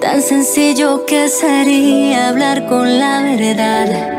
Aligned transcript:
Tan 0.00 0.20
sencillo 0.20 1.06
que 1.06 1.28
sería 1.28 2.28
hablar 2.28 2.66
con 2.66 2.98
la 2.98 3.22
verdad. 3.22 4.12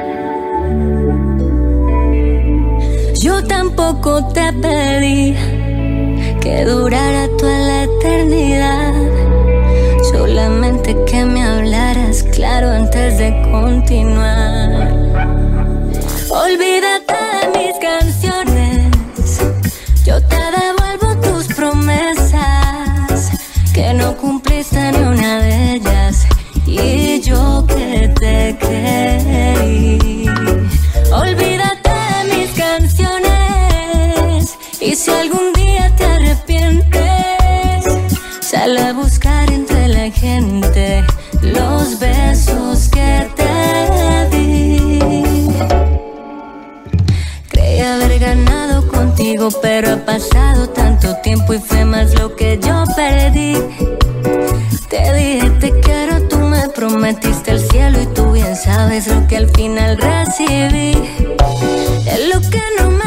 Yo 3.16 3.44
tampoco 3.44 4.26
te 4.30 4.53
pedí 4.53 5.36
que 6.41 6.66
durara 6.66 7.27
toda 7.38 7.59
la 7.59 7.84
eternidad. 7.84 8.94
Solamente 10.12 10.95
que 11.05 11.26
me 11.26 11.44
hablaras 11.44 12.23
claro 12.23 12.70
antes 12.70 13.17
de 13.20 13.30
continuar. 13.52 14.91
Olvídate 16.30 17.14
de 17.14 17.58
mis 17.58 17.78
canciones. 17.80 18.16
Ni 24.91 24.99
una 24.99 25.39
de 25.39 25.73
ellas. 25.75 26.27
Y 26.66 27.21
yo 27.21 27.66
que 27.67 28.11
te 28.19 28.57
creí. 28.59 30.27
Olvídate 31.11 31.89
de 31.89 32.35
mis 32.35 32.49
canciones. 32.52 33.27
Y 34.80 34.95
si 34.95 35.11
algún 35.11 35.53
día 35.53 35.93
te 35.95 36.05
arrepientes, 36.05 37.85
sal 38.41 38.77
a 38.77 38.93
buscar 38.93 39.52
entre 39.52 39.88
la 39.88 40.11
gente 40.11 41.03
los 41.41 41.99
besos 41.99 42.89
que 42.89 43.27
te 43.35 44.38
di. 44.38 45.49
Creí 47.49 47.80
haber 47.80 48.19
ganado 48.19 48.88
contigo, 48.88 49.49
pero 49.61 49.93
ha 49.93 49.97
pasado 50.05 50.69
tanto 50.69 51.15
tiempo 51.23 51.53
y 51.53 51.59
fue 51.59 51.85
más 51.85 52.13
lo 52.15 52.35
que 52.35 52.59
yo 52.61 52.83
perdí. 52.95 53.55
Te 54.98 55.14
dije 55.14 55.50
te 55.59 55.80
quiero, 55.80 56.28
tú 56.28 56.38
me 56.40 56.67
prometiste 56.70 57.52
el 57.52 57.59
cielo 57.59 58.02
y 58.02 58.08
tú 58.08 58.31
bien 58.31 58.56
sabes 58.56 59.08
lo 59.08 59.28
que 59.28 59.38
al 59.38 59.48
final 59.50 59.95
recibí. 59.98 60.92
Es 62.08 62.34
lo 62.34 62.42
que 62.50 62.62
no 62.80 62.89
me 62.89 63.06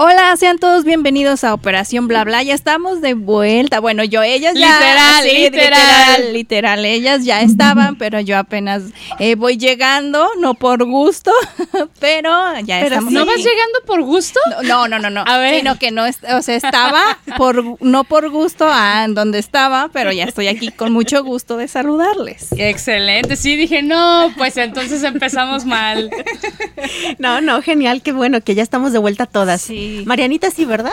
Hola, 0.00 0.36
sean 0.36 0.58
todos 0.58 0.84
bienvenidos 0.84 1.42
a 1.42 1.52
Operación 1.52 2.06
Bla 2.06 2.22
Bla. 2.22 2.44
Ya 2.44 2.54
estamos 2.54 3.00
de 3.00 3.14
vuelta. 3.14 3.80
Bueno, 3.80 4.04
yo, 4.04 4.22
ellas 4.22 4.54
ya. 4.54 4.78
Literal, 4.78 5.22
sí, 5.24 5.36
literal. 5.38 5.72
literal, 5.72 6.32
literal. 6.34 6.84
Ellas 6.84 7.24
ya 7.24 7.42
estaban, 7.42 7.96
pero 7.98 8.20
yo 8.20 8.38
apenas 8.38 8.84
eh, 9.18 9.34
voy 9.34 9.56
llegando, 9.56 10.28
no 10.38 10.54
por 10.54 10.84
gusto, 10.84 11.32
pero 11.98 12.30
ya 12.60 12.80
estamos. 12.80 13.12
¿No 13.12 13.26
vas 13.26 13.38
llegando 13.38 13.80
por 13.86 14.02
gusto? 14.02 14.38
No, 14.62 14.86
no, 14.86 15.00
no, 15.00 15.10
no. 15.10 15.24
A 15.26 15.38
ver. 15.38 15.56
Sino 15.56 15.76
que 15.80 15.90
no, 15.90 16.04
o 16.04 16.42
sea, 16.42 16.54
estaba 16.54 17.18
por, 17.36 17.82
no 17.82 18.04
por 18.04 18.30
gusto 18.30 18.68
a 18.70 19.04
donde 19.08 19.40
estaba, 19.40 19.90
pero 19.92 20.12
ya 20.12 20.26
estoy 20.26 20.46
aquí 20.46 20.70
con 20.70 20.92
mucho 20.92 21.24
gusto 21.24 21.56
de 21.56 21.66
saludarles. 21.66 22.52
Excelente, 22.56 23.34
sí, 23.34 23.56
dije, 23.56 23.82
no, 23.82 24.32
pues 24.36 24.58
entonces 24.58 25.02
empezamos 25.02 25.64
mal. 25.64 26.08
No, 27.18 27.40
no, 27.40 27.62
genial, 27.62 28.00
qué 28.00 28.12
bueno 28.12 28.40
que 28.42 28.54
ya 28.54 28.62
estamos 28.62 28.92
de 28.92 29.00
vuelta 29.00 29.26
todas. 29.26 29.62
Sí. 29.62 29.87
Marianita, 30.06 30.50
sí, 30.50 30.64
¿verdad? 30.64 30.92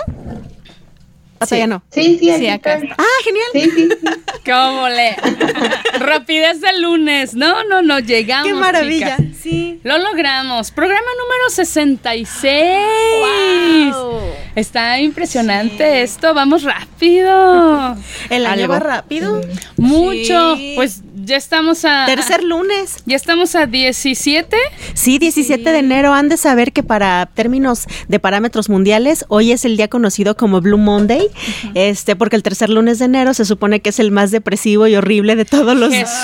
O 1.38 1.46
sea, 1.46 1.58
Sí. 1.58 1.60
ya 1.60 1.68
no. 1.68 1.84
Sí, 1.92 2.18
sí, 2.20 2.32
Sí, 2.38 2.48
acá 2.48 2.76
está. 2.76 2.96
Ah, 2.98 3.04
genial. 3.24 3.46
Sí, 3.54 3.62
sí, 3.76 3.90
sí. 3.90 3.98
¿Cómo 4.52 4.88
le? 4.88 5.16
Rapidez 6.00 6.62
del 6.62 6.82
lunes. 6.82 7.34
No, 7.34 7.64
no, 7.66 7.82
no, 7.82 8.00
llegamos. 8.00 8.48
Qué 8.48 8.54
maravilla. 8.54 9.18
chicas. 9.18 9.36
Sí. 9.42 9.80
Lo 9.84 9.98
logramos. 9.98 10.72
Programa 10.72 11.06
número 11.20 11.50
66. 11.50 13.94
Wow. 13.94 14.20
Está 14.56 15.00
impresionante 15.02 16.04
esto. 16.04 16.34
Vamos 16.34 16.64
rápido. 16.64 17.98
El 18.30 18.46
año 18.46 18.62
Algo. 18.64 18.74
va 18.74 18.80
rápido. 18.80 19.42
Mucho. 19.78 20.56
Sí. 20.56 20.74
Pues 20.78 21.02
ya 21.26 21.38
estamos 21.38 21.86
a. 21.86 22.06
Tercer 22.06 22.44
lunes. 22.44 22.98
Ya 23.06 23.16
estamos 23.16 23.56
a 23.56 23.66
17. 23.66 24.56
Sí, 24.94 25.18
17 25.18 25.70
de 25.72 25.78
enero. 25.80 26.14
Han 26.14 26.30
de 26.30 26.38
saber 26.38 26.72
que 26.72 26.84
para 26.84 27.26
términos 27.26 27.86
de 28.08 28.20
parámetros 28.20 28.70
mundiales, 28.70 29.26
hoy 29.28 29.52
es 29.52 29.66
el 29.66 29.76
día 29.78 29.88
conocido 29.88 30.38
como 30.38 30.62
Blue 30.62 30.78
Monday, 30.78 31.28
este, 31.74 32.16
porque 32.16 32.36
el 32.36 32.44
tercer 32.44 32.70
lunes 32.70 33.00
de 33.00 33.06
enero 33.06 33.34
se 33.34 33.46
supone 33.46 33.80
que 33.80 33.90
es 33.90 34.00
el 34.00 34.12
más 34.12 34.32
depresivo 34.32 34.88
y 34.88 34.96
horrible 34.96 35.36
de 35.36 35.46
todos 35.46 35.76
los 35.76 35.92
Jesús. 35.94 36.16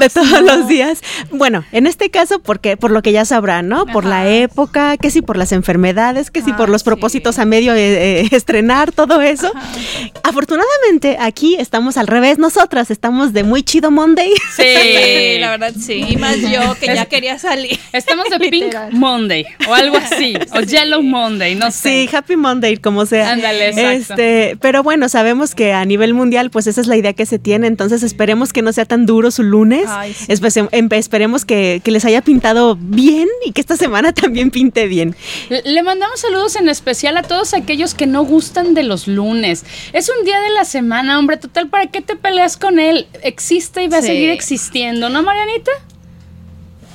de 0.00 0.08
todos 0.08 0.42
los 0.42 0.66
días. 0.68 1.00
Bueno, 1.30 1.64
en 1.72 1.86
este 1.86 2.10
caso, 2.10 2.38
porque 2.40 2.76
por 2.76 2.90
lo 2.90 3.02
que 3.02 3.12
ya 3.12 3.24
sabrán, 3.24 3.68
¿no? 3.68 3.86
Por 3.86 4.04
la 4.04 4.28
época, 4.28 4.96
que 4.96 5.10
si 5.10 5.20
por 5.20 5.36
las 5.36 5.52
enfermedades, 5.52 6.30
que 6.30 6.42
si 6.42 6.52
por 6.52 6.68
Ah, 6.68 6.72
los 6.72 6.82
sí. 6.82 6.86
propósitos 6.86 7.38
a 7.38 7.44
medio 7.44 7.74
eh, 7.74 8.20
eh, 8.22 8.28
estrenar, 8.32 8.92
todo 8.92 9.20
eso. 9.20 9.50
Afortunadamente, 10.22 11.16
aquí 11.20 11.56
estamos 11.58 11.96
al 11.96 12.06
revés, 12.06 12.38
nosotras 12.38 12.90
estamos 12.90 13.32
de 13.32 13.42
muy 13.44 13.62
chido 13.62 13.89
Yellow 13.90 14.06
Monday. 14.06 14.32
Sí, 14.56 15.38
la 15.38 15.50
verdad 15.50 15.72
sí. 15.78 16.04
Y 16.10 16.16
más 16.16 16.36
yo 16.40 16.74
que 16.78 16.86
ya 16.86 17.06
quería 17.06 17.38
salir. 17.38 17.78
Estamos 17.92 18.26
de 18.30 18.38
Pink 18.50 18.74
Monday 18.92 19.46
o 19.68 19.74
algo 19.74 19.96
así, 19.96 20.34
o 20.54 20.60
Yellow 20.60 21.02
Monday, 21.02 21.54
no 21.54 21.70
sé. 21.70 22.06
Sí, 22.08 22.16
Happy 22.16 22.36
Monday, 22.36 22.76
como 22.76 23.06
sea. 23.06 23.30
Ándale, 23.32 23.68
exacto. 23.68 23.90
Este, 24.14 24.56
pero 24.60 24.82
bueno, 24.82 25.08
sabemos 25.08 25.54
que 25.54 25.72
a 25.72 25.84
nivel 25.84 26.14
mundial, 26.14 26.50
pues 26.50 26.66
esa 26.66 26.80
es 26.80 26.86
la 26.86 26.96
idea 26.96 27.12
que 27.14 27.26
se 27.26 27.38
tiene. 27.38 27.66
Entonces 27.66 28.02
esperemos 28.02 28.52
que 28.52 28.62
no 28.62 28.72
sea 28.72 28.84
tan 28.84 29.06
duro 29.06 29.30
su 29.30 29.42
lunes. 29.42 29.84
Ay, 29.88 30.12
sí. 30.14 30.26
Espe- 30.28 30.68
em- 30.72 30.88
esperemos 30.92 31.44
que, 31.44 31.80
que 31.84 31.90
les 31.90 32.04
haya 32.04 32.20
pintado 32.22 32.76
bien 32.78 33.28
y 33.46 33.52
que 33.52 33.60
esta 33.60 33.76
semana 33.76 34.12
también 34.14 34.50
pinte 34.50 34.86
bien. 34.86 35.14
Le 35.48 35.82
mandamos 35.82 36.20
saludos 36.20 36.56
en 36.56 36.68
especial 36.68 37.16
a 37.16 37.22
todos 37.22 37.54
aquellos 37.54 37.94
que 37.94 38.06
no 38.06 38.24
gustan 38.24 38.74
de 38.74 38.82
los 38.82 39.06
lunes. 39.08 39.64
Es 39.92 40.10
un 40.10 40.24
día 40.24 40.40
de 40.40 40.50
la 40.50 40.64
semana, 40.64 41.18
hombre, 41.18 41.36
total, 41.36 41.68
¿para 41.68 41.86
qué 41.86 42.00
te 42.02 42.16
peleas 42.16 42.56
con 42.56 42.78
él? 42.78 43.06
Existe 43.22 43.79
y 43.80 43.88
va 43.88 43.98
a 43.98 44.02
seguir 44.02 44.30
existiendo, 44.30 45.08
¿no, 45.08 45.22
Marianita? 45.22 45.70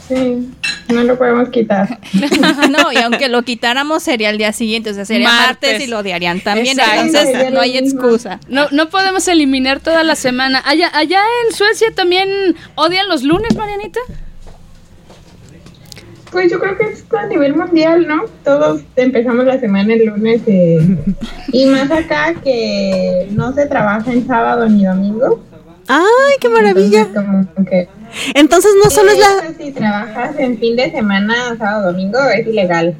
Sí, 0.08 0.50
no 0.94 1.04
lo 1.04 1.18
podemos 1.18 1.50
quitar. 1.50 2.00
no, 2.70 2.92
y 2.92 2.98
aunque 2.98 3.28
lo 3.28 3.42
quitáramos 3.42 4.04
sería 4.04 4.30
el 4.30 4.38
día 4.38 4.54
siguiente, 4.54 4.92
o 4.92 4.94
sea, 4.94 5.04
sería 5.04 5.30
martes, 5.30 5.72
Martes. 5.72 5.88
y 5.88 5.90
lo 5.90 6.00
odiarían 6.00 6.42
también. 6.42 6.80
Exacto. 6.80 7.02
Entonces 7.02 7.52
no 7.52 7.60
hay 7.60 7.82
mismo. 7.82 8.02
excusa. 8.02 8.40
No, 8.48 8.68
no 8.72 8.90
podemos 8.90 9.28
eliminar 9.28 9.80
toda 9.80 10.04
la 10.04 10.16
semana. 10.16 10.62
Allá, 10.64 10.92
allá 10.94 11.22
en 11.46 11.56
Suecia 11.56 11.88
también 11.96 12.30
odian 12.76 13.08
los 13.08 13.24
lunes, 13.24 13.56
Marianita. 13.56 14.00
Pues 16.32 16.52
yo 16.52 16.60
creo 16.60 16.78
que 16.78 16.84
es 16.84 17.06
a 17.18 17.26
nivel 17.28 17.56
mundial, 17.56 18.08
¿no? 18.08 18.26
Todos 18.44 18.82
empezamos 18.98 19.46
la 19.46 19.60
semana 19.60 19.94
el 19.94 20.06
lunes 20.06 20.42
eh, 20.46 20.98
y 21.52 21.66
más 21.66 21.90
acá 21.90 22.36
que 22.44 23.28
no 23.32 23.54
se 23.54 23.66
trabaja 23.68 24.12
en 24.12 24.28
sábado 24.28 24.68
ni 24.68 24.86
domingo. 24.86 25.42
¡Ay, 25.88 26.36
qué 26.40 26.50
maravilla! 26.50 27.02
Entonces, 27.02 27.48
como 27.56 27.66
que 27.66 27.90
Entonces 28.34 28.72
no 28.84 28.90
solo 28.90 29.12
es 29.12 29.20
la... 29.20 29.54
si 29.58 29.72
trabajas 29.72 30.36
en 30.38 30.58
fin 30.60 30.76
de 30.76 30.92
semana, 30.92 31.56
sábado, 31.58 31.92
domingo, 31.92 32.20
es 32.36 32.48
ilegal. 32.48 32.96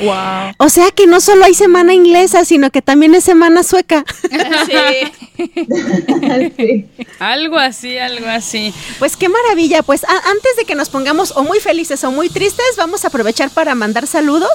Wow. 0.00 0.52
O 0.58 0.68
sea 0.68 0.90
que 0.92 1.06
no 1.06 1.20
solo 1.20 1.44
hay 1.44 1.54
semana 1.54 1.92
inglesa, 1.92 2.44
sino 2.44 2.70
que 2.70 2.82
también 2.82 3.14
es 3.14 3.24
semana 3.24 3.62
sueca. 3.62 4.04
sí. 4.66 5.17
sí. 6.56 6.86
Algo 7.18 7.56
así, 7.58 7.96
algo 7.98 8.26
así. 8.28 8.72
Pues 8.98 9.16
qué 9.16 9.28
maravilla. 9.28 9.82
Pues 9.82 10.04
a- 10.04 10.30
antes 10.30 10.56
de 10.56 10.64
que 10.64 10.74
nos 10.74 10.88
pongamos 10.90 11.32
o 11.36 11.42
muy 11.44 11.60
felices 11.60 12.02
o 12.04 12.10
muy 12.10 12.28
tristes, 12.28 12.66
vamos 12.76 13.04
a 13.04 13.08
aprovechar 13.08 13.50
para 13.50 13.74
mandar 13.74 14.06
saludos. 14.06 14.50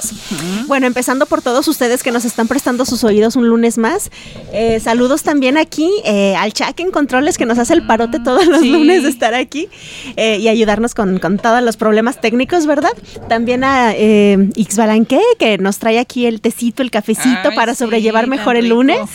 Bueno, 0.66 0.86
empezando 0.86 1.26
por 1.26 1.42
todos 1.42 1.66
ustedes 1.68 2.02
que 2.02 2.10
nos 2.10 2.24
están 2.24 2.48
prestando 2.48 2.84
sus 2.84 3.04
oídos 3.04 3.36
un 3.36 3.48
lunes 3.48 3.78
más. 3.78 4.10
Eh, 4.52 4.80
saludos 4.80 5.22
también 5.22 5.56
aquí 5.56 5.90
eh, 6.04 6.34
al 6.36 6.52
Chac 6.52 6.78
en 6.80 6.90
Controles 6.90 7.38
que 7.38 7.46
nos 7.46 7.58
hace 7.58 7.74
el 7.74 7.86
parote 7.86 8.20
todos 8.20 8.46
los 8.46 8.60
sí. 8.60 8.70
lunes 8.70 9.02
de 9.02 9.08
estar 9.08 9.34
aquí 9.34 9.68
eh, 10.16 10.38
y 10.38 10.48
ayudarnos 10.48 10.94
con, 10.94 11.18
con 11.18 11.38
todos 11.38 11.62
los 11.62 11.76
problemas 11.76 12.20
técnicos, 12.20 12.66
¿verdad? 12.66 12.92
También 13.28 13.64
a 13.64 13.92
eh, 13.94 14.50
Ixbalanque 14.56 15.20
que 15.38 15.58
nos 15.58 15.78
trae 15.78 15.98
aquí 15.98 16.26
el 16.26 16.40
tecito, 16.40 16.82
el 16.82 16.90
cafecito 16.90 17.50
Ay, 17.50 17.56
para 17.56 17.74
sí, 17.74 17.80
sobrellevar 17.84 18.26
mejor 18.26 18.56
el 18.56 18.68
lunes. 18.68 19.00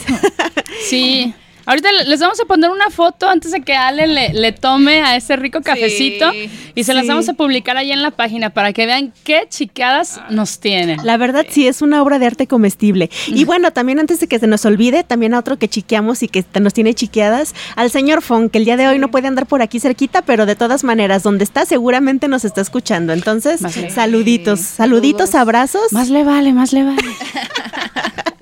Sí. 0.87 1.33
Ahorita 1.69 1.91
le- 1.91 2.05
les 2.05 2.19
vamos 2.19 2.39
a 2.41 2.45
poner 2.45 2.71
una 2.71 2.89
foto 2.89 3.29
antes 3.29 3.51
de 3.51 3.61
que 3.61 3.75
Ale 3.75 4.07
le, 4.07 4.33
le 4.33 4.51
tome 4.53 5.01
a 5.03 5.15
ese 5.15 5.35
rico 5.35 5.61
cafecito 5.61 6.31
Sí. 6.31 6.49
y 6.73 6.83
se 6.83 6.95
las 6.95 7.03
Sí. 7.03 7.09
vamos 7.09 7.29
a 7.29 7.33
publicar 7.33 7.77
ahí 7.77 7.91
en 7.91 8.01
la 8.01 8.09
página 8.09 8.49
para 8.49 8.73
que 8.73 8.87
vean 8.87 9.13
qué 9.23 9.45
chicadas 9.47 10.19
nos 10.31 10.59
tienen. 10.59 10.99
La 11.03 11.17
verdad 11.17 11.45
sí 11.47 11.67
es 11.67 11.83
una 11.83 12.01
obra 12.01 12.17
de 12.17 12.25
arte 12.25 12.47
comestible. 12.47 13.11
Y 13.27 13.45
bueno, 13.45 13.71
también 13.71 13.99
antes 13.99 14.19
de 14.19 14.27
que 14.27 14.39
se 14.39 14.47
nos 14.47 14.65
olvide, 14.65 15.03
también 15.03 15.35
a 15.35 15.39
otro 15.39 15.59
que 15.59 15.67
chiqueamos 15.67 16.23
y 16.23 16.27
que 16.27 16.43
nos 16.59 16.73
tiene 16.73 16.95
chiqueadas, 16.95 17.53
al 17.75 17.91
señor 17.91 18.23
Fon, 18.23 18.49
que 18.49 18.57
el 18.57 18.65
día 18.65 18.75
de 18.75 18.87
hoy 18.87 18.97
no 18.97 19.11
puede 19.11 19.27
andar 19.27 19.45
por 19.45 19.61
aquí 19.61 19.79
cerquita, 19.79 20.23
pero 20.23 20.47
de 20.47 20.55
todas 20.55 20.83
maneras, 20.83 21.21
donde 21.21 21.43
está 21.43 21.65
seguramente 21.67 22.27
nos 22.27 22.45
está 22.45 22.61
escuchando. 22.61 23.13
Entonces, 23.13 23.61
saluditos, 23.93 24.59
saluditos, 24.61 25.29
Saludos. 25.29 25.35
abrazos. 25.35 25.93
Más 25.93 26.09
le 26.09 26.23
vale, 26.23 26.51
más 26.51 26.73
le 26.73 26.83
vale. 26.83 26.97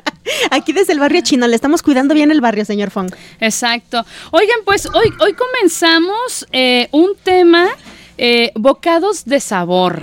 Aquí 0.52 0.74
desde 0.74 0.94
el 0.94 1.00
barrio 1.00 1.22
chino, 1.22 1.48
le 1.48 1.56
estamos 1.56 1.82
cuidando 1.82 2.14
bien 2.14 2.32
el 2.32 2.42
barrio, 2.42 2.66
señor 2.66 2.92
Fon. 2.92 3.10
Exacto. 3.40 4.06
Oigan, 4.32 4.60
pues 4.66 4.86
hoy, 4.88 5.14
hoy 5.20 5.34
comenzamos 5.34 6.46
eh, 6.52 6.88
un 6.92 7.16
tema. 7.24 7.68
Eh, 8.18 8.52
bocados 8.56 9.25
de 9.25 9.40
sabor. 9.40 10.02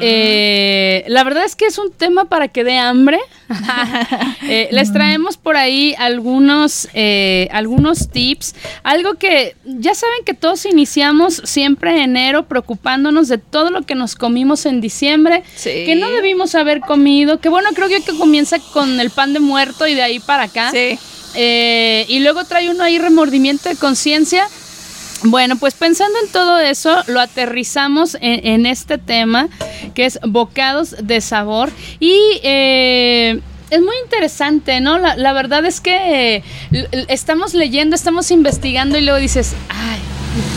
Eh, 0.00 1.04
la 1.08 1.24
verdad 1.24 1.44
es 1.44 1.56
que 1.56 1.66
es 1.66 1.78
un 1.78 1.90
tema 1.90 2.26
para 2.26 2.48
que 2.48 2.64
dé 2.64 2.78
hambre. 2.78 3.18
Eh, 4.46 4.68
les 4.72 4.92
traemos 4.92 5.38
por 5.38 5.56
ahí 5.56 5.94
algunos, 5.96 6.88
eh, 6.92 7.48
algunos 7.50 8.10
tips. 8.10 8.54
Algo 8.82 9.14
que 9.14 9.56
ya 9.64 9.94
saben 9.94 10.18
que 10.26 10.34
todos 10.34 10.66
iniciamos 10.66 11.40
siempre 11.44 11.92
en 11.92 12.10
enero 12.10 12.46
preocupándonos 12.46 13.28
de 13.28 13.38
todo 13.38 13.70
lo 13.70 13.82
que 13.82 13.94
nos 13.94 14.16
comimos 14.16 14.66
en 14.66 14.82
diciembre. 14.82 15.42
Sí. 15.56 15.70
Que 15.86 15.94
no 15.94 16.10
debimos 16.10 16.54
haber 16.54 16.80
comido. 16.80 17.40
Que 17.40 17.48
bueno, 17.48 17.70
creo 17.74 17.88
yo 17.88 18.04
que 18.04 18.16
comienza 18.18 18.58
con 18.74 19.00
el 19.00 19.08
pan 19.10 19.32
de 19.32 19.40
muerto 19.40 19.86
y 19.86 19.94
de 19.94 20.02
ahí 20.02 20.18
para 20.20 20.44
acá. 20.44 20.70
Sí. 20.70 20.98
Eh, 21.34 22.06
y 22.08 22.20
luego 22.20 22.44
trae 22.44 22.70
uno 22.70 22.84
ahí 22.84 22.98
remordimiento 22.98 23.68
de 23.68 23.76
conciencia. 23.76 24.46
Bueno, 25.24 25.56
pues 25.56 25.74
pensando 25.74 26.18
en 26.24 26.30
todo 26.30 26.58
eso, 26.58 27.02
lo 27.06 27.20
aterrizamos 27.20 28.16
en, 28.20 28.46
en 28.46 28.66
este 28.66 28.98
tema, 28.98 29.48
que 29.94 30.04
es 30.04 30.18
bocados 30.22 30.94
de 31.02 31.20
sabor. 31.20 31.70
Y 31.98 32.18
eh, 32.42 33.40
es 33.70 33.80
muy 33.80 33.94
interesante, 34.04 34.80
¿no? 34.80 34.98
La, 34.98 35.16
la 35.16 35.32
verdad 35.32 35.64
es 35.64 35.80
que 35.80 36.36
eh, 36.36 36.42
estamos 37.08 37.54
leyendo, 37.54 37.96
estamos 37.96 38.30
investigando 38.30 38.98
y 38.98 39.00
luego 39.00 39.18
dices, 39.18 39.54
ay, 39.70 39.98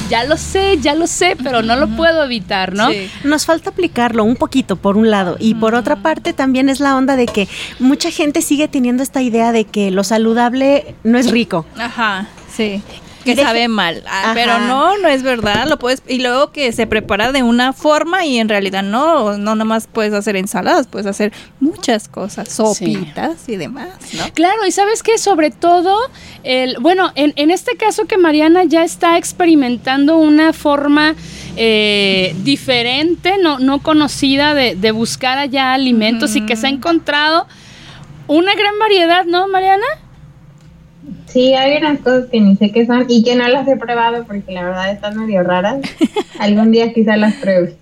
ya 0.09 0.23
lo 0.23 0.37
sé, 0.37 0.77
ya 0.81 0.95
lo 0.95 1.07
sé, 1.07 1.37
pero 1.41 1.61
no 1.61 1.75
lo 1.75 1.87
puedo 1.87 2.23
evitar, 2.23 2.73
¿no? 2.73 2.91
Sí. 2.91 3.09
Nos 3.23 3.45
falta 3.45 3.69
aplicarlo 3.69 4.23
un 4.23 4.35
poquito 4.35 4.75
por 4.75 4.97
un 4.97 5.09
lado 5.09 5.37
y 5.39 5.55
por 5.55 5.75
otra 5.75 5.97
parte 5.97 6.33
también 6.33 6.69
es 6.69 6.79
la 6.79 6.95
onda 6.95 7.15
de 7.15 7.25
que 7.25 7.47
mucha 7.79 8.11
gente 8.11 8.41
sigue 8.41 8.67
teniendo 8.67 9.03
esta 9.03 9.21
idea 9.21 9.51
de 9.51 9.65
que 9.65 9.91
lo 9.91 10.03
saludable 10.03 10.95
no 11.03 11.17
es 11.17 11.31
rico. 11.31 11.65
Ajá, 11.77 12.27
sí. 12.53 12.81
Que 13.35 13.43
sabe 13.43 13.67
mal. 13.67 14.03
Ah, 14.07 14.31
pero 14.33 14.59
no, 14.59 14.97
no 14.97 15.07
es 15.07 15.23
verdad. 15.23 15.67
Lo 15.67 15.79
puedes 15.79 16.01
y 16.07 16.19
luego 16.19 16.51
que 16.51 16.71
se 16.71 16.87
prepara 16.87 17.31
de 17.31 17.43
una 17.43 17.73
forma 17.73 18.25
y 18.25 18.37
en 18.37 18.49
realidad 18.49 18.83
no, 18.83 19.37
no 19.37 19.55
nomás 19.55 19.87
puedes 19.91 20.13
hacer 20.13 20.35
ensaladas, 20.35 20.87
puedes 20.87 21.07
hacer 21.07 21.31
muchas 21.59 22.07
cosas, 22.07 22.49
sopitas 22.49 23.47
y 23.47 23.55
demás, 23.55 23.89
¿no? 24.13 24.23
Claro, 24.33 24.65
y 24.65 24.71
sabes 24.71 25.03
que 25.03 25.17
sobre 25.17 25.51
todo, 25.51 25.97
el, 26.43 26.77
bueno, 26.79 27.11
en, 27.15 27.33
en 27.35 27.51
este 27.51 27.75
caso 27.77 28.05
que 28.05 28.17
Mariana 28.17 28.63
ya 28.63 28.83
está 28.83 29.17
experimentando 29.17 30.17
una 30.17 30.53
forma 30.53 31.15
eh, 31.55 32.35
diferente, 32.43 33.37
no, 33.41 33.59
no 33.59 33.79
conocida 33.79 34.53
de, 34.53 34.75
de 34.75 34.91
buscar 34.91 35.37
allá 35.37 35.73
alimentos 35.73 36.35
y 36.35 36.45
que 36.45 36.55
se 36.55 36.67
ha 36.67 36.69
encontrado 36.69 37.47
una 38.27 38.53
gran 38.53 38.77
variedad, 38.79 39.25
¿no, 39.25 39.47
Mariana? 39.47 39.85
Sí, 41.37 41.53
hay 41.53 41.77
unas 41.77 41.99
cosas 41.99 42.29
que 42.31 42.39
ni 42.41 42.55
sé 42.55 42.71
qué 42.71 42.87
son 42.87 43.05
y 43.07 43.23
que 43.23 43.35
no 43.35 43.47
las 43.47 43.67
he 43.67 43.77
probado 43.77 44.23
porque 44.25 44.51
la 44.51 44.63
verdad 44.63 44.89
están 44.89 45.19
medio 45.19 45.43
raras. 45.43 45.81
Algún 46.39 46.71
día 46.71 46.91
quizá 46.93 47.15
las 47.15 47.35
pruebe. 47.35 47.75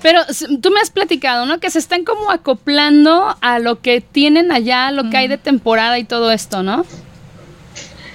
Pero 0.00 0.20
tú 0.62 0.70
me 0.70 0.80
has 0.80 0.88
platicado, 0.88 1.44
¿no? 1.44 1.60
Que 1.60 1.68
se 1.68 1.78
están 1.78 2.04
como 2.04 2.30
acoplando 2.30 3.36
a 3.42 3.58
lo 3.58 3.82
que 3.82 4.00
tienen 4.00 4.50
allá, 4.50 4.90
lo 4.92 5.10
que 5.10 5.18
hay 5.18 5.28
de 5.28 5.36
temporada 5.36 5.98
y 5.98 6.04
todo 6.04 6.32
esto, 6.32 6.62
¿no? 6.62 6.86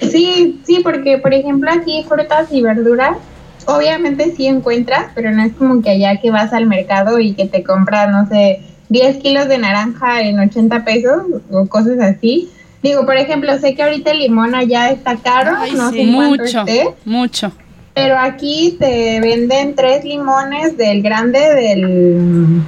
Sí, 0.00 0.60
sí, 0.66 0.80
porque 0.82 1.18
por 1.18 1.32
ejemplo 1.32 1.70
aquí 1.70 2.04
frutas 2.08 2.48
y 2.50 2.60
verduras, 2.60 3.18
obviamente 3.66 4.34
sí 4.36 4.48
encuentras, 4.48 5.12
pero 5.14 5.30
no 5.30 5.44
es 5.44 5.52
como 5.52 5.80
que 5.80 5.90
allá 5.90 6.20
que 6.20 6.32
vas 6.32 6.52
al 6.52 6.66
mercado 6.66 7.20
y 7.20 7.34
que 7.34 7.46
te 7.46 7.62
compras, 7.62 8.10
no 8.10 8.28
sé, 8.28 8.62
10 8.88 9.18
kilos 9.18 9.46
de 9.46 9.58
naranja 9.58 10.22
en 10.22 10.40
80 10.40 10.84
pesos 10.84 11.22
o 11.52 11.68
cosas 11.68 12.00
así. 12.00 12.50
Digo, 12.82 13.04
por 13.04 13.16
ejemplo, 13.16 13.58
sé 13.58 13.74
que 13.74 13.82
ahorita 13.82 14.12
el 14.12 14.20
limón 14.20 14.54
allá 14.54 14.90
está 14.90 15.16
caro, 15.16 15.52
Ay, 15.58 15.72
no 15.72 15.90
sí. 15.90 15.98
sé 15.98 16.04
Mucho, 16.06 16.44
esté, 16.60 16.88
mucho. 17.04 17.52
pero 17.94 18.16
aquí 18.18 18.76
te 18.78 19.20
venden 19.20 19.74
tres 19.74 20.04
limones 20.04 20.76
del 20.76 21.02
grande 21.02 21.40
del, 21.40 22.62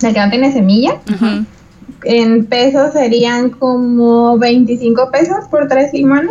del 0.00 0.14
que 0.14 0.20
no 0.20 0.30
tiene 0.30 0.52
semilla. 0.52 0.98
En 2.04 2.44
pesos 2.46 2.92
serían 2.92 3.50
como 3.50 4.38
25 4.38 5.10
pesos 5.10 5.46
por 5.50 5.66
tres 5.68 5.92
limones. 5.92 6.30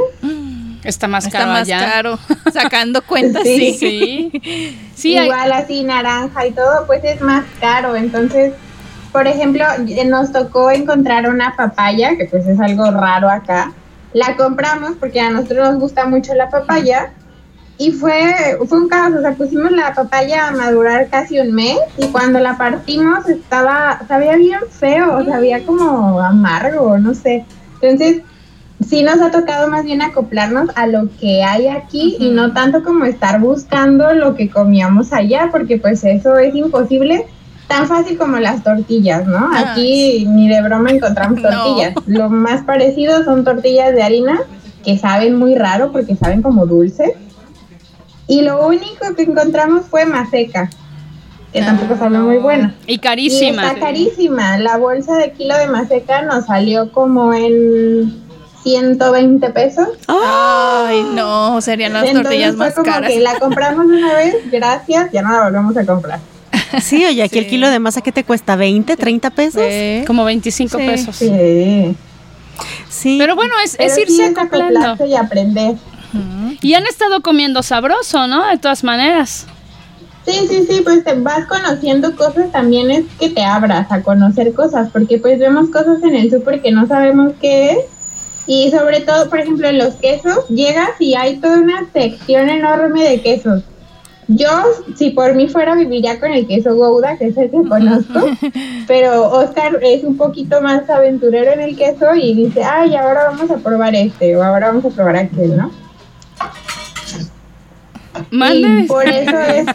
Está 0.84 1.08
más 1.08 1.26
Está 1.26 1.40
caro 1.40 1.52
más 1.52 1.62
allá. 1.64 1.80
caro. 1.80 2.20
Sacando 2.54 3.02
cuentas, 3.02 3.44
Sí. 3.44 3.76
sí. 3.78 4.30
Sí. 4.32 4.78
Sí, 4.96 5.18
hay- 5.18 5.26
Igual 5.26 5.52
así 5.52 5.84
naranja 5.84 6.46
y 6.48 6.52
todo, 6.52 6.86
pues 6.86 7.04
es 7.04 7.20
más 7.20 7.44
caro. 7.60 7.96
Entonces, 7.96 8.54
por 9.12 9.28
ejemplo, 9.28 9.64
eh, 9.88 10.06
nos 10.06 10.32
tocó 10.32 10.72
encontrar 10.72 11.30
una 11.30 11.56
papaya, 11.56 12.16
que 12.18 12.26
pues 12.26 12.48
es 12.48 12.60
algo 12.60 12.90
raro 12.92 13.30
acá. 13.30 13.74
La 14.14 14.36
compramos 14.36 14.94
porque 15.00 15.20
a 15.20 15.30
nosotros 15.30 15.72
nos 15.72 15.80
gusta 15.80 16.06
mucho 16.06 16.34
la 16.34 16.50
papaya. 16.50 17.14
Y 17.80 17.92
fue, 17.92 18.58
fue 18.68 18.80
un 18.80 18.88
caos, 18.88 19.14
o 19.16 19.22
sea, 19.22 19.34
pusimos 19.34 19.72
la 19.72 19.94
papaya 19.94 20.48
a 20.48 20.52
madurar 20.52 21.10
casi 21.10 21.40
un 21.40 21.54
mes 21.54 21.78
y 22.00 22.08
cuando 22.08 22.40
la 22.40 22.58
partimos 22.58 23.30
estaba, 23.30 24.02
sabía 24.08 24.36
bien 24.36 24.62
feo, 24.68 25.24
sabía 25.24 25.64
como 25.64 26.20
amargo, 26.20 26.98
no 26.98 27.14
sé. 27.14 27.46
Entonces, 27.80 28.24
sí 28.88 29.04
nos 29.04 29.22
ha 29.22 29.30
tocado 29.30 29.68
más 29.70 29.84
bien 29.84 30.02
acoplarnos 30.02 30.70
a 30.76 30.88
lo 30.88 31.08
que 31.20 31.44
hay 31.44 31.68
aquí 31.68 32.18
y 32.20 32.32
no 32.32 32.52
tanto 32.54 32.84
como 32.84 33.06
estar 33.06 33.40
buscando 33.40 34.12
lo 34.14 34.36
que 34.36 34.50
comíamos 34.50 35.14
allá, 35.14 35.50
porque 35.52 35.78
pues 35.78 36.04
eso 36.04 36.36
es 36.38 36.56
imposible 36.56 37.28
tan 37.68 37.88
fácil 37.88 38.18
como 38.18 38.38
las 38.38 38.64
tortillas, 38.64 39.26
¿no? 39.28 39.50
Ah, 39.54 39.72
Aquí 39.74 40.26
ni 40.28 40.48
de 40.48 40.62
broma 40.62 40.90
encontramos 40.92 41.40
No. 41.42 41.50
tortillas. 41.50 41.94
Lo 42.06 42.30
más 42.30 42.64
parecido 42.64 43.24
son 43.24 43.44
tortillas 43.44 43.94
de 43.94 44.04
harina 44.04 44.40
que 44.84 44.98
saben 44.98 45.36
muy 45.38 45.56
raro 45.56 45.92
porque 45.92 46.16
saben 46.16 46.42
como 46.42 46.66
dulce. 46.66 47.16
Y 48.28 48.42
lo 48.42 48.66
único 48.68 49.16
que 49.16 49.24
encontramos 49.24 49.86
fue 49.90 50.06
maseca, 50.06 50.70
que 51.54 51.62
tampoco 51.62 51.98
sabe 51.98 52.20
muy 52.20 52.38
buena. 52.38 52.76
Y 52.86 52.96
Y 52.96 52.98
carísima. 53.00 53.68
está 53.68 53.80
carísima. 53.80 54.58
La 54.58 54.78
bolsa 54.78 55.16
de 55.18 55.32
kilo 55.32 55.58
de 55.58 55.68
maseca 55.68 56.22
nos 56.24 56.46
salió 56.46 56.92
como 56.92 57.34
en 57.34 58.22
120 58.64 59.50
pesos. 59.52 59.88
Ay, 60.08 61.06
no, 61.14 61.60
serían 61.62 61.94
las 61.94 62.04
Entonces 62.04 62.24
tortillas 62.24 62.56
fue 62.56 62.66
más 62.66 62.74
como 62.76 62.86
caras. 62.86 63.10
que 63.12 63.20
la 63.22 63.40
compramos 63.40 63.86
una 63.86 64.14
vez, 64.14 64.36
gracias, 64.52 65.10
ya 65.14 65.22
no 65.22 65.32
la 65.32 65.44
volvemos 65.46 65.78
a 65.78 65.86
comprar. 65.86 66.20
Sí, 66.82 67.06
oye, 67.06 67.24
aquí 67.24 67.40
el 67.40 67.48
kilo 67.48 67.70
de 67.70 67.80
masa 67.80 68.02
que 68.02 68.12
te 68.12 68.24
cuesta 68.24 68.56
20, 68.56 68.96
30 68.98 69.30
pesos. 69.32 69.62
Sí. 69.70 70.04
Como 70.06 70.26
25 70.26 70.78
Sí. 70.78 70.86
pesos. 70.86 71.16
Sí. 71.16 71.96
Sí. 72.90 73.18
Pero 73.20 73.36
bueno, 73.36 73.54
es, 73.64 73.76
Pero 73.78 73.92
es 73.92 73.98
irse 73.98 74.26
acoplando. 74.26 75.06
y 75.06 75.16
aprender. 75.16 75.76
Y 76.62 76.74
han 76.74 76.88
estado 76.88 77.22
comiendo 77.22 77.62
sabroso, 77.62 78.28
¿no? 78.28 78.48
De 78.48 78.58
todas 78.58 78.84
maneras. 78.84 79.46
Sí, 80.26 80.46
sí, 80.50 80.66
sí, 80.70 80.82
pues 80.84 81.04
te 81.06 81.14
vas 81.14 81.46
conociendo 81.46 82.16
cosas, 82.16 82.52
también 82.52 82.92
es 82.92 83.06
que 83.20 83.30
te 83.30 83.44
abras 83.44 83.90
a 83.92 84.02
conocer 84.02 84.54
cosas, 84.54 84.90
porque 84.92 85.20
pues 85.20 85.40
vemos 85.40 85.70
cosas 85.70 86.04
en 86.04 86.16
el 86.16 86.30
súper 86.30 86.62
que 86.62 86.72
no 86.72 86.86
sabemos 86.88 87.34
qué 87.40 87.72
es. 87.72 87.78
Y 88.46 88.72
sobre 88.72 89.02
todo, 89.02 89.30
por 89.30 89.40
ejemplo, 89.40 89.68
en 89.68 89.78
los 89.78 89.96
quesos, 89.96 90.48
llegas 90.50 90.90
y 91.00 91.16
hay 91.16 91.38
toda 91.38 91.58
una 91.60 91.86
sección 91.94 92.50
enorme 92.50 93.04
de 93.04 93.22
quesos. 93.22 93.64
Yo, 94.28 94.50
si 94.96 95.12
por 95.12 95.36
mí 95.36 95.48
fuera, 95.48 95.74
viviría 95.76 96.20
con 96.20 96.32
el 96.32 96.48
queso 96.48 96.76
Gouda, 96.76 97.18
que 97.18 97.28
es 97.28 97.38
el 97.38 97.50
que 97.50 97.64
conozco, 97.68 98.20
pero 98.88 99.32
Oscar 99.32 99.80
es 99.82 100.04
un 100.04 100.18
poquito 100.18 100.62
más 100.62 100.90
aventurero 100.90 101.52
en 101.52 101.62
el 101.62 101.78
queso 101.78 102.14
y 102.14 102.34
dice, 102.34 102.64
ay, 102.64 102.96
ahora 102.96 103.30
vamos 103.32 103.50
a 103.50 103.58
probar 103.58 103.96
este, 103.96 104.36
o 104.36 104.44
ahora 104.44 104.68
vamos 104.68 104.86
a 104.86 104.90
probar 104.90 105.16
aquel, 105.16 105.56
¿no? 105.56 105.72
Y 108.32 108.88
por 108.88 109.08
eso 109.08 109.40
es, 109.40 109.68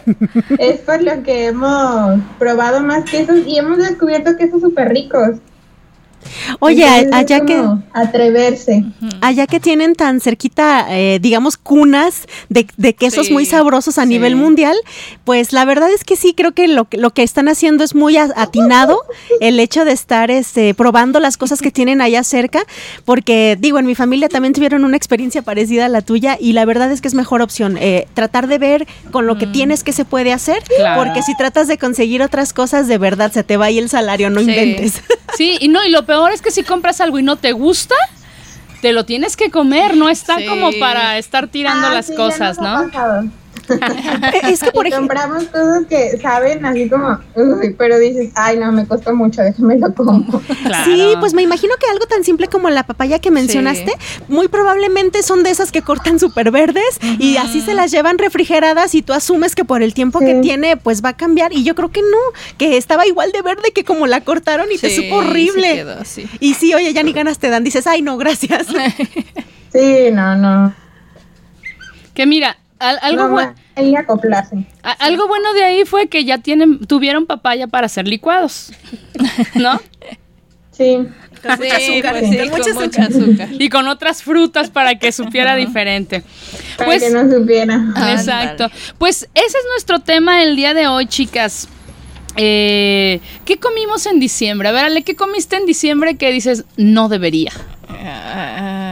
es 0.59 0.79
por 0.81 1.01
lo 1.01 1.23
que 1.23 1.47
hemos 1.47 2.19
probado 2.37 2.81
más 2.81 3.09
quesos 3.09 3.39
y 3.47 3.57
hemos 3.57 3.77
descubierto 3.77 4.35
quesos 4.37 4.61
súper 4.61 4.89
ricos. 4.89 5.37
Oye, 6.59 6.83
Entonces 6.85 7.13
allá 7.13 7.45
que 7.45 7.63
Atreverse. 7.93 8.83
allá 9.21 9.47
que 9.47 9.59
tienen 9.59 9.95
tan 9.95 10.19
cerquita, 10.19 10.85
eh, 10.89 11.19
digamos, 11.21 11.57
cunas 11.57 12.27
de, 12.49 12.67
de 12.77 12.93
quesos 12.95 13.27
Sí, 13.27 13.33
muy 13.33 13.45
sabrosos 13.45 13.97
a 13.97 14.03
sí. 14.03 14.09
nivel 14.09 14.35
mundial, 14.35 14.75
pues 15.23 15.53
la 15.53 15.65
verdad 15.65 15.89
es 15.91 16.03
que 16.03 16.15
sí, 16.15 16.33
creo 16.35 16.51
que 16.53 16.67
lo, 16.67 16.85
que- 16.85 16.97
lo 16.97 17.11
que 17.11 17.23
están 17.23 17.47
haciendo 17.47 17.83
es 17.83 17.95
muy 17.95 18.17
atinado 18.17 18.99
el 19.39 19.59
hecho 19.59 19.85
de 19.85 19.91
estar 19.93 20.31
este, 20.31 20.73
probando 20.73 21.19
las 21.19 21.37
cosas 21.37 21.61
que 21.61 21.71
tienen 21.71 22.01
allá 22.01 22.23
cerca, 22.23 22.63
porque 23.05 23.57
digo, 23.59 23.79
en 23.79 23.85
mi 23.85 23.95
familia 23.95 24.29
también 24.29 24.53
tuvieron 24.53 24.85
una 24.85 24.97
experiencia 24.97 25.41
parecida 25.41 25.85
a 25.85 25.89
la 25.89 26.01
tuya 26.01 26.37
y 26.39 26.53
la 26.53 26.65
verdad 26.65 26.91
es 26.91 27.01
que 27.01 27.07
es 27.07 27.13
mejor 27.13 27.41
opción 27.41 27.77
eh, 27.79 28.07
tratar 28.13 28.47
de 28.47 28.57
ver 28.57 28.87
con 29.11 29.27
lo 29.27 29.37
que 29.37 29.47
tienes 29.47 29.83
que 29.83 29.93
se 29.93 30.05
puede 30.05 30.33
hacer, 30.33 30.63
Claro. 30.77 31.01
porque 31.03 31.21
si 31.21 31.35
tratas 31.35 31.67
de 31.67 31.77
conseguir 31.77 32.21
otras 32.21 32.53
cosas, 32.53 32.87
de 32.87 32.97
verdad 32.97 33.31
se 33.31 33.43
te 33.43 33.57
va 33.57 33.65
ahí 33.65 33.77
el 33.79 33.89
salario, 33.89 34.29
no 34.29 34.39
Sí. 34.41 34.49
inventes. 34.49 35.01
Sí, 35.37 35.57
y 35.59 35.67
no, 35.67 35.83
y 35.83 35.89
lo 35.89 36.05
peor 36.05 36.12
es 36.33 36.41
que 36.41 36.51
si 36.51 36.63
compras 36.63 37.01
algo 37.01 37.19
y 37.19 37.23
no 37.23 37.35
te 37.35 37.51
gusta, 37.51 37.95
te 38.81 38.91
lo 38.93 39.05
tienes 39.05 39.35
que 39.37 39.49
comer, 39.49 39.95
no 39.95 40.09
está 40.09 40.37
Sí. 40.37 40.45
como 40.45 40.71
para 40.79 41.17
estar 41.17 41.47
tirando 41.47 41.87
Ah, 41.87 41.93
las 41.93 42.05
sí, 42.07 42.11
ya 42.13 42.17
cosas, 42.17 42.59
¿no? 42.59 42.89
es 44.43 44.59
que 44.61 44.71
por 44.71 44.85
Y 44.85 44.89
ejemplo... 44.89 45.15
compramos 45.15 45.45
cosas 45.45 45.85
que 45.87 46.17
saben 46.21 46.65
así 46.65 46.89
como, 46.89 47.19
uy, 47.35 47.75
pero 47.77 47.97
dices, 47.99 48.31
ay, 48.35 48.57
no, 48.57 48.71
me 48.71 48.85
costó 48.85 49.15
mucho, 49.15 49.41
déjame 49.41 49.77
lo 49.77 49.93
como. 49.93 50.41
Claro. 50.63 50.85
Sí, 50.85 51.13
pues 51.19 51.33
me 51.33 51.41
imagino 51.41 51.73
que 51.79 51.87
algo 51.91 52.05
tan 52.05 52.23
simple 52.23 52.47
como 52.47 52.69
la 52.69 52.83
papaya 52.83 53.19
que 53.19 53.31
mencionaste, 53.31 53.91
muy 54.27 54.47
probablemente 54.47 55.23
son 55.23 55.43
de 55.43 55.49
esas 55.49 55.71
que 55.71 55.81
cortan 55.81 56.19
súper 56.19 56.51
verdes 56.51 56.99
y 57.19 57.37
así 57.37 57.61
se 57.61 57.73
las 57.73 57.91
llevan 57.91 58.17
refrigeradas 58.17 58.95
y 58.95 59.01
tú 59.01 59.13
asumes 59.13 59.55
que 59.55 59.65
por 59.65 59.83
el 59.83 59.93
tiempo 59.93 60.19
que 60.19 60.35
tiene 60.35 60.77
pues 60.77 61.03
va 61.03 61.09
a 61.09 61.17
cambiar 61.17 61.53
y 61.53 61.63
yo 61.63 61.75
creo 61.75 61.91
que 61.91 62.01
no, 62.01 62.57
que 62.57 62.77
estaba 62.77 63.05
igual 63.07 63.31
de 63.31 63.41
verde 63.41 63.71
que 63.73 63.83
como 63.83 64.07
la 64.07 64.21
cortaron 64.21 64.67
y 64.71 64.77
te 64.77 64.95
supo 64.95 65.15
horrible. 65.17 65.69
sí 65.69 65.75
quedó 65.75 65.99
así. 65.99 66.27
Y 66.39 66.53
sí, 66.53 66.73
oye, 66.73 66.93
ya 66.93 67.03
ni 67.03 67.13
ganas 67.13 67.39
te 67.39 67.49
dan, 67.49 67.63
dices, 67.63 67.87
ay 67.87 68.01
no, 68.01 68.17
gracias. 68.17 68.67
Sí, 69.73 70.09
no, 70.11 70.35
no. 70.35 70.71
Que 72.13 72.27
mira, 72.27 72.57
al- 72.89 72.99
algo, 73.01 73.27
no, 73.27 73.35
bue- 73.35 73.53
ahí 73.75 73.95
acoplarse. 73.95 74.65
a- 74.83 74.91
algo 74.91 75.27
bueno 75.27 75.53
de 75.53 75.63
ahí 75.63 75.85
fue 75.85 76.07
que 76.07 76.25
ya 76.25 76.37
tienen, 76.37 76.85
tuvieron 76.85 77.25
papaya 77.25 77.67
para 77.67 77.85
hacer 77.87 78.07
licuados, 78.07 78.71
¿no? 79.55 79.79
Sí. 80.71 81.07
Con 81.43 81.51
mucho 81.57 81.63
Sí, 81.75 81.91
azúcar, 81.91 82.11
pues 82.19 82.29
sí, 82.29 82.37
con 82.49 82.91
con 82.91 83.01
azúcar. 83.03 83.49
Y 83.59 83.67
con 83.69 83.87
otras 83.89 84.23
frutas 84.23 84.69
para 84.69 84.95
que 84.97 85.11
supiera 85.11 85.55
diferente. 85.57 86.23
Para 86.77 86.85
Pues, 86.85 87.03
que 87.03 87.09
no 87.09 87.29
supiera. 87.29 87.83
Ah, 87.95 88.13
Exacto. 88.13 88.69
Pues 88.97 89.27
ese 89.33 89.45
es 89.57 89.65
nuestro 89.71 89.99
tema 89.99 90.39
del 90.39 90.55
día 90.55 90.73
de 90.73 90.87
hoy, 90.87 91.05
chicas. 91.05 91.67
Eh, 92.37 93.19
¿Qué 93.45 93.57
comimos 93.57 94.05
en 94.05 94.19
diciembre? 94.21 94.69
A 94.69 94.71
ver, 94.71 94.85
Ale, 94.85 95.03
¿qué 95.03 95.15
comiste 95.17 95.57
en 95.57 95.65
diciembre 95.65 96.15
que 96.15 96.31
dices 96.31 96.63
no 96.77 97.09
debería? 97.09 97.51
Ah, 97.89 98.82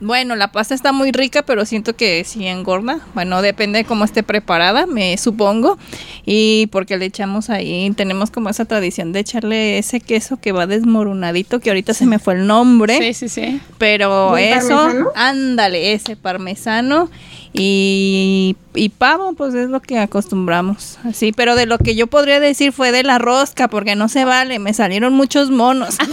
bueno, 0.00 0.34
la 0.36 0.50
pasta 0.50 0.74
está 0.74 0.92
muy 0.92 1.12
rica, 1.12 1.42
pero 1.42 1.64
siento 1.66 1.94
que 1.94 2.24
sí 2.24 2.46
engorda. 2.46 3.00
Bueno, 3.14 3.42
depende 3.42 3.80
de 3.80 3.84
cómo 3.84 4.04
esté 4.04 4.22
preparada, 4.22 4.86
me 4.86 5.16
supongo. 5.18 5.78
Y 6.24 6.68
porque 6.68 6.96
le 6.96 7.06
echamos 7.06 7.50
ahí, 7.50 7.90
tenemos 7.96 8.30
como 8.30 8.48
esa 8.48 8.64
tradición 8.64 9.12
de 9.12 9.20
echarle 9.20 9.78
ese 9.78 10.00
queso 10.00 10.38
que 10.40 10.52
va 10.52 10.66
desmoronadito, 10.66 11.60
que 11.60 11.70
ahorita 11.70 11.94
se 11.94 12.06
me 12.06 12.18
fue 12.18 12.34
el 12.34 12.46
nombre. 12.46 12.98
Sí, 12.98 13.14
sí, 13.14 13.28
sí. 13.28 13.60
Pero 13.78 14.38
¿Y 14.38 14.44
el 14.44 14.58
eso, 14.58 14.76
parmesano? 14.76 15.10
ándale, 15.14 15.92
ese 15.92 16.16
parmesano 16.16 17.10
y, 17.52 18.56
y 18.74 18.88
pavo, 18.90 19.32
pues 19.32 19.54
es 19.54 19.68
lo 19.70 19.80
que 19.80 19.98
acostumbramos. 19.98 20.98
Así, 21.04 21.32
pero 21.32 21.56
de 21.56 21.66
lo 21.66 21.78
que 21.78 21.96
yo 21.96 22.06
podría 22.06 22.38
decir 22.38 22.72
fue 22.72 22.92
de 22.92 23.02
la 23.02 23.18
rosca, 23.18 23.68
porque 23.68 23.96
no 23.96 24.08
se 24.08 24.24
vale, 24.24 24.58
me 24.58 24.72
salieron 24.72 25.14
muchos 25.14 25.50
monos. 25.50 25.96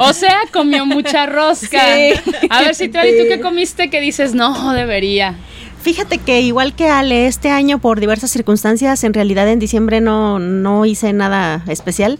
O 0.00 0.12
sea, 0.12 0.38
comió 0.52 0.86
mucha 0.86 1.26
rosca. 1.26 1.80
Sí. 1.94 2.12
A 2.50 2.62
ver, 2.62 2.74
si 2.74 2.88
¿tú 2.88 2.98
qué 3.02 3.40
comiste 3.40 3.90
que 3.90 4.00
dices 4.00 4.34
no 4.34 4.72
debería? 4.72 5.36
Fíjate 5.80 6.18
que 6.18 6.40
igual 6.40 6.74
que 6.74 6.88
Ale, 6.88 7.26
este 7.26 7.50
año 7.50 7.78
por 7.78 8.00
diversas 8.00 8.30
circunstancias, 8.30 9.02
en 9.04 9.14
realidad 9.14 9.48
en 9.48 9.58
diciembre 9.58 10.00
no, 10.00 10.38
no 10.38 10.84
hice 10.84 11.12
nada 11.12 11.64
especial. 11.68 12.18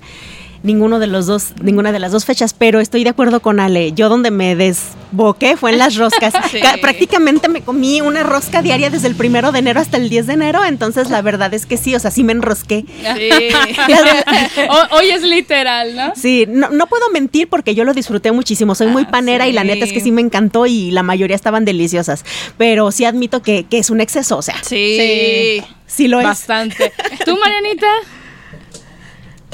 Ninguno 0.63 0.99
de 0.99 1.07
los 1.07 1.27
dos, 1.27 1.49
ninguna 1.63 1.93
de 1.93 1.99
las 2.01 2.11
dos 2.13 2.25
fechas, 2.25 2.53
pero 2.53 2.81
estoy 2.81 3.05
de 3.05 3.11
acuerdo 3.11 3.41
con 3.41 3.61
Ale. 3.61 3.93
Yo 3.93 4.09
donde 4.09 4.31
me 4.33 4.57
desboqué 4.57 5.57
fue 5.57 5.71
en 5.71 5.79
las 5.79 5.97
roscas. 5.97 6.35
Sí. 6.51 6.61
Prácticamente 6.81 7.49
me 7.49 7.61
comí 7.61 8.01
una 8.01 8.23
rosca 8.23 8.63
diaria 8.63 8.89
desde 8.91 9.07
el 9.09 9.15
primero 9.15 9.53
de 9.53 9.59
enero 9.59 9.81
hasta 9.81 9.97
el 9.99 10.09
10 10.09 10.27
de 10.29 10.33
enero, 10.33 10.65
entonces 10.65 11.11
la 11.11 11.21
verdad 11.23 11.53
es 11.53 11.67
que 11.67 11.77
sí, 11.77 11.95
o 11.95 11.99
sea, 12.01 12.11
sí 12.11 12.25
me 12.25 12.33
enrosqué. 12.33 12.85
Sí. 13.17 13.29
O- 14.71 14.97
hoy 14.97 15.11
es 15.11 15.23
literal, 15.23 15.95
¿no? 15.95 16.13
Sí, 16.17 16.47
no, 16.49 16.71
no 16.71 16.87
puedo 16.87 17.09
mentir 17.11 17.49
porque 17.49 17.75
yo 17.75 17.85
lo 17.85 17.95
disfruté 17.95 18.33
muchísimo. 18.33 18.75
Soy 18.75 18.87
muy 18.89 19.05
Ah, 19.05 19.11
panera 19.11 19.47
y 19.49 19.53
la 19.53 19.65
neta 19.65 19.85
es 19.85 19.93
que 19.93 20.01
sí 20.01 20.11
me 20.11 20.21
encantó 20.21 20.67
y 20.67 20.91
la 20.91 21.03
mayoría 21.03 21.37
estaban 21.37 21.65
deliciosas. 21.65 22.25
Pero 22.57 22.91
sí 22.91 23.05
admito 23.05 23.43
que, 23.43 23.65
que 23.65 23.79
es 23.79 23.91
un 23.91 24.01
exceso, 24.01 24.37
o 24.39 24.43
sea, 24.43 24.57
sí, 24.63 24.97
Sí. 24.99 25.65
Sí. 25.87 26.09
lo 26.09 26.21
es. 26.21 26.27
Bastante. 26.27 26.93
¿Tú, 27.25 27.37
Marianita? 27.39 27.87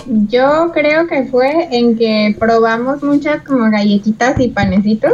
Yo 0.07 0.71
creo 0.73 1.07
que 1.07 1.25
fue 1.25 1.69
en 1.71 1.97
que 1.97 2.37
probamos 2.39 3.03
muchas 3.03 3.43
como 3.43 3.71
galletitas 3.71 4.39
y 4.39 4.49
panecitos 4.49 5.13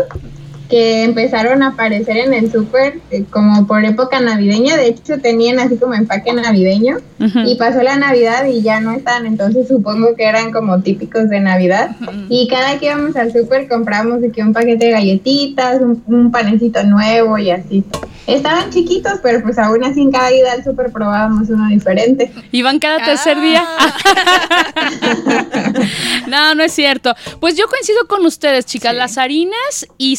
que 0.70 1.02
empezaron 1.02 1.62
a 1.62 1.68
aparecer 1.68 2.16
en 2.16 2.32
el 2.32 2.50
súper 2.50 3.00
eh, 3.10 3.24
como 3.28 3.66
por 3.66 3.84
época 3.84 4.20
navideña. 4.20 4.76
De 4.76 4.86
hecho, 4.86 5.18
tenían 5.18 5.58
así 5.58 5.76
como 5.76 5.94
empaque 5.94 6.32
navideño. 6.32 6.98
Ujú. 7.18 7.40
Y 7.40 7.56
pasó 7.56 7.82
la 7.82 7.96
Navidad 7.96 8.46
y 8.46 8.62
ya 8.62 8.80
no 8.80 8.92
están, 8.92 9.26
entonces 9.26 9.68
supongo 9.68 10.14
que 10.16 10.24
eran 10.24 10.52
como 10.52 10.80
típicos 10.80 11.28
de 11.28 11.40
Navidad. 11.40 11.96
Y 12.28 12.48
cada 12.48 12.78
que 12.78 12.86
íbamos 12.86 13.16
al 13.16 13.32
súper 13.32 13.68
compramos 13.68 14.20
que 14.32 14.42
un 14.42 14.52
paquete 14.52 14.86
de 14.86 14.92
galletitas, 14.92 15.82
un, 15.82 16.02
un 16.06 16.30
panecito 16.30 16.82
nuevo 16.84 17.36
y 17.36 17.50
así. 17.50 17.84
Estaban 18.26 18.70
chiquitos, 18.70 19.14
pero 19.22 19.42
pues 19.42 19.58
aún 19.58 19.82
así 19.82 20.02
en 20.02 20.12
cada 20.12 20.32
ida 20.32 20.52
al 20.52 20.62
súper 20.62 20.92
probábamos 20.92 21.48
uno 21.48 21.68
diferente. 21.68 22.30
¿Iban 22.52 22.78
cada 22.78 23.04
tercer 23.04 23.40
día? 23.40 23.66
no, 26.28 26.54
no 26.54 26.62
es 26.62 26.72
cierto. 26.72 27.14
Pues 27.40 27.56
yo 27.56 27.66
coincido 27.66 28.06
con 28.06 28.24
ustedes, 28.24 28.66
chicas. 28.66 28.94
Las 28.94 29.18
harinas 29.18 29.86
y 29.98 30.16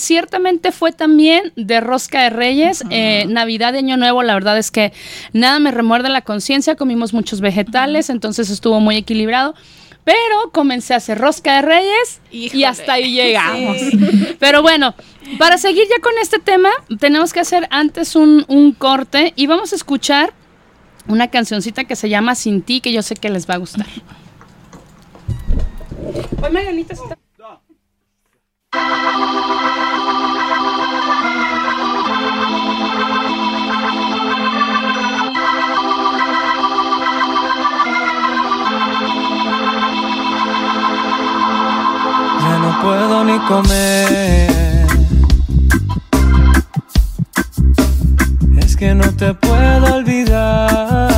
fue 0.72 0.92
también 0.92 1.54
de 1.56 1.80
rosca 1.82 2.24
de 2.24 2.30
reyes, 2.30 2.84
eh, 2.90 3.26
Navidad 3.28 3.76
Año 3.76 3.98
Nuevo. 3.98 4.24
La 4.24 4.34
verdad 4.34 4.58
es 4.58 4.72
que 4.72 4.94
nada 5.34 5.60
me 5.60 5.72
remuerde 5.72 6.10
la 6.10 6.22
conciencia. 6.22 6.76
Comimos 6.76 7.14
muchos 7.14 7.42
vegetales, 7.42 8.10
entonces 8.10 8.50
estuvo 8.50 8.80
muy 8.80 8.98
equilibrado. 8.98 9.54
Pero 10.04 10.52
comencé 10.52 10.96
a 10.96 10.98
hacer 10.98 11.20
rosca 11.20 11.58
de 11.58 11.62
reyes 11.62 12.22
y 12.32 12.64
hasta 12.64 12.94
ahí 12.94 13.14
llegamos. 13.14 13.78
Pero 14.40 14.64
bueno, 14.64 14.96
para 15.38 15.60
seguir 15.60 15.84
ya 15.90 16.02
con 16.02 16.14
este 16.20 16.40
tema, 16.40 16.70
tenemos 17.00 17.34
que 17.34 17.40
hacer 17.40 17.68
antes 17.70 18.16
un, 18.16 18.44
un 18.48 18.72
corte 18.72 19.34
y 19.36 19.46
vamos 19.46 19.74
a 19.74 19.76
escuchar 19.76 20.34
una 21.08 21.28
cancioncita 21.30 21.84
que 21.84 21.96
se 21.96 22.10
llama 22.10 22.34
Sin 22.34 22.64
ti, 22.64 22.82
que 22.82 22.92
yo 22.92 23.04
sé 23.04 23.16
que 23.16 23.30
les 23.30 23.48
va 23.48 23.54
a 23.56 23.58
gustar. 23.58 23.86
Hoy 26.42 26.52
Marianita 26.52 26.94
está- 26.96 27.18
puedo 42.82 43.24
ni 43.24 43.38
comer. 43.48 44.88
Es 48.58 48.76
que 48.76 48.96
no 48.96 49.08
te 49.14 49.34
puedo 49.34 49.96
olvidar. 49.96 51.10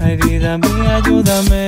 Ay, 0.00 0.16
vida 0.16 0.58
mía, 0.58 0.96
ayúdame. 0.96 1.67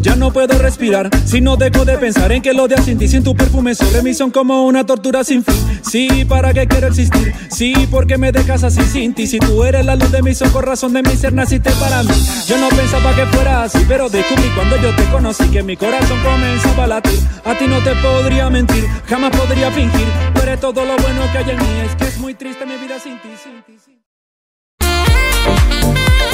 Ya 0.00 0.16
no 0.16 0.32
puedo 0.32 0.58
respirar. 0.58 1.10
Si 1.26 1.40
no 1.40 1.56
dejo 1.56 1.84
de 1.84 1.98
pensar 1.98 2.32
en 2.32 2.40
que 2.40 2.54
los 2.54 2.68
días 2.68 2.84
sin 2.84 2.98
ti, 2.98 3.08
sin 3.08 3.22
tu 3.22 3.34
perfume 3.34 3.74
sobre 3.74 4.02
mí 4.02 4.14
son 4.14 4.30
como 4.30 4.64
una 4.64 4.86
tortura 4.86 5.22
sin 5.22 5.44
fin. 5.44 5.54
Sí, 5.82 6.24
¿para 6.26 6.54
qué 6.54 6.66
quiero 6.66 6.86
existir? 6.86 7.34
Sí, 7.50 7.74
porque 7.90 8.16
me 8.16 8.32
dejas 8.32 8.64
así 8.64 8.80
sin 8.82 9.12
ti. 9.14 9.26
Si 9.26 9.38
tú 9.38 9.62
eres 9.64 9.84
la 9.84 9.96
luz 9.96 10.10
de 10.12 10.22
mis 10.22 10.40
ojos, 10.40 10.64
razón 10.64 10.94
de 10.94 11.02
mi 11.02 11.14
ser, 11.14 11.34
naciste 11.34 11.70
para 11.72 12.02
mí. 12.02 12.10
Yo 12.46 12.56
no 12.56 12.68
pensaba 12.70 13.14
que 13.14 13.26
fuera 13.26 13.64
así, 13.64 13.84
pero 13.86 14.08
descubrí 14.08 14.48
cuando 14.54 14.76
yo 14.78 14.96
te 14.96 15.04
conocí 15.10 15.44
que 15.50 15.62
mi 15.62 15.76
corazón 15.76 16.18
comenzaba 16.22 16.84
a 16.84 16.86
latir. 16.86 17.20
A 17.44 17.58
ti 17.58 17.66
no 17.66 17.82
te 17.82 17.94
podría 17.96 18.48
mentir, 18.48 18.86
jamás 19.06 19.30
podría 19.36 19.70
fingir. 19.70 20.06
Tú 20.34 20.40
eres 20.40 20.58
todo 20.60 20.84
lo 20.86 20.96
bueno 20.96 21.20
que 21.32 21.38
hay 21.38 21.50
en 21.50 21.58
mí. 21.58 21.80
Es 21.84 21.96
que 21.96 22.04
es 22.04 22.18
muy 22.18 22.32
triste 22.34 22.64
mi 22.64 22.76
vida 22.76 22.98
sin 22.98 23.20
ti, 23.20 23.28
sin 23.42 23.62
ti, 23.62 23.79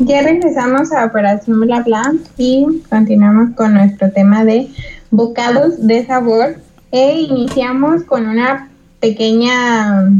Ya 0.00 0.22
regresamos 0.22 0.92
a 0.92 1.04
Operación 1.04 1.60
Bla 1.60 1.82
Bla 1.82 2.12
y 2.36 2.82
continuamos 2.88 3.54
con 3.56 3.74
nuestro 3.74 4.10
tema 4.12 4.44
de 4.44 4.68
bocados 5.10 5.86
de 5.86 6.06
sabor. 6.06 6.56
E 6.92 7.20
iniciamos 7.20 8.04
con 8.04 8.26
una 8.26 8.70
pequeña 9.00 10.10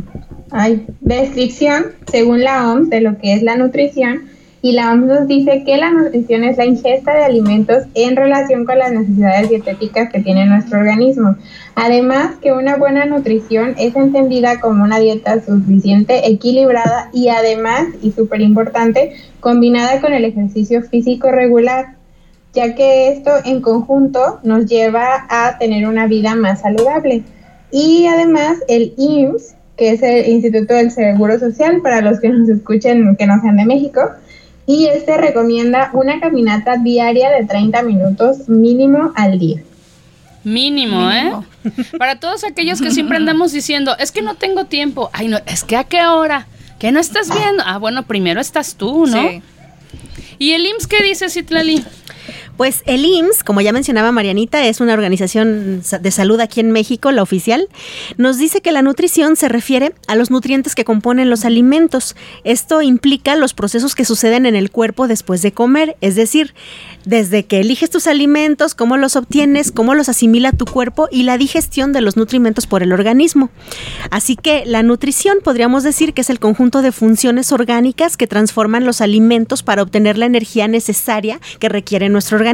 descripción 1.01 1.87
según 2.11 2.43
la 2.43 2.73
OMS 2.73 2.91
de 2.91 3.01
lo 3.01 3.19
que 3.19 3.35
es 3.35 3.43
la 3.43 3.57
nutrición 3.57 4.32
y 4.65 4.73
la 4.73 4.93
OMS 4.93 5.07
nos 5.07 5.27
dice 5.27 5.65
que 5.65 5.77
la 5.77 5.91
nutrición 5.91 6.45
es 6.45 6.57
la 6.57 6.65
ingesta 6.65 7.13
de 7.13 7.25
alimentos 7.25 7.83
en 7.95 8.15
relación 8.15 8.65
con 8.65 8.79
las 8.79 8.93
necesidades 8.93 9.49
dietéticas 9.49 10.11
que 10.13 10.21
tiene 10.21 10.47
nuestro 10.47 10.79
organismo. 10.79 11.35
Además 11.75 12.37
que 12.41 12.53
una 12.53 12.77
buena 12.77 13.05
nutrición 13.05 13.75
es 13.77 13.97
entendida 13.97 14.61
como 14.61 14.85
una 14.85 15.01
dieta 15.01 15.45
suficiente, 15.45 16.29
equilibrada 16.31 17.11
y 17.13 17.29
además, 17.29 17.87
y 18.03 18.13
súper 18.13 18.41
importante, 18.41 19.15
combinada 19.41 20.01
con 20.01 20.13
el 20.13 20.25
ejercicio 20.25 20.81
físico 20.83 21.33
regular, 21.33 21.97
ya 22.55 22.77
que 22.77 23.09
esto 23.09 23.33
en 23.45 23.63
conjunto 23.63 24.39
nos 24.45 24.67
lleva 24.67 25.27
a 25.29 25.59
tener 25.59 25.89
una 25.89 26.07
vida 26.07 26.37
más 26.37 26.61
saludable. 26.61 27.25
Y 27.73 28.07
además 28.07 28.59
el 28.69 28.95
IMSS, 28.97 29.57
que 29.77 29.91
es 29.91 30.03
el 30.05 30.29
Instituto 30.29 30.75
del 30.75 30.93
Seguro 30.93 31.37
Social, 31.41 31.81
para 31.83 32.01
los 32.01 32.21
que 32.21 32.29
nos 32.29 32.49
escuchen 32.49 33.17
que 33.17 33.27
no 33.27 33.41
sean 33.41 33.57
de 33.57 33.65
México, 33.65 34.03
y 34.67 34.87
este 34.87 35.17
recomienda 35.17 35.91
una 35.93 36.21
caminata 36.21 36.77
diaria 36.77 37.31
de 37.31 37.45
30 37.45 37.83
minutos 37.83 38.49
mínimo 38.49 39.13
al 39.17 39.39
día. 39.39 39.63
Mínimo, 40.45 41.11
¿eh? 41.11 41.33
Para 41.99 42.19
todos 42.19 42.45
aquellos 42.45 42.81
que 42.81 42.91
siempre 42.91 43.17
andamos 43.17 43.53
diciendo, 43.53 43.97
es 43.99 44.11
que 44.11 44.23
no 44.23 44.35
tengo 44.35 44.65
tiempo. 44.65 45.11
Ay, 45.13 45.29
no, 45.29 45.39
es 45.47 45.65
que 45.65 45.77
a 45.77 45.85
qué 45.85 46.05
hora? 46.07 46.47
¿Que 46.79 46.91
no 46.91 46.99
estás 46.99 47.29
viendo? 47.29 47.63
Ah, 47.65 47.79
bueno, 47.79 48.05
primero 48.05 48.41
estás 48.41 48.75
tú, 48.75 49.07
¿no? 49.07 49.23
Sí. 49.23 49.43
¿Y 50.39 50.53
el 50.53 50.67
IMSS 50.67 50.87
qué 50.89 51.03
dice, 51.03 51.31
Citlali? 51.31 51.85
Pues 52.63 52.85
el 52.87 53.05
IMSS, 53.05 53.43
como 53.43 53.61
ya 53.61 53.73
mencionaba 53.73 54.13
Marianita, 54.13 54.65
es 54.65 54.81
una 54.81 54.95
organización 54.95 55.83
de 56.01 56.11
salud 56.13 56.39
aquí 56.39 56.61
en 56.61 56.71
México, 56.71 57.11
la 57.11 57.21
oficial, 57.21 57.69
nos 58.19 58.39
dice 58.39 58.61
que 58.61 58.71
la 58.71 58.83
nutrición 58.83 59.35
se 59.35 59.49
refiere 59.49 59.95
a 60.07 60.15
los 60.15 60.31
nutrientes 60.31 60.77
que 60.77 60.85
componen 60.85 61.29
los 61.29 61.45
alimentos. 61.45 62.15
Esto 62.45 62.81
implica 62.81 63.35
los 63.35 63.53
procesos 63.53 63.97
que 63.97 64.05
suceden 64.05 64.47
en 64.47 64.55
el 64.55 64.71
cuerpo 64.71 65.09
después 65.09 65.43
de 65.43 65.51
comer, 65.51 65.97
es 66.01 66.15
decir, 66.15 66.55
desde 67.05 67.47
que 67.47 67.59
eliges 67.59 67.91
tus 67.91 68.07
alimentos, 68.07 68.77
cómo 68.77 68.97
los 68.97 69.17
obtienes, 69.17 69.73
cómo 69.73 69.97
los 69.97 70.09
asimila 70.09 70.53
tu 70.53 70.65
cuerpo 70.65 71.09
y 71.11 71.25
la 71.25 71.39
digestión 71.39 71.93
de 71.93 72.01
los 72.01 72.17
nutrimentos 72.17 72.69
por 72.69 72.85
el 72.85 72.93
organismo. 72.93 73.51
Así 74.13 74.37
que 74.37 74.63
la 74.67 74.85
nutrición 74.85 75.39
podríamos 75.43 75.83
decir 75.83 76.15
que 76.15 76.21
es 76.21 76.31
el 76.31 76.39
conjunto 76.39 76.81
de 76.81 76.93
funciones 76.93 77.51
orgánicas 77.51 78.17
que 78.17 78.29
transforman 78.29 78.85
los 78.85 79.01
alimentos 79.01 79.65
para 79.65 79.83
obtener 79.83 80.17
la 80.17 80.27
energía 80.27 80.69
necesaria 80.69 81.41
que 81.59 81.69
requiere 81.69 82.09
nuestro 82.09 82.37
organismo. 82.37 82.52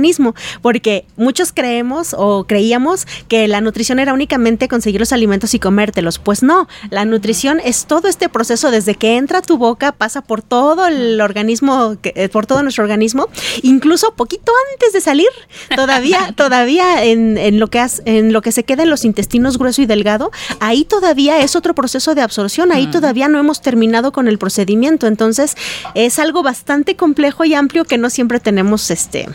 Porque 0.62 1.04
muchos 1.16 1.52
creemos 1.52 2.14
o 2.16 2.44
creíamos 2.44 3.06
que 3.28 3.48
la 3.48 3.60
nutrición 3.60 3.98
era 3.98 4.12
únicamente 4.14 4.68
conseguir 4.68 5.00
los 5.00 5.12
alimentos 5.12 5.54
y 5.54 5.58
comértelos. 5.58 6.18
Pues 6.18 6.42
no, 6.42 6.68
la 6.90 7.04
nutrición 7.04 7.60
es 7.64 7.86
todo 7.86 8.08
este 8.08 8.28
proceso 8.28 8.70
desde 8.70 8.94
que 8.94 9.16
entra 9.16 9.38
a 9.38 9.42
tu 9.42 9.58
boca, 9.58 9.92
pasa 9.92 10.22
por 10.22 10.42
todo 10.42 10.86
el 10.86 11.20
organismo, 11.20 11.96
eh, 12.02 12.28
por 12.28 12.46
todo 12.46 12.62
nuestro 12.62 12.84
organismo, 12.84 13.28
incluso 13.62 14.12
poquito 14.14 14.52
antes 14.72 14.92
de 14.92 15.00
salir, 15.00 15.28
todavía, 15.74 16.32
todavía 16.36 17.04
en, 17.04 17.38
en 17.38 17.58
lo 17.60 17.68
que 17.68 17.80
has- 17.80 18.02
en 18.04 18.32
lo 18.32 18.42
que 18.42 18.52
se 18.52 18.64
queda 18.64 18.82
en 18.84 18.90
los 18.90 19.04
intestinos 19.04 19.58
grueso 19.58 19.82
y 19.82 19.86
delgado, 19.86 20.30
ahí 20.60 20.84
todavía 20.84 21.40
es 21.42 21.56
otro 21.56 21.74
proceso 21.74 22.14
de 22.14 22.22
absorción, 22.22 22.72
ahí 22.72 22.86
todavía 22.90 23.28
no 23.28 23.38
hemos 23.38 23.60
terminado 23.60 24.12
con 24.12 24.28
el 24.28 24.38
procedimiento. 24.38 25.06
Entonces, 25.06 25.56
es 25.94 26.18
algo 26.18 26.42
bastante 26.42 26.96
complejo 26.96 27.44
y 27.44 27.54
amplio 27.54 27.84
que 27.84 27.98
no 27.98 28.10
siempre 28.10 28.40
tenemos 28.40 28.90
este 28.90 29.28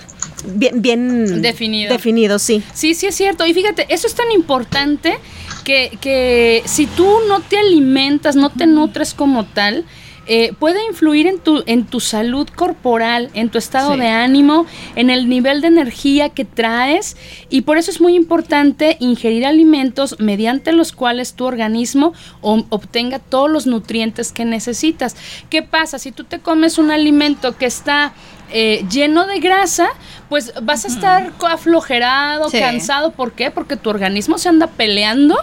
bien, 0.46 0.82
bien 0.82 1.42
Definido. 1.42 1.92
definido, 1.94 2.40
sí. 2.40 2.62
Sí, 2.74 2.94
sí 2.94 3.08
es 3.08 3.16
cierto. 3.16 3.46
Y 3.46 3.54
fíjate, 3.54 3.86
eso 3.94 4.08
es 4.08 4.16
tan 4.16 4.32
importante 4.32 5.18
que, 5.64 5.98
que 6.02 6.62
si 6.66 6.86
tú 6.88 7.08
no 7.28 7.40
te 7.42 7.58
alimentas, 7.58 8.36
no 8.36 8.50
te 8.50 8.66
nutres 8.68 9.14
como 9.14 9.46
tal, 9.46 9.86
eh, 10.26 10.54
puede 10.58 10.80
influir 10.88 11.28
en 11.28 11.38
tu, 11.38 11.64
en 11.66 11.84
tu 11.84 12.00
salud 12.00 12.48
corporal, 12.48 13.30
en 13.34 13.50
tu 13.50 13.58
estado 13.58 13.94
Sí. 13.96 14.00
de 14.00 14.08
ánimo, 14.08 14.66
en 14.96 15.10
el 15.10 15.28
nivel 15.28 15.60
de 15.60 15.68
energía 15.68 16.30
que 16.30 16.46
traes. 16.46 17.18
Y 17.50 17.62
por 17.62 17.78
eso 17.78 17.92
es 17.92 18.00
muy 18.00 18.16
importante 18.16 18.96
ingerir 19.02 19.46
alimentos 19.46 20.16
mediante 20.20 20.72
los 20.72 20.94
cuales 20.94 21.34
tu 21.34 21.44
organismo 21.44 22.14
obtenga 22.42 23.20
todos 23.20 23.52
los 23.52 23.68
nutrientes 23.68 24.32
que 24.32 24.46
necesitas. 24.46 25.18
¿Qué 25.50 25.62
pasa? 25.62 26.00
Si 26.00 26.14
tú 26.14 26.24
te 26.24 26.40
comes 26.40 26.78
un 26.78 26.92
alimento 26.92 27.58
que 27.58 27.66
está 27.66 28.14
eh, 28.54 28.86
lleno 28.90 29.26
de 29.26 29.40
grasa, 29.40 29.88
pues 30.30 30.54
vas 30.64 30.86
a 30.86 30.88
estar 30.88 31.32
co- 31.38 31.48
aflojerado, 31.48 32.50
Sí. 32.50 32.60
cansado. 32.60 33.12
¿Por 33.12 33.34
qué? 33.34 33.52
Porque 33.52 33.76
tu 33.76 33.90
organismo 33.90 34.38
se 34.38 34.50
anda 34.50 34.68
peleando 34.68 35.36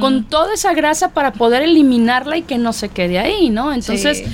con 0.00 0.24
toda 0.24 0.54
esa 0.54 0.72
grasa 0.74 1.12
para 1.12 1.32
poder 1.32 1.62
eliminarla 1.62 2.36
y 2.36 2.42
que 2.42 2.58
no 2.58 2.72
se 2.72 2.88
quede 2.90 3.18
ahí, 3.18 3.50
¿no? 3.50 3.72
Entonces, 3.72 4.18
Sí. 4.18 4.24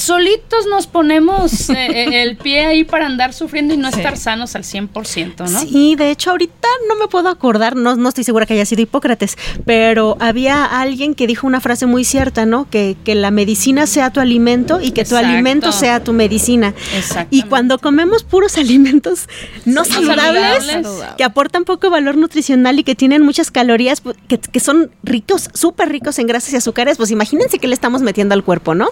solitos 0.00 0.66
nos 0.66 0.86
ponemos 0.86 1.70
eh, 1.70 1.74
eh, 1.90 2.22
el 2.22 2.36
pie 2.36 2.66
ahí 2.66 2.84
para 2.84 3.06
andar 3.06 3.32
sufriendo 3.32 3.72
y 3.74 3.76
no 3.76 3.90
Sí. 3.90 3.98
estar 3.98 4.16
sanos 4.18 4.54
al 4.54 4.62
100%, 4.64 5.44
¿no? 5.48 5.60
Sí, 5.60 5.96
de 5.96 6.10
hecho 6.10 6.30
ahorita 6.30 6.68
no 6.88 6.96
me 6.96 7.08
puedo 7.08 7.28
acordar, 7.28 7.76
no, 7.76 7.96
no 7.96 8.08
estoy 8.10 8.24
segura 8.24 8.46
que 8.46 8.54
haya 8.54 8.66
sido 8.66 8.82
Hipócrates, 8.82 9.36
pero 9.64 10.16
había 10.20 10.64
alguien 10.64 11.14
que 11.14 11.26
dijo 11.26 11.46
una 11.46 11.60
frase 11.60 11.86
muy 11.86 12.04
cierta, 12.04 12.44
¿no? 12.46 12.68
Que, 12.68 12.96
que 13.04 13.14
la 13.14 13.30
medicina 13.30 13.86
sea 13.86 14.10
tu 14.10 14.20
alimento 14.20 14.80
y 14.80 14.90
que 14.90 15.04
tu 15.04 15.14
Exacto. 15.16 15.28
alimento 15.28 15.72
sea 15.72 16.04
tu 16.04 16.12
medicina. 16.12 16.74
Exactamente. 16.96 17.34
Y 17.36 17.42
cuando 17.42 17.75
comemos 17.78 18.24
puros 18.24 18.56
alimentos 18.58 19.28
no 19.64 19.84
Sí, 19.84 19.92
saludables, 19.92 20.64
saludables. 20.66 21.14
que 21.16 21.24
aportan 21.24 21.64
poco 21.64 21.90
valor 21.90 22.16
nutricional 22.16 22.78
y 22.78 22.84
que 22.84 22.94
tienen 22.94 23.22
muchas 23.22 23.50
calorías, 23.50 24.02
pu- 24.04 24.14
que, 24.28 24.38
que 24.38 24.60
son 24.60 24.90
ricos, 25.02 25.50
súper 25.54 25.88
ricos 25.90 26.18
en 26.18 26.26
grasas 26.26 26.52
y 26.52 26.56
azúcares, 26.56 26.96
pues 26.96 27.10
imagínense 27.10 27.58
qué 27.58 27.66
le 27.68 27.74
estamos 27.74 28.02
metiendo 28.02 28.34
al 28.34 28.44
cuerpo, 28.44 28.74
¿no? 28.74 28.88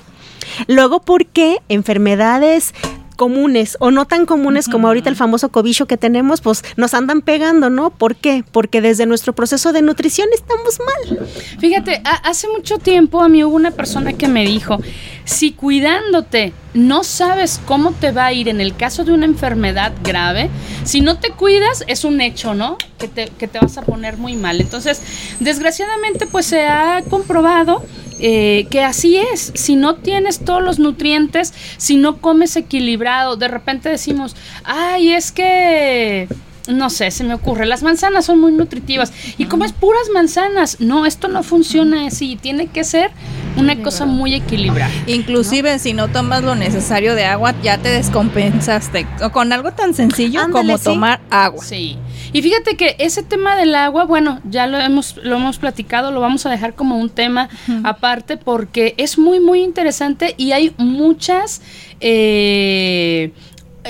Luego, 0.68 1.00
¿por 1.00 1.26
qué 1.26 1.58
enfermedades 1.68 2.74
comunes 3.16 3.76
o 3.78 3.92
no 3.92 4.06
tan 4.06 4.26
comunes 4.26 4.68
como 4.68 4.88
ahorita 4.88 5.08
el 5.08 5.14
famoso 5.14 5.48
cobicho 5.50 5.86
que 5.86 5.96
tenemos, 5.96 6.40
pues 6.40 6.64
nos 6.76 6.94
andan 6.94 7.22
pegando, 7.22 7.70
¿no? 7.70 7.90
¿Por 7.90 8.16
qué? 8.16 8.42
Porque 8.50 8.80
desde 8.80 9.06
nuestro 9.06 9.32
proceso 9.32 9.72
de 9.72 9.82
nutrición 9.82 10.28
estamos 10.34 10.80
mal. 10.80 11.24
Fíjate, 11.60 12.02
ha- 12.04 12.28
hace 12.28 12.48
mucho 12.48 12.78
tiempo 12.78 13.22
a 13.22 13.28
mí 13.28 13.44
hubo 13.44 13.54
una 13.54 13.70
persona 13.70 14.14
que 14.14 14.26
me 14.26 14.44
dijo, 14.44 14.80
si 15.24 15.52
cuidándote 15.52 16.52
no 16.74 17.04
sabes 17.04 17.60
cómo 17.64 17.92
te 17.92 18.12
va 18.12 18.26
a 18.26 18.32
ir 18.32 18.48
en 18.48 18.60
el 18.60 18.76
caso 18.76 19.04
de 19.04 19.12
una 19.12 19.26
enfermedad 19.26 19.92
grave, 20.02 20.50
si 20.84 21.00
no 21.00 21.18
te 21.18 21.30
cuidas 21.30 21.84
es 21.86 22.04
un 22.04 22.20
hecho, 22.20 22.54
¿no? 22.54 22.78
Que 22.98 23.08
te, 23.08 23.26
que 23.26 23.48
te 23.48 23.58
vas 23.58 23.78
a 23.78 23.82
poner 23.82 24.16
muy 24.16 24.36
mal. 24.36 24.60
Entonces, 24.60 25.02
desgraciadamente 25.40 26.26
pues 26.26 26.46
se 26.46 26.66
ha 26.66 27.02
comprobado 27.08 27.84
eh, 28.20 28.66
que 28.70 28.82
así 28.82 29.16
es, 29.16 29.52
si 29.54 29.76
no 29.76 29.96
tienes 29.96 30.44
todos 30.44 30.62
los 30.62 30.78
nutrientes, 30.78 31.52
si 31.76 31.96
no 31.96 32.18
comes 32.20 32.56
equilibrado, 32.56 33.36
de 33.36 33.48
repente 33.48 33.88
decimos, 33.88 34.36
ay, 34.64 35.12
es 35.12 35.32
que 35.32 36.28
no 36.68 36.88
sé, 36.88 37.10
se 37.10 37.24
me 37.24 37.34
ocurre, 37.34 37.66
las 37.66 37.82
manzanas 37.82 38.24
son 38.24 38.40
muy 38.40 38.52
nutritivas 38.52 39.12
y 39.36 39.44
comes 39.46 39.72
puras 39.72 40.08
manzanas. 40.12 40.80
No, 40.80 41.04
esto 41.04 41.28
no 41.28 41.42
funciona 41.42 42.06
así, 42.06 42.36
tiene 42.36 42.68
que 42.68 42.84
ser 42.84 43.10
una 43.56 43.80
cosa 43.82 44.06
muy 44.06 44.34
equilibrada. 44.34 44.90
Inclusive 45.06 45.78
si 45.78 45.92
no 45.92 46.08
tomas 46.08 46.42
lo 46.42 46.54
necesario 46.54 47.14
de 47.14 47.24
agua, 47.24 47.54
ya 47.62 47.78
te 47.78 47.90
descompensaste. 47.90 49.06
O 49.22 49.30
Con 49.30 49.52
algo 49.52 49.72
tan 49.72 49.94
sencillo 49.94 50.40
Ándale, 50.40 50.52
como 50.52 50.78
sí. 50.78 50.84
tomar 50.84 51.20
agua. 51.30 51.62
Sí. 51.62 51.98
Y 52.32 52.42
fíjate 52.42 52.76
que 52.76 52.96
ese 52.98 53.22
tema 53.22 53.56
del 53.56 53.74
agua, 53.74 54.04
bueno, 54.04 54.40
ya 54.48 54.66
lo 54.66 54.78
hemos, 54.78 55.16
lo 55.18 55.36
hemos 55.36 55.58
platicado, 55.58 56.10
lo 56.10 56.20
vamos 56.20 56.46
a 56.46 56.50
dejar 56.50 56.74
como 56.74 56.98
un 56.98 57.10
tema 57.10 57.48
aparte 57.84 58.36
porque 58.36 58.94
es 58.96 59.18
muy, 59.18 59.38
muy 59.38 59.62
interesante 59.62 60.34
y 60.36 60.52
hay 60.52 60.74
muchas 60.78 61.62
eh, 62.00 63.32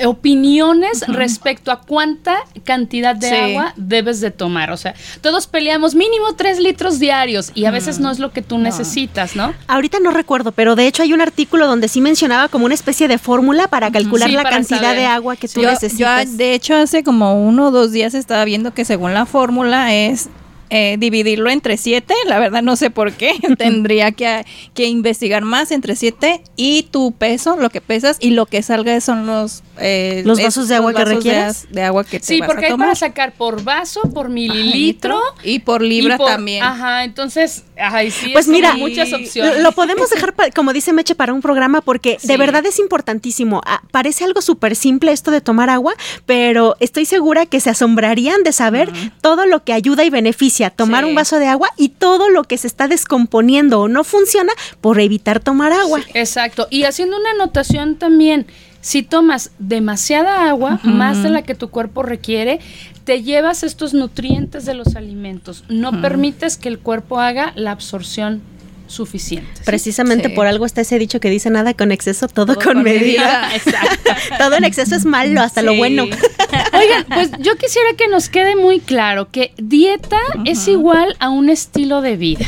opiniones 0.03 1.03
respecto 1.07 1.71
a 1.71 1.81
cuánta 1.81 2.37
cantidad 2.63 3.15
de 3.15 3.29
Sí. 3.29 3.35
agua 3.35 3.73
debes 3.75 4.21
de 4.21 4.31
tomar. 4.31 4.71
O 4.71 4.77
sea, 4.77 4.93
todos 5.21 5.47
peleamos 5.47 5.95
mínimo 5.95 6.33
tres 6.35 6.59
litros 6.59 6.99
diarios 6.99 7.51
y 7.55 7.65
a 7.65 7.71
veces 7.71 7.99
no 7.99 8.11
es 8.11 8.19
lo 8.19 8.31
que 8.31 8.41
tú 8.41 8.57
necesitas, 8.57 9.35
¿no? 9.35 9.53
Ahorita 9.67 9.99
no 9.99 10.11
recuerdo, 10.11 10.51
pero 10.51 10.75
de 10.75 10.87
hecho 10.87 11.03
hay 11.03 11.13
un 11.13 11.21
artículo 11.21 11.67
donde 11.67 11.87
sí 11.87 12.01
mencionaba 12.01 12.47
como 12.47 12.65
una 12.65 12.73
especie 12.75 13.07
de 13.07 13.17
fórmula 13.17 13.67
para 13.67 13.91
calcular 13.91 14.29
Sí, 14.29 14.35
la 14.35 14.43
para 14.43 14.55
cantidad 14.57 14.79
saber. 14.81 14.97
de 14.99 15.05
agua 15.05 15.35
que 15.35 15.47
tú 15.47 15.61
Yo, 15.61 15.69
necesitas. 15.71 16.31
yo, 16.31 16.37
de 16.37 16.53
hecho, 16.53 16.75
hace 16.75 17.03
como 17.03 17.45
uno 17.47 17.67
o 17.67 17.71
dos 17.71 17.91
días 17.91 18.13
estaba 18.13 18.43
viendo 18.45 18.73
que 18.73 18.85
según 18.85 19.13
la 19.13 19.25
fórmula 19.25 19.93
es 19.93 20.29
eh, 20.71 20.97
dividirlo 20.99 21.51
entre 21.51 21.77
siete. 21.77 22.15
La 22.25 22.39
verdad 22.39 22.63
no 22.63 22.75
sé 22.75 22.89
por 22.89 23.13
qué. 23.13 23.33
Tendría 23.57 24.11
que, 24.13 24.45
que 24.73 24.85
investigar 24.87 25.43
más 25.43 25.71
entre 25.71 25.95
siete 25.95 26.41
y 26.55 26.83
tu 26.89 27.11
peso, 27.11 27.55
lo 27.55 27.69
que 27.69 27.81
pesas 27.81 28.17
y 28.19 28.31
lo 28.31 28.47
que 28.47 28.63
salga 28.63 28.99
son 28.99 29.27
los 29.27 29.61
eh, 29.79 30.21
Los 30.25 30.41
vasos 30.41 30.67
de 30.67 30.75
agua 30.75 30.91
que 30.93 30.99
vasos 30.99 31.09
de- 31.09 31.15
requieras. 31.15 31.67
De, 31.71 31.81
agua 31.83 32.03
que 32.03 32.19
te 32.19 32.25
Sí, 32.25 32.39
vas 32.39 32.47
porque 32.47 32.65
a 32.67 32.69
hay 32.71 32.77
para 32.77 32.95
sacar 32.95 33.33
por 33.33 33.63
vaso, 33.63 34.01
por 34.13 34.27
Ajá, 34.27 34.33
mililitro. 34.33 35.19
y 35.43 35.59
por 35.59 35.81
libra 35.81 36.15
y 36.15 36.17
por- 36.17 36.27
también. 36.27 36.63
Ajá, 36.63 37.03
entonces, 37.03 37.63
ay, 37.77 38.11
sí, 38.11 38.29
Pues 38.33 38.47
mira, 38.47 38.73
muchas 38.75 39.09
Lo- 39.11 39.17
opciones. 39.17 39.61
Lo 39.61 39.71
podemos 39.71 40.09
dejar, 40.09 40.33
pa- 40.33 40.49
como 40.51 40.73
dice 40.73 40.93
Meche, 40.93 41.15
para 41.15 41.33
un 41.33 41.41
programa 41.41 41.81
porque 41.81 42.17
Sí. 42.19 42.27
de 42.27 42.37
verdad 42.37 42.65
es 42.65 42.79
importantísimo. 42.79 43.61
Ah, 43.65 43.81
parece 43.91 44.23
algo 44.23 44.41
súper 44.41 44.75
simple 44.75 45.11
esto 45.11 45.31
de 45.31 45.41
tomar 45.41 45.69
agua, 45.69 45.93
pero 46.25 46.75
estoy 46.79 47.05
segura 47.05 47.45
que 47.45 47.59
se 47.59 47.69
asombrarían 47.69 48.43
de 48.43 48.51
saber 48.51 48.91
todo 49.21 49.45
lo 49.45 49.63
que 49.63 49.73
ayuda 49.73 50.03
y 50.03 50.09
beneficia 50.09 50.69
tomar 50.69 51.03
Sí. 51.03 51.09
un 51.09 51.15
vaso 51.15 51.39
de 51.39 51.47
agua 51.47 51.69
y 51.77 51.89
todo 51.89 52.29
lo 52.29 52.43
que 52.43 52.57
se 52.57 52.67
está 52.67 52.87
descomponiendo 52.87 53.81
o 53.81 53.87
no 53.87 54.03
funciona 54.03 54.53
por 54.81 54.99
evitar 54.99 55.39
tomar 55.39 55.71
agua. 55.73 55.99
Exacto. 56.13 56.67
Y 56.69 56.83
haciendo 56.83 57.17
una 57.17 57.31
anotación 57.31 57.95
también, 57.97 58.47
si 58.85 59.01
tomas 59.01 59.49
demasiada 59.57 60.47
agua, 60.47 60.79
más 60.83 61.23
de 61.23 61.31
la 61.31 61.41
que 61.41 61.55
tu 61.55 61.71
cuerpo 61.71 62.03
requiere, 62.03 62.59
te 63.03 63.23
llevas 63.23 63.63
estos 63.63 63.95
nutrientes 63.95 64.63
de 64.65 64.75
los 64.75 64.95
alimentos. 64.95 65.63
No 65.69 66.01
permites 66.03 66.55
que 66.57 66.69
el 66.69 66.77
cuerpo 66.77 67.19
haga 67.19 67.51
la 67.55 67.71
absorción 67.71 68.43
suficiente. 68.85 69.49
¿sí? 69.55 69.63
Precisamente 69.65 70.29
Sí. 70.29 70.35
por 70.35 70.45
algo 70.45 70.67
está 70.67 70.81
ese 70.81 70.99
dicho 70.99 71.19
que 71.19 71.31
dice 71.31 71.49
nada 71.49 71.73
con 71.73 71.91
exceso, 71.91 72.27
todo, 72.27 72.53
Todo 72.53 72.63
con, 72.63 72.73
con 72.75 72.83
medida. 72.83 73.47
medida. 73.47 73.55
Exacto. 73.55 74.11
todo 74.37 74.55
en 74.57 74.63
exceso 74.65 74.95
es 74.95 75.05
malo, 75.05 75.41
hasta 75.41 75.63
lo 75.63 75.73
bueno. 75.73 76.03
Oigan, 76.73 77.05
pues 77.11 77.31
yo 77.39 77.55
quisiera 77.57 77.89
que 77.97 78.07
nos 78.07 78.29
quede 78.29 78.55
muy 78.55 78.79
claro 78.81 79.31
que 79.31 79.51
dieta 79.57 80.19
es 80.45 80.67
igual 80.67 81.15
a 81.19 81.29
un 81.31 81.49
estilo 81.49 82.01
de 82.03 82.17
vida. 82.17 82.45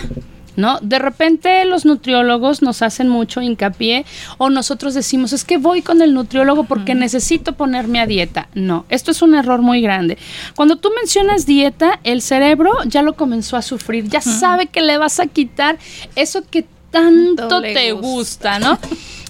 ¿No? 0.58 0.80
De 0.82 0.98
repente 0.98 1.63
los 1.65 1.86
nutriólogos 1.86 2.63
nos 2.63 2.82
hacen 2.82 3.08
mucho 3.10 3.41
hincapié 3.41 4.06
o 4.39 4.50
nosotros 4.50 4.96
decimos, 4.96 5.32
es 5.32 5.46
que 5.46 5.58
voy 5.58 5.84
con 5.84 6.02
el 6.02 6.15
nutriólogo 6.15 6.63
porque 6.63 6.96
necesito 6.96 7.54
ponerme 7.54 8.00
a 8.00 8.08
dieta. 8.08 8.50
No, 8.56 8.84
esto 8.89 9.12
es 9.12 9.22
un 9.22 9.36
error 9.36 9.62
muy 9.62 9.82
grande. 9.82 10.17
Cuando 10.56 10.78
tú 10.78 10.89
mencionas 11.00 11.46
dieta, 11.46 12.00
el 12.04 12.24
cerebro 12.24 12.72
ya 12.88 13.04
lo 13.04 13.13
comenzó 13.13 13.56
a 13.56 13.62
sufrir, 13.62 14.10
ya 14.10 14.20
sabe 14.20 14.65
que 14.65 14.82
le 14.82 14.98
vas 14.98 15.20
a 15.20 15.28
quitar 15.28 15.78
eso 16.15 16.43
que 16.50 16.65
tanto 16.89 17.62
te 17.62 17.91
gusta. 17.91 18.58
gusta, 18.58 18.60
¿no? 18.60 18.80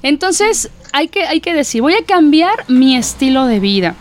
Entonces, 0.04 0.70
hay 0.94 1.10
que, 1.10 1.26
hay 1.26 1.42
que 1.42 1.54
decir, 1.54 1.82
voy 1.82 1.96
a 1.96 2.06
cambiar 2.06 2.54
mi 2.70 2.96
estilo 2.96 3.46
de 3.46 3.60
vida. 3.60 3.96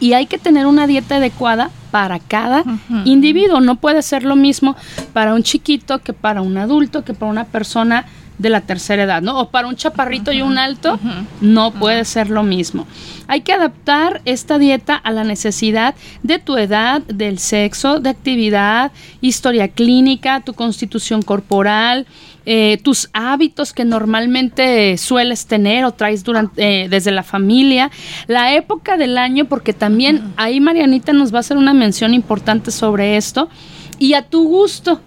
y 0.00 0.14
hay 0.14 0.26
que 0.26 0.38
tener 0.38 0.66
una 0.66 0.86
dieta 0.86 1.16
adecuada 1.16 1.70
para 1.90 2.18
cada 2.18 2.64
individuo. 3.04 3.60
No 3.60 3.76
puede 3.76 4.02
ser 4.02 4.24
lo 4.24 4.36
mismo 4.36 4.76
para 5.12 5.34
un 5.34 5.42
chiquito 5.42 6.00
que 6.00 6.12
para 6.12 6.42
un 6.42 6.56
adulto, 6.58 7.04
que 7.04 7.14
para 7.14 7.30
una 7.30 7.44
persona 7.44 8.06
de 8.38 8.48
la 8.48 8.60
tercera 8.62 9.02
edad, 9.02 9.22
¿no? 9.22 9.40
O 9.40 9.50
para 9.50 9.68
un 9.68 9.76
chaparrito 9.76 10.32
y 10.32 10.42
un 10.42 10.58
alto, 10.58 10.98
no 11.40 11.72
puede 11.72 12.04
ser 12.04 12.30
lo 12.30 12.42
mismo. 12.42 12.86
Hay 13.26 13.42
que 13.42 13.52
adaptar 13.52 14.22
esta 14.24 14.58
dieta 14.58 14.94
a 14.94 15.10
la 15.10 15.24
necesidad 15.24 15.94
de 16.22 16.38
tu 16.38 16.56
edad, 16.56 17.02
del 17.02 17.38
sexo, 17.38 18.00
de 18.00 18.10
actividad, 18.10 18.92
historia 19.20 19.68
clínica, 19.68 20.40
tu 20.40 20.54
constitución 20.54 21.22
corporal, 21.22 22.06
eh, 22.46 22.78
tus 22.82 23.10
hábitos 23.12 23.74
que 23.74 23.84
normalmente 23.84 24.96
sueles 24.96 25.46
tener 25.46 25.84
o 25.84 25.92
traes 25.92 26.24
durante, 26.24 26.84
eh, 26.84 26.88
desde 26.88 27.10
la 27.10 27.22
familia, 27.22 27.90
la 28.26 28.54
época 28.54 28.96
del 28.96 29.18
año, 29.18 29.44
porque 29.44 29.74
también 29.74 30.32
ahí 30.36 30.58
Marianita 30.58 31.12
nos 31.12 31.30
va 31.30 31.38
a 31.38 31.40
hacer 31.40 31.58
una 31.58 31.74
mención 31.74 32.14
importante 32.14 32.70
sobre 32.70 33.18
esto, 33.18 33.50
y 33.98 34.14
a 34.14 34.22
tu 34.22 34.44
gusto. 34.48 35.00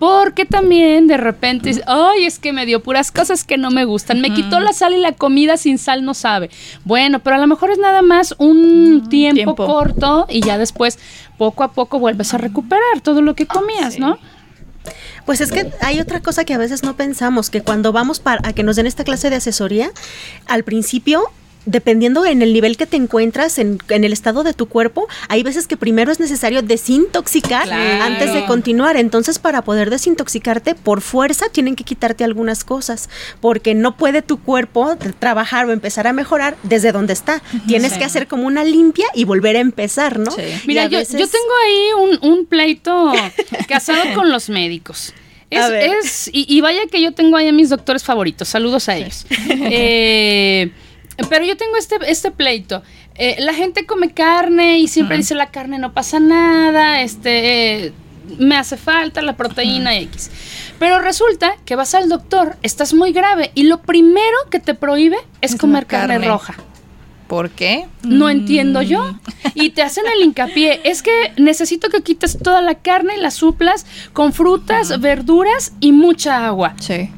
Porque 0.00 0.46
también 0.46 1.08
de 1.08 1.18
repente, 1.18 1.78
ay, 1.86 2.24
es 2.24 2.38
que 2.38 2.54
me 2.54 2.64
dio 2.64 2.82
puras 2.82 3.12
cosas 3.12 3.44
que 3.44 3.58
no 3.58 3.70
me 3.70 3.84
gustan. 3.84 4.22
Me 4.22 4.32
quitó 4.32 4.58
la 4.58 4.72
sal 4.72 4.94
y 4.94 4.98
la 4.98 5.12
comida 5.12 5.58
sin 5.58 5.76
sal 5.76 6.06
no 6.06 6.14
sabe. 6.14 6.48
Bueno, 6.86 7.18
pero 7.20 7.36
a 7.36 7.38
lo 7.38 7.46
mejor 7.46 7.70
es 7.70 7.78
nada 7.78 8.00
más 8.00 8.34
un 8.38 9.08
tiempo, 9.10 9.34
tiempo. 9.34 9.66
corto 9.66 10.26
y 10.30 10.40
ya 10.40 10.56
después, 10.56 10.98
poco 11.36 11.64
a 11.64 11.72
poco, 11.72 11.98
vuelves 11.98 12.32
a 12.32 12.38
recuperar 12.38 13.02
todo 13.02 13.20
lo 13.20 13.34
que 13.34 13.44
comías, 13.44 13.98
¿no? 13.98 14.18
Pues 15.26 15.42
es 15.42 15.52
que 15.52 15.70
hay 15.82 16.00
otra 16.00 16.20
cosa 16.20 16.46
que 16.46 16.54
a 16.54 16.58
veces 16.58 16.82
no 16.82 16.96
pensamos, 16.96 17.50
que 17.50 17.60
cuando 17.60 17.92
vamos 17.92 18.20
para 18.20 18.40
a 18.48 18.54
que 18.54 18.62
nos 18.62 18.76
den 18.76 18.86
esta 18.86 19.04
clase 19.04 19.28
de 19.28 19.36
asesoría, 19.36 19.90
al 20.46 20.64
principio 20.64 21.30
dependiendo 21.66 22.24
en 22.26 22.42
el 22.42 22.52
nivel 22.52 22.76
que 22.76 22.86
te 22.86 22.96
encuentras, 22.96 23.58
en, 23.58 23.78
en 23.88 24.04
el 24.04 24.12
estado 24.12 24.42
de 24.44 24.54
tu 24.54 24.66
cuerpo, 24.66 25.06
hay 25.28 25.42
veces 25.42 25.66
que 25.66 25.76
primero 25.76 26.10
es 26.10 26.18
necesario 26.20 26.62
desintoxicar 26.62 27.64
Claro. 27.64 28.02
antes 28.04 28.32
de 28.32 28.44
continuar. 28.46 28.96
Entonces, 28.96 29.38
para 29.38 29.62
poder 29.62 29.90
desintoxicarte, 29.90 30.74
por 30.74 31.00
fuerza 31.00 31.46
tienen 31.52 31.76
que 31.76 31.84
quitarte 31.84 32.24
algunas 32.24 32.64
cosas, 32.64 33.08
porque 33.40 33.74
no 33.74 33.96
puede 33.96 34.22
tu 34.22 34.38
cuerpo 34.40 34.96
trabajar 35.18 35.66
o 35.66 35.72
empezar 35.72 36.06
a 36.06 36.12
mejorar 36.12 36.56
desde 36.62 36.92
donde 36.92 37.12
está. 37.12 37.42
Tienes 37.66 37.92
Sí. 37.92 37.98
que 37.98 38.04
hacer 38.04 38.26
como 38.26 38.46
una 38.46 38.64
limpia 38.64 39.06
y 39.14 39.24
volver 39.24 39.56
a 39.56 39.60
empezar, 39.60 40.18
¿no? 40.18 40.30
Sí. 40.30 40.42
Mira, 40.66 40.86
yo, 40.86 40.98
veces- 40.98 41.20
yo 41.20 41.26
tengo 41.26 41.52
ahí 41.66 42.18
un, 42.22 42.30
un 42.30 42.46
pleito 42.46 43.12
casado 43.68 44.02
con 44.14 44.30
los 44.30 44.48
médicos. 44.48 45.12
Es, 45.50 46.30
y 46.32 46.60
vaya 46.60 46.82
que 46.90 47.02
yo 47.02 47.12
tengo 47.12 47.36
ahí 47.36 47.48
a 47.48 47.52
mis 47.52 47.70
doctores 47.70 48.04
favoritos. 48.04 48.48
Saludos 48.48 48.88
a 48.88 48.96
ellos. 48.96 49.26
Eh, 49.72 50.70
pero 51.28 51.44
yo 51.44 51.56
tengo 51.56 51.76
este, 51.76 51.96
este 52.06 52.30
pleito. 52.30 52.82
Eh, 53.14 53.36
la 53.40 53.54
gente 53.54 53.86
come 53.86 54.12
carne 54.12 54.78
y 54.78 54.88
siempre 54.88 55.16
dice 55.16 55.34
la 55.34 55.50
carne 55.50 55.78
no 55.78 55.92
pasa 55.92 56.20
nada, 56.20 57.02
este, 57.02 57.86
eh, 57.86 57.92
me 58.38 58.56
hace 58.56 58.76
falta 58.76 59.22
la 59.22 59.36
proteína 59.36 59.96
X. 59.98 60.30
Pero 60.78 61.00
resulta 61.00 61.56
que 61.64 61.76
vas 61.76 61.94
al 61.94 62.08
doctor, 62.08 62.56
estás 62.62 62.94
muy 62.94 63.12
grave 63.12 63.50
y 63.54 63.64
lo 63.64 63.82
primero 63.82 64.36
que 64.50 64.60
te 64.60 64.74
prohíbe 64.74 65.18
es, 65.40 65.56
comer 65.56 65.86
carne 65.86 66.14
carne. 66.14 66.28
roja. 66.28 66.54
¿Por 67.30 67.50
qué? 67.50 67.86
No 68.02 68.28
entiendo 68.28 68.82
yo. 68.82 69.14
Y 69.54 69.70
te 69.70 69.82
hacen 69.82 70.04
el 70.12 70.20
hincapié. 70.20 70.80
Es 70.82 71.00
que 71.00 71.32
necesito 71.36 71.88
que 71.88 72.02
quites 72.02 72.36
toda 72.42 72.60
la 72.60 72.74
carne 72.74 73.14
y 73.16 73.20
la 73.20 73.30
suplas 73.30 73.86
con 74.12 74.32
frutas, 74.32 74.98
verduras 75.00 75.72
y 75.78 75.92
mucha 75.92 76.44
agua. 76.44 76.74
Sí. 76.80 77.08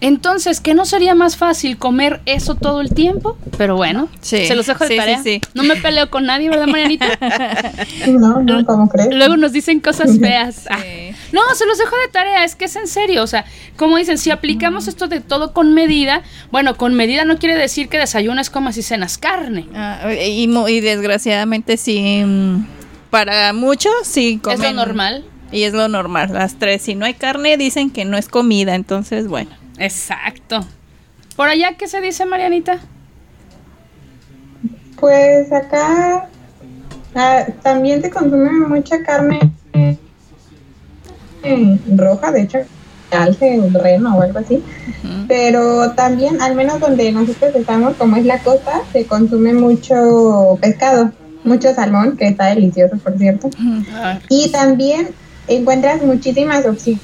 Entonces, 0.00 0.60
¿qué 0.60 0.74
no 0.74 0.84
sería 0.84 1.14
más 1.14 1.36
fácil 1.36 1.78
comer 1.78 2.20
eso 2.26 2.54
todo 2.54 2.80
el 2.82 2.90
tiempo? 2.92 3.38
Pero 3.56 3.76
bueno, 3.76 4.08
Sí. 4.20 4.46
se 4.46 4.54
los 4.54 4.66
dejo 4.66 4.84
de 4.84 4.90
Sí, 4.90 4.96
tarea. 4.96 5.22
sí. 5.22 5.40
No 5.54 5.62
me 5.62 5.76
peleo 5.76 6.10
con 6.10 6.26
nadie, 6.26 6.50
¿verdad, 6.50 6.66
Marianita? 6.66 7.06
No, 8.08 8.42
no, 8.42 8.64
¿cómo 8.66 8.88
crees? 8.88 9.08
Luego 9.14 9.36
nos 9.36 9.52
dicen 9.52 9.80
cosas 9.80 10.18
feas. 10.18 10.66
Ah. 10.70 10.78
No, 11.32 11.40
se 11.54 11.66
los 11.66 11.78
dejo 11.78 11.96
de 11.96 12.08
tarea, 12.12 12.44
es 12.44 12.54
que 12.54 12.66
es 12.66 12.76
en 12.76 12.86
serio. 12.86 13.22
O 13.22 13.26
sea, 13.26 13.44
como 13.76 13.96
dicen, 13.96 14.18
si 14.18 14.30
aplicamos 14.30 14.86
esto 14.86 15.08
de 15.08 15.20
todo 15.20 15.52
con 15.52 15.74
medida, 15.74 16.22
bueno, 16.50 16.76
con 16.76 16.94
medida 16.94 17.24
no 17.24 17.38
quiere 17.38 17.56
decir 17.56 17.88
que 17.88 17.98
desayunas, 17.98 18.50
comas 18.50 18.76
y 18.76 18.82
cenas 18.82 19.18
carne. 19.18 19.66
Ah, 19.74 20.12
y, 20.12 20.44
y 20.44 20.80
desgraciadamente 20.80 21.76
sí, 21.78 22.22
mm, 22.24 22.66
para 23.10 23.52
muchos 23.52 23.92
sí 24.04 24.38
comen. 24.42 24.60
Es 24.62 24.70
lo 24.70 24.76
normal. 24.76 25.24
Y 25.52 25.62
es 25.62 25.72
lo 25.72 25.88
normal, 25.88 26.32
las 26.32 26.56
tres. 26.58 26.82
Si 26.82 26.94
no 26.94 27.06
hay 27.06 27.14
carne 27.14 27.56
dicen 27.56 27.90
que 27.90 28.04
no 28.04 28.16
es 28.18 28.28
comida, 28.28 28.74
entonces 28.74 29.26
bueno. 29.28 29.50
Exacto. 29.78 30.60
¿Por 31.36 31.48
allá 31.48 31.76
qué 31.78 31.86
se 31.86 32.00
dice, 32.00 32.24
Marianita? 32.24 32.78
Pues 34.98 35.52
acá 35.52 36.28
ah, 37.14 37.46
también 37.62 38.00
se 38.00 38.10
consume 38.10 38.50
mucha 38.66 39.02
carne 39.02 39.52
eh, 41.42 41.78
roja, 41.94 42.32
de 42.32 42.42
hecho, 42.42 42.58
alce, 43.10 43.60
reno 43.72 44.16
o 44.16 44.22
algo 44.22 44.38
así. 44.38 44.62
Pero 45.28 45.92
también, 45.92 46.40
al 46.40 46.54
menos 46.54 46.80
donde 46.80 47.12
nosotros 47.12 47.54
estamos, 47.54 47.96
como 47.96 48.16
es 48.16 48.24
la 48.24 48.38
costa, 48.38 48.80
se 48.92 49.06
consume 49.06 49.52
mucho 49.52 50.58
pescado, 50.60 51.12
mucho 51.44 51.74
salmón, 51.74 52.16
que 52.16 52.28
está 52.28 52.46
delicioso, 52.46 52.96
por 52.98 53.18
cierto. 53.18 53.50
Y 54.28 54.50
también 54.50 55.08
encuentras 55.48 56.02
muchísimas 56.02 56.64
opciones 56.66 57.02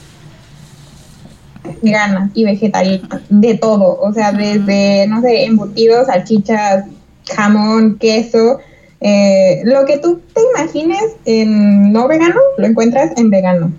veganas 1.82 2.30
y 2.34 2.44
vegetarianas, 2.44 3.22
de 3.28 3.54
todo, 3.54 3.98
o 4.00 4.12
sea, 4.12 4.32
desde, 4.32 5.06
no 5.08 5.20
sé, 5.20 5.44
embutidos, 5.44 6.06
salchichas, 6.06 6.84
jamón, 7.34 7.98
queso, 7.98 8.58
eh, 9.00 9.62
lo 9.64 9.84
que 9.84 9.98
tú 9.98 10.20
te 10.34 10.40
imagines 10.56 11.02
en 11.24 11.92
no 11.92 12.06
vegano, 12.08 12.40
lo 12.56 12.66
encuentras 12.66 13.10
en 13.16 13.30
vegano. 13.30 13.72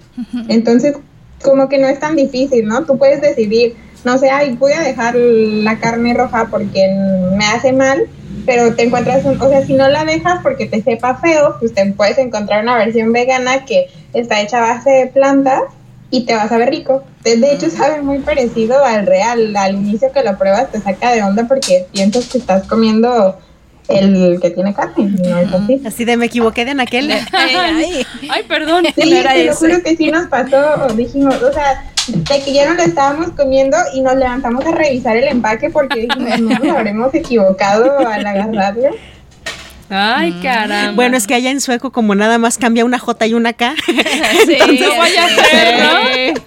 Entonces, 0.49 0.95
como 1.41 1.69
que 1.69 1.77
no 1.77 1.87
es 1.87 1.99
tan 1.99 2.15
difícil, 2.15 2.65
¿no? 2.67 2.83
Tú 2.85 2.97
puedes 2.97 3.21
decidir, 3.21 3.75
no 4.03 4.17
sé, 4.17 4.29
ay, 4.29 4.55
voy 4.57 4.73
a 4.73 4.81
dejar 4.81 5.15
la 5.15 5.77
carne 5.79 6.13
roja 6.13 6.47
porque 6.51 6.87
me 7.37 7.45
hace 7.45 7.71
mal, 7.73 8.03
pero 8.45 8.75
te 8.75 8.83
encuentras, 8.83 9.23
un- 9.25 9.41
o 9.41 9.47
sea, 9.49 9.65
si 9.65 9.73
no 9.73 9.87
la 9.89 10.03
dejas 10.05 10.39
porque 10.43 10.65
te 10.65 10.81
sepa 10.81 11.15
feo, 11.15 11.55
pues 11.59 11.73
te 11.73 11.85
puedes 11.93 12.17
encontrar 12.17 12.63
una 12.63 12.77
versión 12.77 13.13
vegana 13.13 13.63
que 13.65 13.87
está 14.13 14.41
hecha 14.41 14.57
a 14.57 14.75
base 14.75 14.89
de 14.89 15.07
plantas 15.07 15.61
y 16.13 16.26
te 16.26 16.36
va 16.36 16.43
a 16.43 16.47
saber 16.47 16.69
rico. 16.69 17.04
De, 17.23 17.38
de 17.38 17.54
hecho, 17.54 17.71
sabe 17.71 18.04
muy 18.04 18.19
parecido 18.19 18.86
al 18.86 19.08
real. 19.08 19.56
Al 19.56 19.73
inicio 19.73 20.12
que 20.12 20.21
lo 20.23 20.38
pruebas 20.38 20.71
te 20.71 20.80
saca 20.80 21.12
de 21.12 21.23
onda 21.23 21.45
porque 21.47 21.88
piensas 21.91 22.28
que 22.28 22.38
estás 22.38 22.67
comiendo 22.67 23.36
el 23.88 24.39
que 24.39 24.52
tiene 24.52 24.76
carne. 24.76 25.10
No 25.28 25.38
es 25.39 25.52
así. 25.52 25.82
Así 25.84 26.06
de 26.06 26.15
me 26.15 26.28
equivoqué 26.28 26.65
de 26.65 26.71
en 26.71 26.80
aquel. 26.82 27.12
Ay, 27.32 27.56
ay. 27.56 28.06
Ay, 28.30 28.43
perdón. 28.47 28.86
Sí, 28.95 29.10
No 29.10 29.15
era 29.17 29.34
te 29.34 29.45
lo 29.45 29.52
ese. 29.54 29.60
juro 29.67 29.84
que 29.84 29.95
sí 29.97 30.12
nos 30.12 30.28
pasó, 30.28 30.88
dijimos, 30.95 31.41
o 31.41 31.52
sea, 31.52 31.84
de 32.08 32.41
que 32.43 32.54
ya 32.54 32.67
no 32.69 32.76
lo 32.76 32.84
estábamos 32.84 33.32
comiendo 33.32 33.76
y 33.95 34.02
nos 34.02 34.15
levantamos 34.15 34.63
a 34.67 34.71
revisar 34.71 35.17
el 35.17 35.28
empaque 35.28 35.71
porque 35.71 36.02
dijimos, 36.02 36.39
no 36.41 36.60
nos 36.60 36.78
habremos 36.78 37.12
equivocado 37.15 37.97
al 38.08 38.23
agarrarlo. 38.26 38.91
Ay, 39.93 40.39
caramba. 40.41 40.93
Bueno, 40.93 41.17
es 41.17 41.27
que 41.27 41.36
allá 41.36 41.51
en 41.51 41.62
sueco 41.62 41.91
como 41.91 42.15
nada 42.15 42.38
más 42.39 42.58
cambia 42.58 42.84
una 42.84 42.97
J 42.97 43.27
y 43.27 43.34
una 43.34 43.53
K, 43.53 43.75
Sí, 44.45 44.79
no 44.79 44.97
vaya 44.97 45.25
a 45.25 45.29
ser, 45.29 46.34
¿no? 46.36 46.41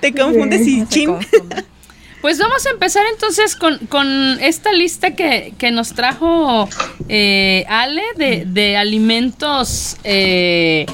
te 0.00 0.14
confundes 0.14 0.66
y 0.66 0.80
confunde. 1.04 1.64
Pues 2.20 2.40
vamos 2.40 2.66
a 2.66 2.70
empezar 2.70 3.04
entonces 3.12 3.54
con, 3.54 3.78
con 3.86 4.40
esta 4.40 4.72
lista 4.72 5.14
que, 5.14 5.54
que 5.56 5.70
nos 5.70 5.92
trajo 5.92 6.68
eh, 7.08 7.64
Ale 7.68 8.02
de, 8.16 8.44
de 8.44 8.76
alimentos 8.76 9.96
eh, 10.02 10.84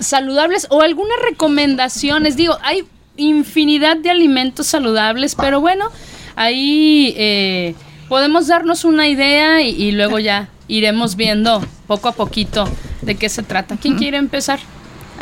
saludables 0.00 0.66
o 0.70 0.82
algunas 0.82 1.16
recomendaciones. 1.22 2.36
Digo, 2.36 2.58
hay 2.62 2.82
infinidad 3.16 3.96
de 3.96 4.10
alimentos 4.10 4.66
saludables, 4.66 5.36
pero 5.36 5.60
bueno, 5.60 5.88
ahí 6.34 7.14
eh, 7.16 7.76
podemos 8.08 8.48
darnos 8.48 8.84
una 8.84 9.06
idea 9.06 9.62
y, 9.62 9.80
y 9.80 9.92
luego 9.92 10.18
ya 10.18 10.48
iremos 10.76 11.16
viendo 11.16 11.64
poco 11.86 12.08
a 12.08 12.12
poquito 12.12 12.68
de 13.02 13.14
qué 13.16 13.28
se 13.28 13.42
trata. 13.42 13.76
¿Quién 13.76 13.96
quiere 13.96 14.16
empezar? 14.16 14.58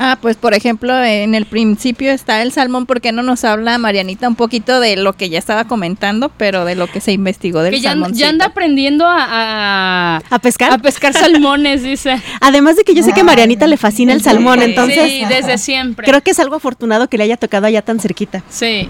Ah, 0.02 0.16
pues 0.22 0.36
por 0.36 0.54
ejemplo, 0.54 1.02
en 1.04 1.34
el 1.34 1.44
principio 1.44 2.10
está 2.12 2.40
el 2.40 2.52
salmón, 2.52 2.86
¿por 2.86 3.02
qué 3.02 3.12
no 3.12 3.22
nos 3.22 3.44
habla 3.44 3.76
Marianita 3.76 4.28
un 4.28 4.34
poquito 4.36 4.80
de 4.80 4.96
lo 4.96 5.12
que 5.12 5.28
ya 5.28 5.38
estaba 5.38 5.64
comentando, 5.64 6.30
pero 6.38 6.64
de 6.64 6.74
lo 6.74 6.86
que 6.86 7.00
se 7.00 7.12
investigó 7.12 7.60
del 7.62 7.74
Que 7.74 7.80
ya, 7.80 7.90
salmón? 7.90 8.14
ya 8.14 8.28
anda 8.30 8.46
aprendiendo 8.46 9.04
a, 9.06 9.26
a, 9.28 10.22
¿A 10.30 10.38
pescar? 10.38 10.72
a 10.72 10.78
pescar 10.78 11.12
salmones, 11.12 11.82
dice. 11.82 12.22
Además 12.40 12.76
de 12.76 12.84
que 12.84 12.94
yo 12.94 13.02
sé 13.02 13.12
que 13.12 13.20
a 13.20 13.24
Marianita 13.24 13.66
le 13.66 13.76
fascina 13.76 14.14
el 14.14 14.22
salmón, 14.22 14.62
entonces 14.62 15.04
sí, 15.10 15.22
desde 15.28 15.58
siempre. 15.58 16.06
creo 16.06 16.22
que 16.22 16.30
es 16.30 16.38
algo 16.38 16.54
afortunado 16.54 17.08
que 17.08 17.18
le 17.18 17.24
haya 17.24 17.36
tocado 17.36 17.66
allá 17.66 17.82
tan 17.82 17.98
cerquita. 18.00 18.42
Sí. 18.48 18.88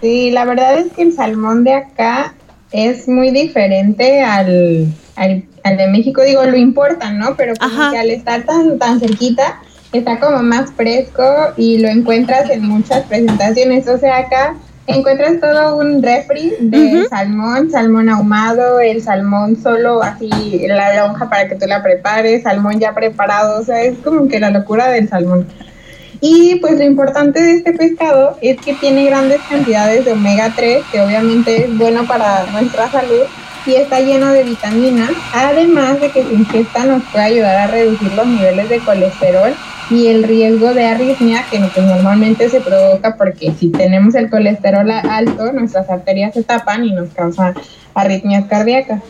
Sí, 0.00 0.30
la 0.30 0.44
verdad 0.44 0.78
es 0.78 0.92
que 0.92 1.02
el 1.02 1.12
salmón 1.12 1.64
de 1.64 1.74
acá 1.74 2.34
es 2.72 3.08
muy 3.08 3.30
diferente 3.30 4.22
al, 4.22 4.86
al, 5.16 5.44
al 5.64 5.76
de 5.76 5.86
México. 5.88 6.22
Digo, 6.22 6.44
lo 6.44 6.56
importan, 6.56 7.18
¿no? 7.18 7.36
Pero 7.36 7.54
como 7.60 7.90
que 7.90 7.98
al 7.98 8.10
estar 8.10 8.44
tan, 8.44 8.78
tan 8.78 9.00
cerquita, 9.00 9.60
está 9.92 10.18
como 10.18 10.42
más 10.42 10.72
fresco 10.72 11.24
y 11.56 11.78
lo 11.78 11.88
encuentras 11.88 12.50
en 12.50 12.66
muchas 12.66 13.04
presentaciones. 13.04 13.86
O 13.88 13.98
sea, 13.98 14.18
acá 14.18 14.54
encuentras 14.86 15.40
todo 15.40 15.76
un 15.76 16.02
refri 16.02 16.54
de 16.60 17.06
salmón, 17.08 17.70
salmón 17.70 18.08
ahumado, 18.08 18.80
el 18.80 19.02
salmón 19.02 19.56
solo 19.62 20.02
así, 20.02 20.66
la 20.66 20.96
lonja 20.96 21.28
para 21.30 21.48
que 21.48 21.54
tú 21.54 21.66
la 21.66 21.82
prepares, 21.82 22.42
salmón 22.42 22.80
ya 22.80 22.94
preparado, 22.94 23.60
o 23.60 23.64
sea, 23.64 23.82
es 23.82 23.98
como 23.98 24.28
que 24.28 24.40
la 24.40 24.50
locura 24.50 24.88
del 24.88 25.08
salmón. 25.08 25.46
Y 26.24 26.54
pues 26.60 26.78
lo 26.78 26.84
importante 26.84 27.42
de 27.42 27.54
este 27.54 27.72
pescado 27.72 28.38
es 28.40 28.56
que 28.60 28.74
tiene 28.74 29.06
grandes 29.06 29.40
cantidades 29.50 30.04
de 30.04 30.12
omega 30.12 30.52
3, 30.54 30.84
que 30.92 31.00
obviamente 31.00 31.64
es 31.64 31.76
bueno 31.76 32.04
para 32.06 32.46
nuestra 32.52 32.88
salud, 32.88 33.24
y 33.66 33.74
está 33.74 33.98
lleno 33.98 34.28
de 34.28 34.44
vitaminas, 34.44 35.10
además 35.34 36.00
de 36.00 36.10
que 36.10 36.22
su 36.22 36.32
ingesta 36.32 36.84
nos 36.84 37.02
puede 37.10 37.24
ayudar 37.24 37.56
a 37.56 37.66
reducir 37.66 38.12
los 38.12 38.26
niveles 38.26 38.68
de 38.68 38.78
colesterol 38.78 39.52
y 39.90 40.06
el 40.06 40.22
riesgo 40.22 40.72
de 40.74 40.86
arritmia 40.86 41.44
que 41.50 41.58
pues, 41.58 41.86
normalmente 41.86 42.48
se 42.48 42.60
provoca 42.60 43.16
porque 43.16 43.52
si 43.58 43.70
tenemos 43.70 44.14
el 44.14 44.30
colesterol 44.30 44.90
alto, 44.90 45.52
nuestras 45.52 45.90
arterias 45.90 46.34
se 46.34 46.44
tapan 46.44 46.84
y 46.84 46.92
nos 46.92 47.10
causa 47.10 47.52
arritmias 47.94 48.44
cardíacas. 48.46 49.02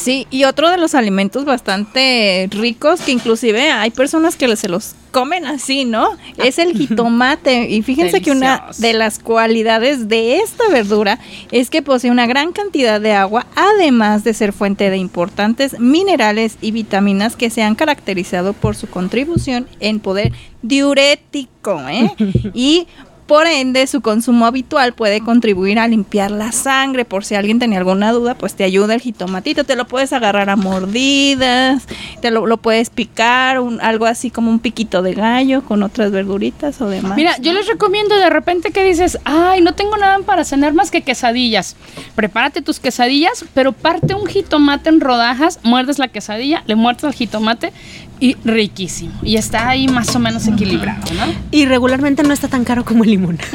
Sí, 0.00 0.26
y 0.30 0.44
otro 0.44 0.70
de 0.70 0.78
los 0.78 0.94
alimentos 0.94 1.44
bastante 1.44 2.48
ricos 2.50 3.02
que 3.02 3.12
inclusive 3.12 3.70
hay 3.70 3.90
personas 3.90 4.34
que 4.34 4.56
se 4.56 4.66
los 4.66 4.94
comen 5.10 5.44
así, 5.44 5.84
¿no? 5.84 6.16
Es 6.38 6.58
el 6.58 6.72
jitomate. 6.72 7.68
Y 7.68 7.82
fíjense 7.82 8.22
que 8.22 8.30
una 8.30 8.64
de 8.78 8.94
las 8.94 9.18
cualidades 9.18 10.08
de 10.08 10.38
esta 10.38 10.68
verdura 10.70 11.18
es 11.52 11.68
que 11.68 11.82
posee 11.82 12.10
una 12.10 12.26
gran 12.26 12.52
cantidad 12.52 12.98
de 12.98 13.12
agua, 13.12 13.46
además 13.54 14.24
de 14.24 14.32
ser 14.32 14.54
fuente 14.54 14.88
de 14.88 14.96
importantes 14.96 15.78
minerales 15.78 16.56
y 16.62 16.70
vitaminas 16.70 17.36
que 17.36 17.50
se 17.50 17.62
han 17.62 17.74
caracterizado 17.74 18.54
por 18.54 18.76
su 18.76 18.88
contribución 18.88 19.68
en 19.80 20.00
poder 20.00 20.32
diurético, 20.62 21.78
¿eh? 21.88 22.10
Y 22.54 22.86
por 23.30 23.46
ende, 23.46 23.86
su 23.86 24.00
consumo 24.00 24.44
habitual 24.44 24.92
puede 24.92 25.20
contribuir 25.20 25.78
a 25.78 25.86
limpiar 25.86 26.32
la 26.32 26.50
sangre. 26.50 27.04
Por 27.04 27.24
si 27.24 27.36
alguien 27.36 27.60
tenía 27.60 27.78
alguna 27.78 28.10
duda, 28.10 28.34
pues 28.34 28.56
te 28.56 28.64
ayuda 28.64 28.92
el 28.92 29.00
jitomatito. 29.00 29.62
Te 29.62 29.76
lo 29.76 29.86
puedes 29.86 30.12
agarrar 30.12 30.50
a 30.50 30.56
mordidas, 30.56 31.84
te 32.20 32.32
lo, 32.32 32.56
puedes 32.56 32.90
picar, 32.90 33.60
un, 33.60 33.80
algo 33.82 34.06
así 34.06 34.32
como 34.32 34.50
un 34.50 34.58
piquito 34.58 35.00
de 35.02 35.14
gallo 35.14 35.62
con 35.62 35.84
otras 35.84 36.10
verduritas 36.10 36.80
o 36.80 36.88
demás. 36.88 37.14
Mira, 37.14 37.36
yo 37.38 37.52
les 37.52 37.68
recomiendo 37.68 38.18
de 38.18 38.30
repente 38.30 38.72
que 38.72 38.82
dices, 38.82 39.16
ay, 39.22 39.60
no 39.60 39.74
tengo 39.76 39.96
nada 39.96 40.18
para 40.26 40.42
cenar 40.42 40.74
más 40.74 40.90
que 40.90 41.02
quesadillas. 41.02 41.76
Prepárate 42.16 42.62
tus 42.62 42.80
quesadillas, 42.80 43.44
pero 43.54 43.70
parte 43.70 44.12
un 44.12 44.26
jitomate 44.26 44.88
en 44.88 45.00
rodajas, 45.00 45.60
muerdes 45.62 46.00
la 46.00 46.08
quesadilla, 46.08 46.64
le 46.66 46.74
muerdes 46.74 47.04
el 47.04 47.12
jitomate 47.12 47.72
y 48.20 48.36
riquísimo. 48.44 49.14
Y 49.22 49.36
está 49.36 49.68
ahí 49.68 49.88
más 49.88 50.14
o 50.14 50.18
menos 50.18 50.46
equilibrado, 50.46 51.02
¿no? 51.14 51.32
Y 51.50 51.64
regularmente 51.64 52.22
no 52.22 52.34
está 52.34 52.48
tan 52.48 52.64
caro 52.64 52.84
como 52.84 53.02
el 53.02 53.10
limón. 53.20 53.38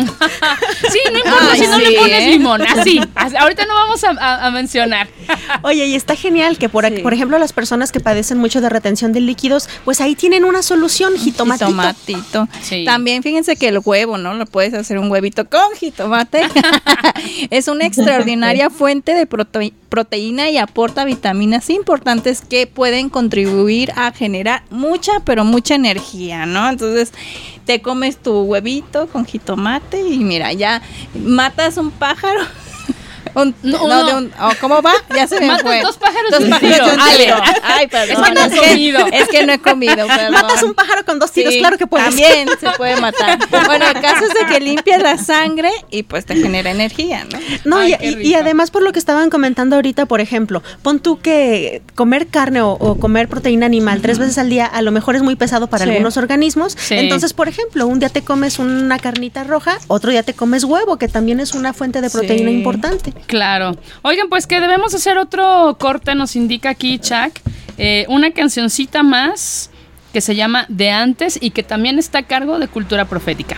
sí, 0.91 0.99
no 1.11 1.17
importa 1.17 1.55
si 1.55 1.67
no 1.67 1.77
le 1.77 1.91
pones 1.91 2.21
¿eh? 2.21 2.29
limón, 2.31 2.61
así. 2.61 3.01
Ahorita 3.15 3.65
no 3.65 3.73
vamos 3.73 4.01
a, 4.03 4.49
mencionar. 4.51 5.07
Oye, 5.63 5.85
y 5.85 5.95
está 5.95 6.15
genial 6.15 6.57
que, 6.57 6.69
por, 6.69 6.85
por 7.01 7.13
ejemplo, 7.13 7.37
las 7.39 7.53
personas 7.53 7.91
que 7.91 7.99
padecen 7.99 8.37
mucho 8.37 8.61
de 8.61 8.69
retención 8.69 9.11
de 9.11 9.21
líquidos, 9.21 9.69
pues 9.83 10.01
ahí 10.01 10.15
tienen 10.15 10.45
una 10.45 10.61
solución, 10.61 11.17
jitomatito. 11.17 11.67
Jitomatito. 11.67 12.47
También 12.85 13.23
fíjense 13.23 13.55
que 13.55 13.67
el 13.69 13.79
huevo, 13.83 14.17
¿no? 14.17 14.33
Lo 14.33 14.45
puedes 14.45 14.73
hacer 14.73 14.99
un 14.99 15.09
huevito 15.09 15.49
con 15.49 15.75
jitomate. 15.77 16.43
es 17.49 17.67
una 17.67 17.85
extraordinaria 17.85 18.69
fuente 18.69 19.13
de 19.13 19.25
proteína 19.25 20.49
y 20.49 20.57
aporta 20.57 21.05
vitaminas 21.05 21.69
importantes 21.69 22.41
que 22.41 22.67
pueden 22.67 23.09
contribuir 23.09 23.91
a 23.95 24.11
generar 24.11 24.63
mucha, 24.69 25.19
pero 25.23 25.45
mucha 25.45 25.75
energía, 25.75 26.45
¿no? 26.45 26.69
Entonces 26.69 27.11
te 27.65 27.81
comes 27.81 28.17
tu 28.17 28.41
huevito 28.41 29.07
con 29.07 29.25
jitomate 29.25 29.54
y 29.99 30.19
mira, 30.19 30.53
ya 30.53 30.81
matas 31.13 31.77
un 31.77 31.91
pájaro 31.91 32.41
no, 33.35 34.05
De 34.05 34.13
un, 34.15 34.31
oh, 34.39 34.51
¿Cómo 34.61 34.81
va? 34.81 34.93
Ya 35.13 35.27
se 35.27 35.39
me 35.39 35.57
fue. 35.59 35.81
dos 35.81 35.97
pájaros 35.97 36.31
dos 36.31 36.43
pájaros 36.45 36.97
Ay, 37.63 37.87
perdón. 37.87 38.23
Es 38.23 38.29
que 38.29 38.33
no, 38.33 38.41
has 38.41 38.69
comido. 38.69 39.07
Es 39.11 39.27
que 39.27 39.45
no 39.45 39.53
he 39.53 39.59
comido. 39.59 40.07
Matas 40.31 40.63
un 40.63 40.73
pájaro 40.73 41.05
con 41.05 41.19
dos 41.19 41.31
tiros, 41.31 41.53
claro 41.55 41.77
que 41.77 41.87
puedes. 41.87 42.07
También 42.07 42.47
se 42.59 42.69
puede 42.71 42.95
matar. 43.01 43.39
Bueno, 43.65 43.87
el 43.87 44.01
caso 44.01 44.25
es 44.25 44.33
de 44.33 44.53
que 44.53 44.59
limpia 44.59 44.97
la 44.99 45.17
sangre 45.17 45.71
y 45.91 46.03
pues 46.03 46.25
te 46.25 46.35
genera 46.35 46.71
energía, 46.71 47.25
¿no? 47.25 47.39
No, 47.65 47.87
y, 47.87 48.33
además 48.33 48.71
por 48.71 48.83
lo 48.83 48.91
que 48.91 48.99
estaban 48.99 49.29
comentando 49.29 49.75
ahorita, 49.75 50.05
por 50.05 50.21
ejemplo, 50.21 50.61
pon 50.81 50.99
tú 50.99 51.19
que 51.19 51.81
comer 51.95 52.27
carne 52.27 52.61
o, 52.61 52.97
comer 52.99 53.27
proteína 53.27 53.65
animal 53.65 54.01
tres 54.01 54.17
veces 54.17 54.37
al 54.37 54.49
día 54.49 54.65
a 54.65 54.81
lo 54.81 54.91
mejor 54.91 55.15
es 55.15 55.21
muy 55.21 55.35
pesado 55.35 55.67
para 55.67 55.83
algunos 55.83 56.17
organismos. 56.17 56.77
Entonces, 56.89 57.33
por 57.33 57.47
ejemplo, 57.47 57.87
un 57.87 57.99
día 57.99 58.09
te 58.09 58.21
comes 58.21 58.59
una 58.59 58.99
carnita 58.99 59.43
roja, 59.43 59.77
otro 59.87 60.11
día 60.11 60.23
te 60.23 60.33
comes 60.33 60.63
huevo, 60.63 60.97
que 60.97 61.07
también 61.07 61.39
es 61.39 61.53
una 61.53 61.73
fuente 61.73 62.01
de 62.01 62.09
proteína 62.09 62.49
importante. 62.49 63.13
Claro. 63.27 63.75
Oigan, 64.01 64.29
pues 64.29 64.47
que 64.47 64.59
debemos 64.59 64.93
hacer 64.93 65.17
otro 65.17 65.75
corte, 65.79 66.15
nos 66.15 66.35
indica 66.35 66.69
aquí 66.69 66.99
Chuck. 66.99 67.39
Eh, 67.77 68.05
una 68.07 68.31
cancioncita 68.31 69.03
más 69.03 69.69
que 70.13 70.21
se 70.21 70.35
llama 70.35 70.65
De 70.69 70.91
antes 70.91 71.37
y 71.41 71.49
que 71.49 71.63
también 71.63 71.99
está 71.99 72.19
a 72.19 72.23
cargo 72.23 72.57
de 72.57 72.67
Cultura 72.67 73.05
Profética. 73.05 73.57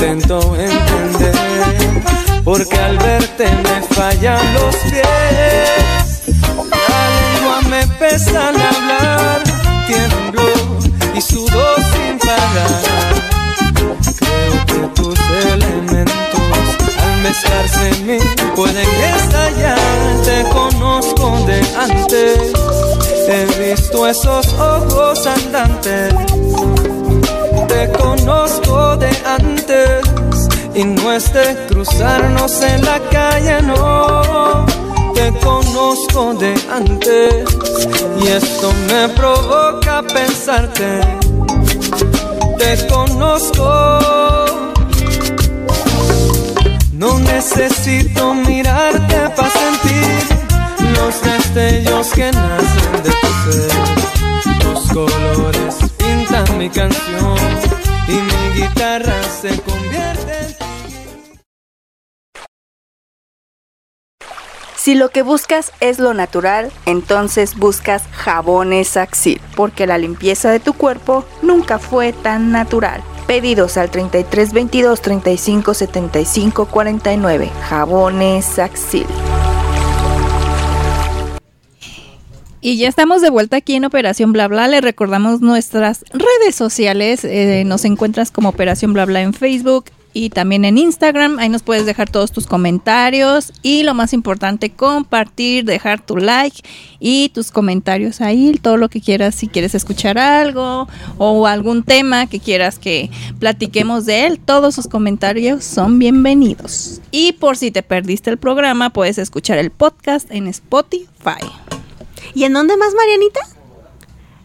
Intento 0.00 0.54
entender, 0.54 1.34
porque 2.44 2.78
al 2.78 2.96
verte 2.98 3.46
me 3.64 3.82
fallan 3.96 4.54
los 4.54 4.76
pies, 4.76 6.22
la 6.70 7.08
lengua 7.18 7.60
me 7.68 7.84
pesa 7.98 8.48
al 8.48 8.54
hablar, 8.54 9.42
tiemblo 9.88 10.42
y 11.16 11.20
sudo 11.20 11.74
sin 11.90 12.16
parar, 12.20 13.12
creo 14.18 14.66
que 14.66 15.02
tus 15.02 15.18
elementos 15.52 16.42
al 17.02 17.16
mezclarse 17.22 17.88
en 17.88 18.06
mí 18.06 18.18
pueden 18.54 18.88
estallar, 19.16 19.78
te 20.24 20.44
conozco 20.50 21.44
de 21.44 21.60
antes. 21.76 22.52
He 23.30 23.72
visto 23.74 24.06
esos 24.06 24.46
ojos 24.54 25.26
andantes, 25.26 26.14
te 27.66 27.90
conozco 27.92 28.96
de 28.96 29.10
antes 29.26 30.48
y 30.74 30.84
no 30.84 31.12
es 31.12 31.32
de 31.32 31.66
cruzarnos 31.68 32.62
en 32.62 32.84
la 32.84 33.00
calle, 33.10 33.62
no. 33.62 34.66
Te 35.14 35.32
conozco 35.40 36.34
de 36.34 36.54
antes 36.72 37.44
y 38.22 38.26
esto 38.28 38.72
me 38.88 39.08
provoca 39.08 40.02
pensarte. 40.02 41.00
Te 42.58 42.86
conozco. 42.86 43.98
No 46.92 47.18
necesito 47.18 48.34
mirarte 48.34 49.30
para 49.36 49.50
sentir 49.50 50.38
los 50.94 51.22
destellos 51.22 52.08
que 52.08 52.30
nacen 52.30 53.02
de 53.04 53.10
tu 53.10 53.52
ser. 53.52 54.64
Los 54.64 54.80
colores 54.92 55.97
mi 56.58 56.68
canción 56.70 57.36
y 58.08 58.12
mi 58.12 58.60
guitarra 58.60 59.22
se 59.22 59.60
convierte 59.60 60.38
en 60.40 61.38
Si 64.76 64.96
lo 64.96 65.10
que 65.10 65.22
buscas 65.22 65.72
es 65.78 66.00
lo 66.00 66.14
natural, 66.14 66.72
entonces 66.84 67.56
buscas 67.56 68.02
jabones 68.10 68.96
Axil, 68.96 69.40
porque 69.54 69.86
la 69.86 69.98
limpieza 69.98 70.50
de 70.50 70.58
tu 70.58 70.72
cuerpo 70.72 71.24
nunca 71.42 71.78
fue 71.78 72.12
tan 72.12 72.50
natural. 72.50 73.02
Pedidos 73.28 73.76
al 73.76 73.90
33 73.90 74.52
22 74.52 75.00
35 75.00 75.74
75 75.74 76.66
49. 76.66 77.50
Jabones 77.68 78.58
Axil. 78.58 79.06
Y 82.60 82.76
ya 82.76 82.88
estamos 82.88 83.22
de 83.22 83.30
vuelta 83.30 83.56
aquí 83.56 83.74
en 83.74 83.84
Operación 83.84 84.32
Bla 84.32 84.48
Bla. 84.48 84.66
Le 84.66 84.80
recordamos 84.80 85.40
nuestras 85.40 86.04
redes 86.12 86.56
sociales. 86.56 87.24
Eh, 87.24 87.62
nos 87.64 87.84
encuentras 87.84 88.30
como 88.30 88.48
Operación 88.48 88.92
Bla 88.92 89.04
Bla 89.04 89.22
en 89.22 89.32
Facebook 89.32 89.86
y 90.12 90.30
también 90.30 90.64
en 90.64 90.76
Instagram. 90.76 91.38
Ahí 91.38 91.48
nos 91.48 91.62
puedes 91.62 91.86
dejar 91.86 92.10
todos 92.10 92.32
tus 92.32 92.48
comentarios 92.48 93.52
y 93.62 93.84
lo 93.84 93.94
más 93.94 94.12
importante, 94.12 94.70
compartir, 94.70 95.64
dejar 95.64 96.04
tu 96.04 96.16
like 96.16 96.62
y 96.98 97.28
tus 97.28 97.52
comentarios 97.52 98.20
ahí, 98.20 98.58
todo 98.60 98.76
lo 98.76 98.88
que 98.88 99.00
quieras, 99.00 99.36
si 99.36 99.46
quieres 99.46 99.76
escuchar 99.76 100.18
algo 100.18 100.88
o 101.18 101.46
algún 101.46 101.84
tema 101.84 102.26
que 102.26 102.40
quieras 102.40 102.80
que 102.80 103.10
platiquemos 103.38 104.06
de 104.06 104.26
él, 104.26 104.40
todos 104.40 104.74
sus 104.74 104.88
comentarios 104.88 105.62
son 105.62 106.00
bienvenidos. 106.00 107.00
Y 107.12 107.32
por 107.34 107.56
si 107.56 107.70
te 107.70 107.84
perdiste 107.84 108.30
el 108.30 108.38
programa, 108.38 108.90
puedes 108.90 109.18
escuchar 109.18 109.58
el 109.58 109.70
podcast 109.70 110.28
en 110.32 110.48
Spotify. 110.48 111.77
¿Y 112.34 112.44
en 112.44 112.52
dónde 112.52 112.76
más, 112.76 112.94
Marianita? 112.94 113.40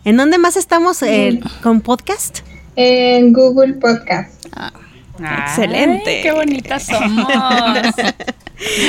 ¿En 0.05 0.17
dónde 0.17 0.37
más 0.37 0.57
estamos 0.57 1.01
eh, 1.03 1.39
con 1.61 1.81
podcast? 1.81 2.39
En 2.75 3.33
Google 3.33 3.73
Podcast. 3.75 4.45
Excelente. 5.19 6.09
Ay, 6.09 6.23
qué 6.23 6.31
bonitas 6.31 6.85
somos. 6.85 7.27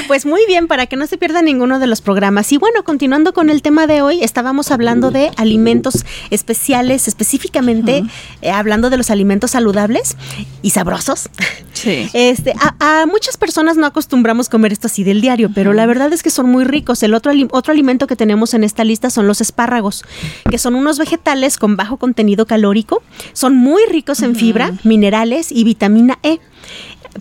Pues 0.06 0.26
muy 0.26 0.40
bien, 0.46 0.66
para 0.66 0.86
que 0.86 0.96
no 0.96 1.06
se 1.06 1.18
pierda 1.18 1.42
ninguno 1.42 1.78
de 1.78 1.86
los 1.86 2.00
programas. 2.00 2.52
Y 2.52 2.56
bueno, 2.56 2.84
continuando 2.84 3.32
con 3.32 3.50
el 3.50 3.62
tema 3.62 3.86
de 3.86 4.02
hoy, 4.02 4.22
estábamos 4.22 4.70
hablando 4.70 5.10
de 5.10 5.30
alimentos 5.36 6.04
especiales, 6.30 7.08
específicamente 7.08 8.04
eh, 8.42 8.50
hablando 8.50 8.90
de 8.90 8.96
los 8.96 9.10
alimentos 9.10 9.52
saludables 9.52 10.16
y 10.62 10.70
sabrosos. 10.70 11.28
Sí. 11.72 12.08
Este, 12.12 12.54
a, 12.60 13.02
a 13.02 13.06
muchas 13.06 13.36
personas 13.36 13.76
no 13.76 13.86
acostumbramos 13.86 14.48
comer 14.48 14.72
esto 14.72 14.86
así 14.86 15.04
del 15.04 15.20
diario, 15.20 15.50
pero 15.54 15.72
la 15.72 15.86
verdad 15.86 16.12
es 16.12 16.22
que 16.22 16.30
son 16.30 16.48
muy 16.48 16.64
ricos. 16.64 17.02
El 17.02 17.14
otro, 17.14 17.32
otro 17.50 17.72
alimento 17.72 18.06
que 18.06 18.16
tenemos 18.16 18.54
en 18.54 18.64
esta 18.64 18.84
lista 18.84 19.10
son 19.10 19.26
los 19.26 19.40
espárragos, 19.40 20.04
que 20.50 20.58
son 20.58 20.74
unos 20.74 20.98
vegetales 20.98 21.58
con 21.58 21.76
bajo 21.76 21.96
contenido 21.96 22.46
calórico, 22.46 23.02
son 23.32 23.56
muy 23.56 23.82
ricos 23.90 24.22
en 24.22 24.34
fibra, 24.34 24.72
minerales 24.84 25.52
y 25.52 25.64
vitamina 25.64 26.18
E. 26.22 26.40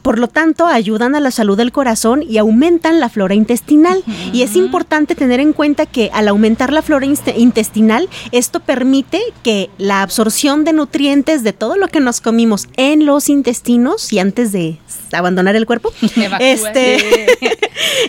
Por 0.01 0.19
lo 0.19 0.27
tanto, 0.27 0.65
ayudan 0.65 1.15
a 1.15 1.19
la 1.19 1.31
salud 1.31 1.57
del 1.57 1.71
corazón 1.71 2.23
y 2.23 2.37
aumentan 2.37 2.99
la 2.99 3.09
flora 3.09 3.35
intestinal. 3.35 4.03
Y 4.31 4.41
es 4.41 4.55
importante 4.55 5.15
tener 5.15 5.39
en 5.39 5.53
cuenta 5.53 5.85
que 5.85 6.09
al 6.13 6.27
aumentar 6.27 6.73
la 6.73 6.81
flora 6.81 7.05
intestinal, 7.05 8.09
esto 8.31 8.59
permite 8.59 9.21
que 9.43 9.69
la 9.77 10.01
absorción 10.01 10.63
de 10.63 10.73
nutrientes 10.73 11.43
de 11.43 11.53
todo 11.53 11.77
lo 11.77 11.87
que 11.87 11.99
nos 11.99 12.21
comimos 12.21 12.67
en 12.77 13.05
los 13.05 13.29
intestinos 13.29 14.11
y 14.11 14.19
antes 14.19 14.51
de 14.51 14.79
abandonar 15.11 15.55
el 15.55 15.65
cuerpo, 15.65 15.93
este, 16.39 17.25
eh, 17.31 17.47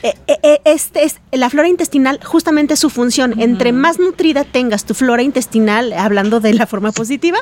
eh, 0.26 0.61
este 0.64 1.05
es 1.05 1.20
la 1.32 1.51
flora 1.51 1.68
intestinal, 1.68 2.20
justamente 2.24 2.76
su 2.76 2.91
función. 2.91 3.41
Entre 3.41 3.72
más 3.72 3.99
nutrida 3.99 4.45
tengas 4.45 4.85
tu 4.85 4.95
flora 4.95 5.22
intestinal, 5.22 5.93
hablando 5.93 6.41
de 6.41 6.55
la 6.55 6.66
forma 6.66 6.93
positiva, 6.93 7.39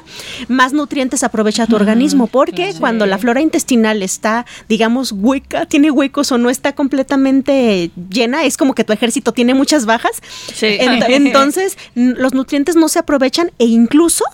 más 0.49 0.73
nutrientes 0.73 1.23
aprovecha 1.23 1.67
tu 1.67 1.77
organismo. 1.77 2.27
Porque 2.27 2.75
cuando 2.79 3.07
la 3.07 3.19
flora 3.19 3.41
intestinal 3.41 4.03
está, 4.03 4.32
digamos, 4.69 5.13
hueca, 5.13 5.67
tiene 5.67 5.91
huecos 5.91 6.33
o 6.33 6.39
no 6.39 6.51
está 6.51 6.75
completamente 6.75 7.91
llena, 8.11 8.45
es 8.45 8.57
como 8.57 8.75
que 8.75 8.85
tu 8.85 8.93
ejército 8.93 9.33
tiene 9.33 9.55
muchas 9.55 9.87
bajas. 9.87 10.13
Sí. 10.55 10.67
Ent- 10.81 11.05
entonces, 11.09 11.77
los 11.95 12.35
nutrientes 12.35 12.77
no 12.77 12.89
se 12.89 12.99
aprovechan 12.99 13.51
e 13.59 13.65
incluso 13.67 14.25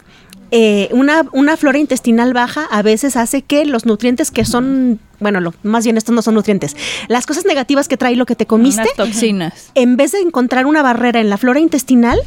eh, 0.51 0.89
una, 0.93 1.27
una 1.33 1.57
flora 1.57 1.79
intestinal 1.79 2.33
baja 2.33 2.65
a 2.71 2.81
veces 2.83 3.17
hace 3.17 3.43
que 3.43 3.65
los 3.67 3.85
nutrientes 3.85 4.31
que 4.31 4.45
son, 4.47 4.99
bueno, 5.21 5.41
lo, 5.41 5.55
más 5.63 5.85
bien 5.85 5.97
estos 5.97 6.15
no 6.15 6.23
son 6.23 6.35
nutrientes, 6.35 6.77
las 7.09 7.27
cosas 7.27 7.45
negativas 7.45 7.89
que 7.89 7.97
trae 7.97 8.17
lo 8.17 8.27
que 8.27 8.37
te 8.37 8.47
comiste, 8.47 8.83
Unas 8.83 8.95
toxinas. 8.95 9.71
en 9.75 9.97
vez 9.97 10.13
de 10.13 10.21
encontrar 10.21 10.67
una 10.67 10.83
barrera 10.83 11.21
en 11.21 11.31
la 11.31 11.37
flora 11.39 11.61
intestinal, 11.61 12.21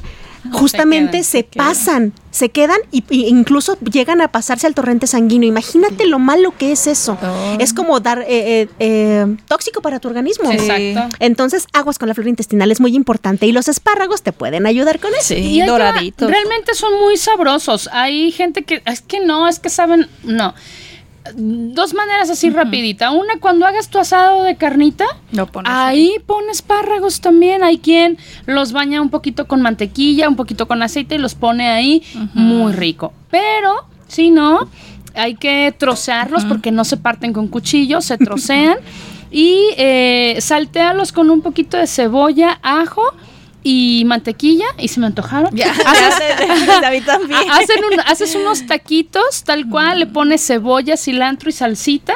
justamente 0.52 1.12
quedan, 1.12 1.24
se, 1.24 1.30
se 1.30 1.44
quedan. 1.46 1.68
pasan, 1.68 2.14
se 2.32 2.50
quedan 2.50 2.78
y, 2.92 3.04
y 3.10 3.28
incluso 3.28 3.78
llegan 3.80 4.22
a 4.22 4.30
pasarse 4.30 4.66
al 4.66 4.74
torrente 4.74 5.06
sanguíneo. 5.06 5.48
Imagínate 5.48 6.08
lo 6.08 6.18
malo 6.18 6.54
que 6.58 6.72
es 6.72 6.88
eso. 6.88 7.16
Oh. 7.22 7.58
Es 7.60 7.74
como 7.74 8.00
dar 8.00 8.22
eh, 8.22 8.62
eh, 8.62 8.68
eh, 8.80 9.38
tóxico 9.48 9.82
para 9.82 10.00
tu 10.00 10.08
organismo. 10.08 10.52
Exacto. 10.52 11.16
Entonces, 11.20 11.68
aguas 11.74 12.00
con 12.00 12.08
la 12.08 12.16
flora 12.16 12.30
intestinal 12.30 12.72
es 12.72 12.82
muy 12.82 12.96
importante 12.96 13.46
y 13.46 13.52
los 13.52 13.68
espárragos 13.68 14.24
te 14.24 14.32
pueden 14.32 14.66
ayudar 14.66 15.00
con 15.00 15.12
eso. 15.12 15.36
Sí, 15.36 15.36
Y 15.36 15.62
doraditos. 15.62 16.30
Realmente 16.30 16.74
son 16.74 17.00
muy 17.00 17.18
sabrosos. 17.18 17.88
Hay 17.92 18.32
gente 18.32 18.64
que 18.64 18.82
es 18.86 19.02
que 19.02 19.20
no, 19.20 19.48
es 19.48 19.60
que 19.60 19.70
saben, 19.70 20.08
no. 20.24 20.56
Dos 21.36 21.94
maneras 21.94 22.30
así 22.30 22.50
rapidita. 22.50 23.12
Una, 23.12 23.40
cuando 23.40 23.66
hagas 23.66 23.90
tu 23.90 24.00
asado 24.00 24.44
de 24.44 24.56
carnita, 24.56 25.06
Lo 25.32 25.46
pones 25.48 25.72
ahí 25.72 26.16
pones 26.26 26.58
espárragos 26.58 27.22
también. 27.22 27.64
Hay 27.64 27.78
quien 27.78 28.18
los 28.46 28.72
baña 28.72 29.02
un 29.02 29.10
poquito 29.10 29.48
con 29.48 29.62
mantequilla, 29.62 30.28
un 30.28 30.36
poquito 30.36 30.68
con 30.68 30.82
aceite 30.82 31.16
y 31.16 31.18
los 31.20 31.36
pone 31.36 31.70
ahí. 31.70 32.04
Muy 32.34 32.74
rico. 32.74 33.14
Pero, 33.30 33.86
si 34.08 34.32
no, 34.32 34.68
hay 35.16 35.36
que 35.36 35.74
trocearlos 35.78 36.46
porque 36.46 36.72
no 36.72 36.86
se 36.86 36.98
parten 36.98 37.34
con 37.34 37.48
cuchillo, 37.48 38.02
se 38.02 38.18
trocean. 38.18 38.78
y 39.32 39.70
eh, 39.78 40.38
saltealos 40.40 41.12
con 41.12 41.30
un 41.30 41.42
poquito 41.42 41.78
de 41.78 41.88
cebolla, 41.88 42.60
ajo 42.62 43.04
y 43.64 44.04
mantequilla. 44.06 44.66
Y 44.78 44.88
se 44.88 45.00
me 45.00 45.08
antojaron. 45.08 45.56
Ya, 45.56 45.74
Haces- 45.86 47.06
también. 47.06 47.40
Ha- 47.50 47.58
Hacen 47.62 47.84
un- 47.92 48.00
haces 48.02 48.36
unos 48.36 48.66
taquitos 48.66 49.44
tal 49.44 49.68
cual, 49.70 50.00
le 50.00 50.08
pones 50.08 50.46
cebolla, 50.46 50.98
cilantro 50.98 51.50
y 51.50 51.54
salsita 51.54 52.14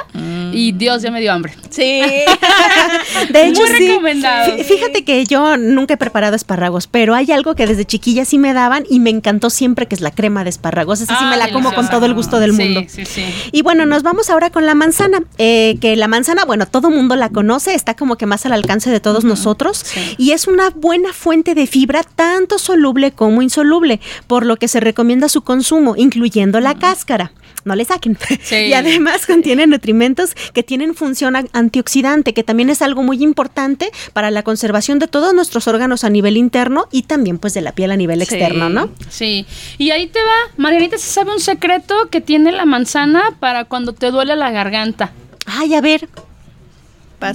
y 0.51 0.71
Dios, 0.71 1.01
ya 1.01 1.11
me 1.11 1.19
dio 1.21 1.31
hambre. 1.33 1.53
Sí. 1.69 2.01
De 3.29 3.47
hecho, 3.47 3.61
Muy 3.61 3.69
sí. 3.77 3.87
recomendado. 3.89 4.57
Fíjate 4.63 5.03
que 5.03 5.25
yo 5.25 5.57
nunca 5.57 5.95
he 5.95 5.97
preparado 5.97 6.35
espárragos, 6.35 6.87
pero 6.87 7.13
hay 7.15 7.31
algo 7.31 7.55
que 7.55 7.67
desde 7.67 7.85
chiquilla 7.85 8.25
sí 8.25 8.37
me 8.37 8.53
daban 8.53 8.85
y 8.89 8.99
me 8.99 9.09
encantó 9.09 9.49
siempre, 9.49 9.87
que 9.87 9.95
es 9.95 10.01
la 10.01 10.11
crema 10.11 10.43
de 10.43 10.49
espárragos. 10.49 11.01
Esa 11.01 11.17
sí 11.17 11.25
me 11.25 11.37
la 11.37 11.51
como 11.51 11.73
con 11.73 11.89
todo 11.89 12.05
el 12.05 12.13
gusto 12.13 12.39
del 12.39 12.55
Sí, 12.55 12.63
mundo. 12.63 12.81
Sí, 12.87 13.05
sí, 13.05 13.25
Y 13.51 13.61
bueno, 13.61 13.85
nos 13.85 14.03
vamos 14.03 14.29
ahora 14.29 14.49
con 14.49 14.65
la 14.65 14.75
manzana, 14.75 15.19
eh, 15.37 15.77
que 15.81 15.95
la 15.95 16.07
manzana, 16.07 16.45
bueno, 16.45 16.65
todo 16.67 16.89
mundo 16.89 17.15
la 17.15 17.29
conoce, 17.29 17.73
está 17.73 17.95
como 17.95 18.17
que 18.17 18.25
más 18.25 18.45
al 18.45 18.53
alcance 18.53 18.89
de 18.89 18.99
todos 18.99 19.23
nosotros 19.23 19.85
y 20.17 20.31
es 20.31 20.47
una 20.47 20.69
buena 20.69 21.11
fuente 21.13 21.34
de 21.43 21.67
fibra, 21.67 22.03
tanto 22.03 22.57
soluble 22.59 23.11
como 23.11 23.41
insoluble, 23.41 23.99
por 24.27 24.45
lo 24.45 24.55
que 24.55 24.67
se 24.67 24.79
recomienda 24.79 25.27
su 25.29 25.41
consumo, 25.41 25.95
incluyendo 25.97 26.59
la 26.61 26.75
cáscara. 26.75 27.31
no 27.65 27.73
le 27.75 27.83
saquen. 27.83 28.15
Sí. 28.43 28.55
y 28.67 28.73
además 28.73 29.25
contiene 29.25 29.65
nutrimentos 29.65 30.35
que 30.53 30.61
tienen 30.61 30.93
función 30.93 31.35
antioxidante, 31.51 32.33
que 32.35 32.43
también 32.43 32.69
es 32.69 32.81
algo 32.83 33.01
muy 33.01 33.23
importante 33.23 33.89
para 34.13 34.29
la 34.29 34.43
conservación 34.43 34.99
de 34.99 35.07
todos 35.07 35.33
nuestros 35.33 35.67
órganos 35.67 36.03
a 36.03 36.09
nivel 36.11 36.37
interno 36.37 36.87
y 36.91 37.03
también 37.03 37.39
pues 37.39 37.53
de 37.55 37.61
la 37.61 37.71
piel 37.73 37.89
a 37.91 37.97
nivel 37.97 38.19
Sí. 38.19 38.35
externo, 38.35 38.69
¿no? 38.69 38.89
Sí. 39.09 39.45
Y 39.79 39.89
ahí 39.91 40.05
te 40.07 40.19
va, 40.19 40.53
Marianita, 40.57 40.97
¿se 40.99 41.07
sabe 41.11 41.31
un 41.33 41.39
secreto 41.39 41.95
que 42.11 42.21
tiene 42.21 42.51
la 42.51 42.65
manzana 42.65 43.35
para 43.39 43.65
cuando 43.65 43.93
te 43.93 44.11
duele 44.11 44.35
la 44.35 44.51
garganta? 44.51 45.11
Ay, 45.47 45.73
a 45.73 45.81
ver, 45.81 46.07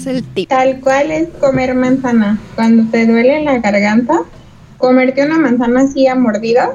El 0.06 0.22
tip. 0.22 0.48
Tal 0.48 0.80
cual 0.80 1.10
es 1.10 1.28
comer 1.40 1.74
manzana. 1.74 2.38
Cuando 2.54 2.90
te 2.90 3.06
duele 3.06 3.42
la 3.42 3.58
garganta, 3.58 4.20
comerte 4.78 5.24
una 5.24 5.38
manzana 5.38 5.80
así 5.80 6.06
a 6.06 6.14
mordida 6.14 6.70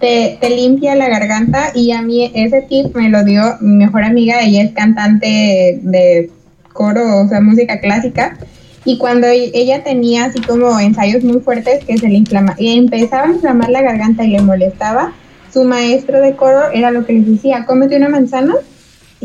te, 0.00 0.38
te 0.40 0.50
limpia 0.50 0.94
la 0.94 1.08
garganta 1.08 1.70
y 1.74 1.92
a 1.92 2.02
mí 2.02 2.30
ese 2.34 2.62
tip 2.62 2.94
me 2.94 3.08
lo 3.08 3.24
dio 3.24 3.42
mi 3.60 3.76
mejor 3.76 4.04
amiga, 4.04 4.40
ella 4.42 4.62
es 4.62 4.72
cantante 4.72 5.80
de 5.82 6.30
coro, 6.72 7.22
o 7.22 7.28
sea, 7.28 7.40
música 7.40 7.80
clásica. 7.80 8.36
Y 8.84 8.98
cuando 8.98 9.26
e- 9.26 9.50
ella 9.54 9.82
tenía 9.82 10.26
así 10.26 10.40
como 10.40 10.78
ensayos 10.78 11.24
muy 11.24 11.40
fuertes 11.40 11.84
que 11.84 11.98
se 11.98 12.08
le 12.08 12.14
inflama, 12.14 12.54
y 12.58 12.76
empezaba 12.76 13.28
a 13.28 13.32
inflamar 13.32 13.70
la 13.70 13.82
garganta 13.82 14.24
y 14.24 14.28
le 14.28 14.42
molestaba, 14.42 15.12
su 15.52 15.64
maestro 15.64 16.20
de 16.20 16.36
coro 16.36 16.70
era 16.72 16.90
lo 16.90 17.06
que 17.06 17.14
les 17.14 17.26
decía, 17.26 17.64
cómete 17.66 17.96
una 17.96 18.08
manzana 18.08 18.54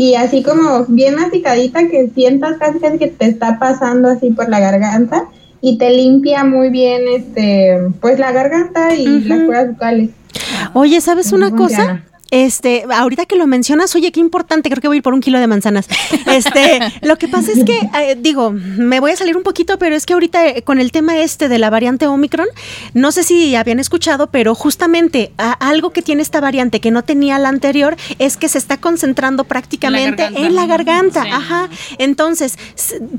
y 0.02 0.16
así 0.16 0.42
como 0.42 0.84
bien 0.88 1.14
masticadita 1.14 1.88
que 1.88 2.10
sientas 2.10 2.58
casi 2.58 2.80
casi 2.80 2.98
que 2.98 3.06
te 3.06 3.28
está 3.28 3.60
pasando 3.60 4.10
así 4.10 4.32
por 4.32 4.50
la 4.50 4.60
garganta 4.60 5.26
y 5.62 5.78
te 5.78 5.92
limpia 5.92 6.44
muy 6.44 6.72
bien 6.72 7.04
este 7.08 7.78
pues 8.00 8.18
la 8.18 8.32
garganta 8.32 8.96
y 8.96 9.06
las 9.06 9.44
cuerdas 9.44 9.68
bucales. 9.74 10.10
Oye, 10.74 11.00
¿sabes 11.02 11.32
una 11.34 11.52
cosa? 11.52 11.76
Funciona. 11.76 12.06
Este, 12.32 12.86
ahorita 12.90 13.26
que 13.26 13.36
lo 13.36 13.46
mencionas, 13.46 13.94
oye, 13.96 14.12
qué 14.12 14.20
importante, 14.22 14.70
creo 14.70 14.82
que 14.82 14.88
voy 14.88 14.96
a 14.96 15.00
ir 15.00 15.04
por 15.04 15.14
un 15.14 15.20
kilo 15.22 15.40
de 15.40 15.48
manzanas. 15.48 15.88
Este, 16.32 16.80
lo 17.02 17.18
que 17.18 17.28
pasa 17.28 17.52
es 17.52 17.66
que, 17.66 17.78
eh, 18.00 18.16
digo, 18.18 18.52
me 18.54 19.02
voy 19.02 19.12
a 19.12 19.16
salir 19.18 19.36
un 19.36 19.44
poquito, 19.44 19.78
pero 19.78 19.96
es 19.98 20.06
que 20.06 20.14
ahorita 20.14 20.48
eh, 20.48 20.62
con 20.64 20.80
el 20.80 20.94
tema 20.94 21.18
este 21.20 21.50
de 21.50 21.60
la 21.60 21.70
variante 21.70 22.08
Omicron, 22.08 22.48
no 22.94 23.12
sé 23.12 23.24
si 23.24 23.54
habían 23.56 23.80
escuchado, 23.80 24.28
pero 24.28 24.56
justamente 24.56 25.34
a- 25.38 25.52
algo 25.52 25.90
que 25.92 26.02
tiene 26.02 26.22
esta 26.22 26.40
variante 26.40 26.80
que 26.80 26.90
no 26.90 27.04
tenía 27.04 27.38
la 27.38 27.50
anterior 27.50 27.98
es 28.18 28.38
que 28.38 28.48
se 28.48 28.58
está 28.60 28.78
concentrando 28.78 29.44
prácticamente 29.44 30.24
en 30.36 30.56
la 30.56 30.68
garganta. 30.68 31.24
Sí. 31.24 31.30
Ajá. 31.32 31.70
Entonces, 31.98 32.58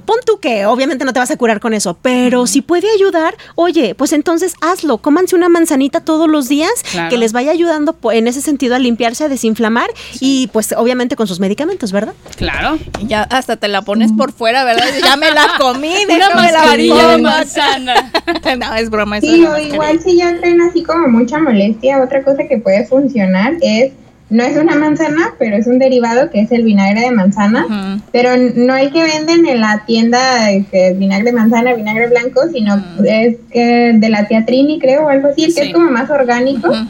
pon 0.06 0.16
tú 0.24 0.38
que 0.40 0.64
obviamente 0.64 1.04
no 1.04 1.12
te 1.12 1.18
vas 1.18 1.30
a 1.30 1.36
curar 1.36 1.60
con 1.60 1.74
eso, 1.74 1.98
pero 2.00 2.46
si 2.46 2.62
puede 2.62 2.88
ayudar, 2.94 3.36
oye, 3.56 3.94
pues 3.94 4.12
entonces 4.14 4.54
hazlo. 4.62 4.98
Cómanse 4.98 5.36
una 5.36 5.50
manzanita 5.50 6.00
todos 6.00 6.28
los 6.30 6.48
días 6.48 6.70
Claro. 6.92 7.10
que 7.10 7.18
les 7.18 7.32
vaya 7.34 7.50
ayudando 7.50 7.94
en 8.12 8.26
ese 8.26 8.40
sentido 8.40 8.74
a 8.74 8.78
limpiarse, 9.02 9.24
a 9.24 9.28
desinflamar 9.28 9.90
y 10.20 10.48
pues 10.52 10.72
obviamente 10.76 11.16
con 11.16 11.26
sus 11.26 11.40
medicamentos, 11.40 11.90
¿verdad? 11.90 12.14
Claro. 12.36 12.78
Ya 13.04 13.22
hasta 13.24 13.56
te 13.56 13.66
la 13.66 13.82
pones 13.82 14.12
por 14.12 14.32
fuera, 14.32 14.64
¿verdad? 14.64 14.84
Ya 15.02 15.16
me 15.16 15.30
la 15.32 15.54
comí, 15.58 15.92
déjame 16.08 16.52
la 16.52 16.58
mascarilla 16.60 17.08
de 17.08 17.18
manzana. 17.18 18.12
no, 18.58 18.74
es 18.76 18.90
broma. 18.90 19.18
eso 19.18 19.26
Sí, 19.26 19.44
o 19.44 19.58
igual 19.58 20.00
si 20.00 20.16
ya 20.18 20.36
traen 20.38 20.60
así 20.60 20.84
como 20.84 21.08
mucha 21.08 21.38
molestia, 21.38 22.00
otra 22.00 22.22
cosa 22.22 22.44
que 22.48 22.58
puede 22.58 22.86
funcionar 22.86 23.54
es 23.60 23.92
no 24.30 24.42
es 24.44 24.56
una 24.56 24.76
manzana, 24.76 25.34
pero 25.38 25.56
es 25.56 25.66
un 25.66 25.78
derivado 25.78 26.30
que 26.30 26.40
es 26.40 26.50
el 26.52 26.62
vinagre 26.62 27.00
de 27.02 27.10
manzana. 27.10 27.66
Ujú. 27.66 28.02
Pero 28.12 28.30
no 28.54 28.72
hay 28.72 28.90
que 28.90 29.02
venden 29.02 29.46
en 29.46 29.60
la 29.60 29.84
tienda 29.84 30.46
que 30.70 30.88
es 30.88 30.98
vinagre 30.98 31.32
de 31.32 31.36
manzana, 31.36 31.74
vinagre 31.74 32.08
blanco, 32.08 32.40
sino 32.50 32.82
es 33.04 33.36
que 33.52 33.92
de 33.94 34.08
la 34.08 34.26
tía 34.28 34.46
Trini, 34.46 34.78
creo, 34.78 35.04
o 35.04 35.08
algo 35.10 35.28
así, 35.28 35.46
que 35.46 35.50
Sí. 35.52 35.60
es 35.68 35.72
como 35.74 35.90
más 35.90 36.08
orgánico. 36.08 36.68
Ujú. 36.70 36.86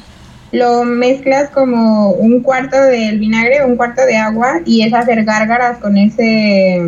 Lo 0.53 0.85
mezclas 0.85 1.49
como 1.51 2.11
un 2.11 2.41
cuarto 2.43 2.81
del 2.81 3.19
vinagre, 3.19 3.65
un 3.65 3.77
cuarto 3.77 4.05
de 4.05 4.17
agua 4.17 4.61
y 4.67 4.83
es 4.83 4.93
hacer 4.93 5.25
gárgaras 5.25 5.79
con 5.79 5.97
ese 5.97 6.81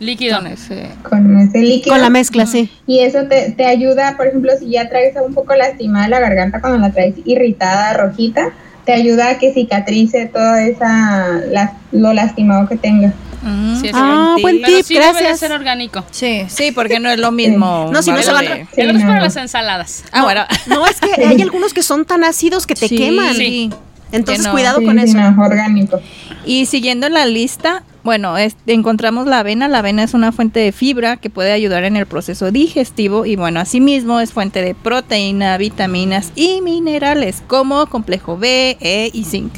Líquido. 0.00 0.38
Con 0.38 0.46
ese- 0.48 0.88
con 1.08 1.38
ese 1.38 1.58
líquido. 1.60 1.92
Con 1.94 2.02
la 2.02 2.10
mezcla, 2.10 2.46
sí. 2.46 2.68
Y 2.86 3.00
eso 3.00 3.26
te, 3.28 3.52
te 3.52 3.64
ayuda, 3.64 4.14
por 4.16 4.26
ejemplo, 4.26 4.50
si 4.58 4.70
ya 4.70 4.88
traes 4.88 5.14
un 5.24 5.34
poco 5.34 5.54
lastimada 5.54 6.08
la 6.08 6.18
garganta 6.20 6.60
cuando 6.60 6.78
la 6.80 6.90
traes 6.92 7.14
irritada, 7.24 7.92
rojita, 7.94 8.48
te 8.84 8.92
ayuda 8.92 9.30
a 9.30 9.38
que 9.38 9.52
cicatrice 9.52 10.26
toda 10.26 10.62
esa 10.66 11.40
la- 11.50 11.74
lo 11.92 12.12
lastimado 12.12 12.68
que 12.68 12.76
tenga. 12.76 13.12
Mm, 13.42 13.80
Sí, 13.80 13.90
Ah, 13.92 14.36
buen 14.40 14.62
Pero 14.62 14.76
tip, 14.78 14.86
sí 14.86 14.94
debe 14.94 15.06
de 15.06 15.12
gracias. 15.12 15.38
ser 15.40 15.52
orgánico. 15.52 16.02
Sí, 16.10 16.44
sí, 16.48 16.72
porque 16.72 16.98
no 16.98 17.10
es 17.10 17.18
lo 17.18 17.30
mismo. 17.30 17.90
No, 17.92 18.02
si 18.02 18.10
no 18.10 18.22
se 18.22 18.32
van. 18.32 18.44
El 18.46 18.88
otro 18.88 18.98
es 18.98 19.04
para 19.04 19.16
no. 19.18 19.24
las 19.24 19.36
ensaladas. 19.36 20.04
Ah, 20.12 20.22
bueno. 20.22 20.42
No, 20.66 20.86
es 20.86 20.98
que 21.00 21.10
hay 21.26 21.42
algunos 21.42 21.74
que 21.74 21.82
son 21.82 22.04
tan 22.06 22.24
ácidos 22.24 22.66
que 22.66 22.74
te 22.74 22.88
Sí. 22.88 22.96
queman. 22.96 23.34
Sí. 23.34 23.70
Entonces, 24.12 24.42
Que 24.44 24.48
no. 24.48 24.52
cuidado 24.54 24.78
Sí, 24.78 24.84
con 24.86 24.98
sí, 24.98 25.04
eso. 25.04 25.18
no, 25.18 25.42
orgánico. 25.44 26.00
Y 26.46 26.66
siguiendo 26.66 27.08
la 27.08 27.26
lista, 27.26 27.82
bueno, 28.04 28.36
es- 28.38 28.56
encontramos 28.66 29.26
la 29.26 29.40
avena. 29.40 29.66
La 29.66 29.78
avena 29.78 30.04
es 30.04 30.14
una 30.14 30.30
fuente 30.30 30.60
de 30.60 30.70
fibra 30.72 31.16
que 31.16 31.30
puede 31.30 31.52
ayudar 31.52 31.84
en 31.84 31.96
el 31.96 32.06
proceso 32.06 32.50
digestivo 32.52 33.26
y 33.26 33.34
bueno, 33.36 33.58
asimismo 33.60 34.20
es 34.20 34.32
fuente 34.32 34.62
de 34.62 34.74
proteína, 34.74 35.56
vitaminas 35.58 36.30
y 36.36 36.60
minerales 36.60 37.42
como 37.46 37.86
complejo 37.86 38.36
B, 38.38 38.76
E 38.80 39.10
y 39.12 39.24
zinc. 39.24 39.52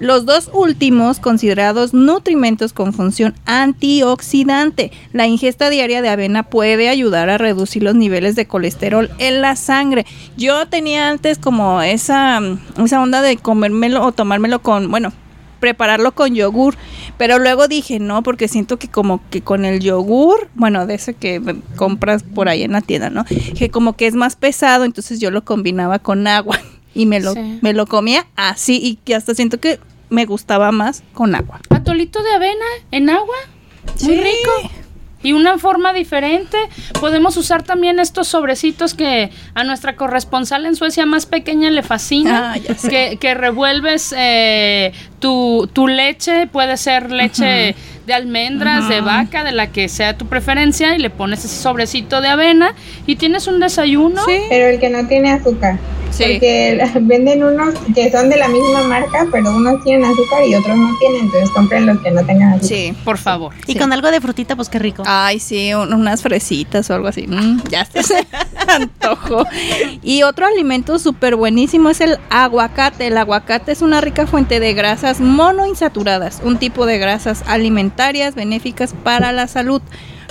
Los 0.00 0.26
dos 0.26 0.50
últimos 0.52 1.20
considerados 1.20 1.94
nutrimentos 1.94 2.72
con 2.72 2.92
función 2.92 3.32
antioxidante. 3.46 4.90
La 5.12 5.28
ingesta 5.28 5.70
diaria 5.70 6.02
de 6.02 6.08
avena 6.08 6.42
puede 6.42 6.88
ayudar 6.88 7.30
a 7.30 7.38
reducir 7.38 7.84
los 7.84 7.94
niveles 7.94 8.34
de 8.34 8.46
colesterol 8.46 9.08
en 9.18 9.40
la 9.40 9.54
sangre. 9.54 10.04
Yo 10.36 10.66
tenía 10.66 11.08
antes 11.10 11.38
como 11.38 11.80
esa, 11.80 12.40
esa 12.84 13.02
onda 13.02 13.22
de 13.22 13.36
comérmelo 13.36 14.04
o 14.04 14.10
tomármelo 14.10 14.60
con, 14.62 14.90
bueno, 14.90 15.12
prepararlo 15.64 16.12
con 16.14 16.34
yogur, 16.34 16.76
pero 17.16 17.38
luego 17.38 17.68
dije 17.68 17.98
no, 17.98 18.22
porque 18.22 18.48
siento 18.48 18.76
que 18.78 18.88
como 18.88 19.22
que 19.30 19.40
con 19.40 19.64
el 19.64 19.80
yogur, 19.80 20.48
bueno, 20.54 20.86
de 20.86 20.94
ese 20.96 21.14
que 21.14 21.40
compras 21.76 22.22
por 22.22 22.50
ahí 22.50 22.62
en 22.64 22.72
la 22.72 22.82
tienda, 22.82 23.08
¿no? 23.08 23.24
Que 23.56 23.70
como 23.70 23.94
que 23.96 24.06
es 24.06 24.14
más 24.14 24.36
pesado, 24.36 24.84
entonces 24.84 25.20
yo 25.20 25.30
lo 25.30 25.42
combinaba 25.42 25.98
con 26.00 26.26
agua 26.26 26.60
y 26.94 27.06
me 27.06 27.18
lo, 27.18 27.32
Sí. 27.32 27.58
me 27.62 27.72
lo 27.72 27.86
comía 27.86 28.26
así 28.36 28.78
y 28.82 28.96
que 28.96 29.14
hasta 29.14 29.34
siento 29.34 29.58
que 29.58 29.80
me 30.10 30.26
gustaba 30.26 30.70
más 30.70 31.02
con 31.14 31.34
agua. 31.34 31.60
Atolito 31.70 32.22
de 32.22 32.32
avena 32.32 32.66
en 32.90 33.08
agua. 33.08 33.34
Muy 34.02 34.16
Sí. 34.16 34.20
rico. 34.20 34.70
Y 35.24 35.32
una 35.32 35.58
forma 35.58 35.92
diferente. 35.92 36.56
Podemos 37.00 37.36
usar 37.36 37.64
también 37.64 37.98
estos 37.98 38.28
sobrecitos 38.28 38.94
que 38.94 39.30
a 39.54 39.64
nuestra 39.64 39.96
corresponsal 39.96 40.66
en 40.66 40.76
Suecia 40.76 41.06
más 41.06 41.26
pequeña 41.26 41.70
le 41.70 41.82
fascina. 41.82 42.54
Ah, 42.54 42.74
que, 42.88 43.16
que 43.18 43.34
revuelves 43.34 44.14
eh, 44.16 44.92
tu, 45.18 45.68
tu 45.72 45.88
leche, 45.88 46.46
puede 46.46 46.76
ser 46.76 47.10
leche 47.10 47.74
de 48.06 48.14
almendras, 48.14 48.88
de 48.88 49.00
vaca, 49.00 49.44
de 49.44 49.52
la 49.52 49.72
que 49.72 49.88
sea 49.88 50.16
tu 50.16 50.26
preferencia, 50.26 50.94
y 50.94 50.98
le 50.98 51.10
pones 51.10 51.44
ese 51.44 51.60
sobrecito 51.60 52.20
de 52.20 52.28
avena 52.28 52.74
y 53.06 53.16
tienes 53.16 53.46
un 53.46 53.60
desayuno. 53.60 54.22
Sí. 54.26 54.38
Pero 54.48 54.68
el 54.68 54.78
que 54.78 54.90
no 54.90 55.06
tiene 55.08 55.32
azúcar. 55.32 55.78
Sí. 56.16 56.24
Porque 56.24 56.80
venden 57.02 57.42
unos 57.42 57.74
que 57.94 58.10
son 58.12 58.28
de 58.30 58.36
la 58.36 58.48
misma 58.48 58.82
marca, 58.84 59.26
pero 59.32 59.50
unos 59.54 59.82
tienen 59.82 60.04
azúcar 60.04 60.44
y 60.46 60.54
otros 60.54 60.76
no 60.76 60.96
tienen. 60.98 61.22
Entonces 61.22 61.50
compren 61.50 61.86
los 61.86 61.98
que 62.00 62.10
no 62.10 62.24
tengan 62.24 62.50
azúcar. 62.52 62.68
Sí. 62.68 62.94
Por 63.04 63.18
favor. 63.18 63.52
Y 63.66 63.72
Sí. 63.72 63.78
con 63.78 63.92
algo 63.92 64.10
de 64.10 64.20
frutita, 64.20 64.54
pues 64.56 64.68
qué 64.68 64.78
rico. 64.78 65.02
Ay, 65.06 65.40
sí, 65.40 65.74
un- 65.74 65.92
unas 65.92 66.22
fresitas 66.22 66.88
o 66.90 66.94
algo 66.94 67.08
así. 67.08 67.26
Mm, 67.26 67.62
ya 67.68 67.84
se 67.86 68.00
antojo. 68.68 69.44
Y 70.02 70.22
otro 70.22 70.46
alimento 70.46 70.98
súper 70.98 71.36
buenísimo 71.36 71.90
es 71.90 72.00
el 72.00 72.18
aguacate. 72.30 73.06
El 73.08 73.18
aguacate 73.18 73.72
es 73.72 73.82
una 73.82 74.00
rica 74.00 74.26
fuente 74.26 74.60
de 74.60 74.72
grasas 74.74 75.20
monoinsaturadas, 75.20 76.40
un 76.44 76.58
tipo 76.58 76.86
de 76.86 76.98
grasas 76.98 77.42
alimentarias 77.46 78.34
benéficas 78.34 78.94
para 79.02 79.32
la 79.32 79.46
salud. 79.48 79.82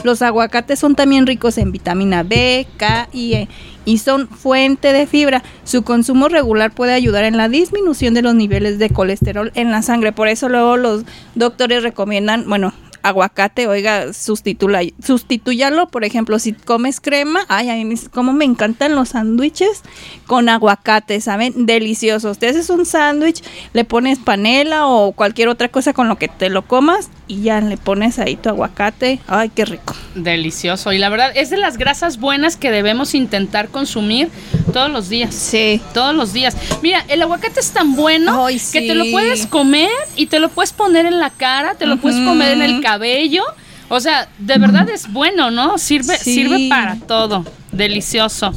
Los 0.04 0.22
aguacates 0.22 0.80
son 0.80 0.96
también 0.96 1.26
ricos 1.26 1.58
en 1.58 1.72
vitamina 1.72 2.24
B, 2.24 2.68
K 2.78 3.10
y 3.12 3.34
E 3.34 3.48
y 3.86 3.98
son 3.98 4.28
fuente 4.28 4.94
de 4.94 5.08
fibra. 5.08 5.44
Su 5.64 5.84
consumo 5.84 6.30
regular 6.30 6.72
puede 6.72 6.94
ayudar 6.94 7.24
en 7.24 7.38
la 7.38 7.50
disminución 7.50 8.14
de 8.14 8.22
los 8.22 8.36
niveles 8.36 8.80
de 8.80 8.90
colesterol 8.90 9.52
en 9.56 9.72
la 9.72 9.82
sangre. 9.82 10.12
Por 10.12 10.28
eso 10.28 10.50
luego 10.50 10.78
los 10.78 11.04
doctores 11.36 11.84
recomiendan, 11.84 12.48
bueno, 12.48 12.74
aguacate, 13.04 13.68
oiga, 13.68 14.14
sustituyalo, 14.14 15.88
por 15.88 16.06
ejemplo, 16.06 16.40
si 16.40 16.54
comes 16.54 17.02
crema, 17.02 17.42
ay, 17.50 17.70
a 17.70 17.76
mí 17.86 17.96
como 18.12 18.32
me 18.32 18.46
encantan 18.46 18.96
los 18.96 19.10
sándwiches 19.10 19.84
con 20.26 20.48
aguacate, 20.48 21.20
¿saben? 21.20 21.66
Deliciosos. 21.66 22.40
Te 22.40 22.48
haces 22.48 22.70
un 22.70 22.86
sándwich, 22.86 23.44
le 23.74 23.84
pones 23.84 24.20
panela 24.20 24.88
o 24.88 25.12
cualquier 25.12 25.50
otra 25.50 25.68
cosa 25.68 25.92
con 25.92 26.08
lo 26.08 26.16
que 26.16 26.30
te 26.30 26.50
lo 26.50 26.66
comas 26.66 27.10
y 27.34 27.42
ya 27.44 27.60
le 27.62 27.78
pones 27.78 28.20
ahí 28.20 28.36
tu 28.36 28.50
aguacate. 28.50 29.20
Ay, 29.28 29.50
qué 29.54 29.66
rico. 29.66 29.96
Delicioso. 30.16 30.92
Y 30.94 30.98
la 30.98 31.10
verdad, 31.10 31.32
es 31.36 31.50
de 31.50 31.58
las 31.58 31.78
grasas 31.78 32.20
buenas 32.20 32.56
que 32.58 32.70
debemos 32.72 33.16
intentar 33.16 33.70
consumir 33.70 34.30
todos 34.72 34.90
los 34.90 35.10
días. 35.10 35.34
Sí. 35.34 35.82
Todos 35.94 36.14
los 36.14 36.34
días. 36.34 36.56
Mira, 36.82 37.04
el 37.08 37.22
aguacate 37.22 37.60
es 37.60 37.72
tan 37.72 37.96
bueno 37.96 38.46
Ay, 38.46 38.62
que 38.72 38.82
te 38.82 38.96
lo 38.96 39.06
sí. 39.06 39.12
puedes 39.12 39.48
comer 39.48 39.90
y 40.16 40.28
te 40.28 40.40
lo 40.40 40.50
puedes 40.50 40.72
poner 40.74 41.06
en 41.06 41.20
la 41.20 41.30
cara, 41.32 41.76
te 41.76 41.86
lo 41.86 41.98
puedes 41.98 42.20
comer 42.20 42.52
en 42.54 42.62
el 42.62 42.82
cabello. 42.82 43.44
O 43.90 44.00
sea, 44.00 44.28
de 44.40 44.58
verdad 44.58 44.90
es 44.90 45.12
bueno, 45.12 45.52
¿no? 45.52 45.78
Sirve, 45.78 46.18
Sí. 46.18 46.36
sirve 46.36 46.68
para 46.70 46.96
todo. 46.98 47.46
Delicioso. 47.72 48.54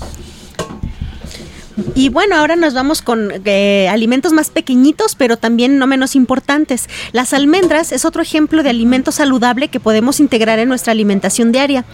Y 1.95 2.09
bueno, 2.09 2.37
ahora 2.37 2.57
nos 2.57 2.75
vamos 2.75 3.03
con 3.03 3.31
eh, 3.45 3.89
alimentos 3.91 4.33
más 4.33 4.51
pequeñitos, 4.51 5.15
pero 5.15 5.37
también 5.37 5.79
no 5.79 5.87
menos 5.87 6.17
importantes. 6.17 6.89
Las 7.13 7.33
almendras 7.33 7.93
es 7.93 8.05
otro 8.05 8.23
ejemplo 8.23 8.63
de 8.63 8.71
alimento 8.71 9.13
saludable 9.13 9.69
que 9.69 9.81
podemos 9.81 10.21
integrar 10.21 10.59
en 10.59 10.69
nuestra 10.69 10.93
alimentación 10.93 11.53
diaria. 11.53 11.85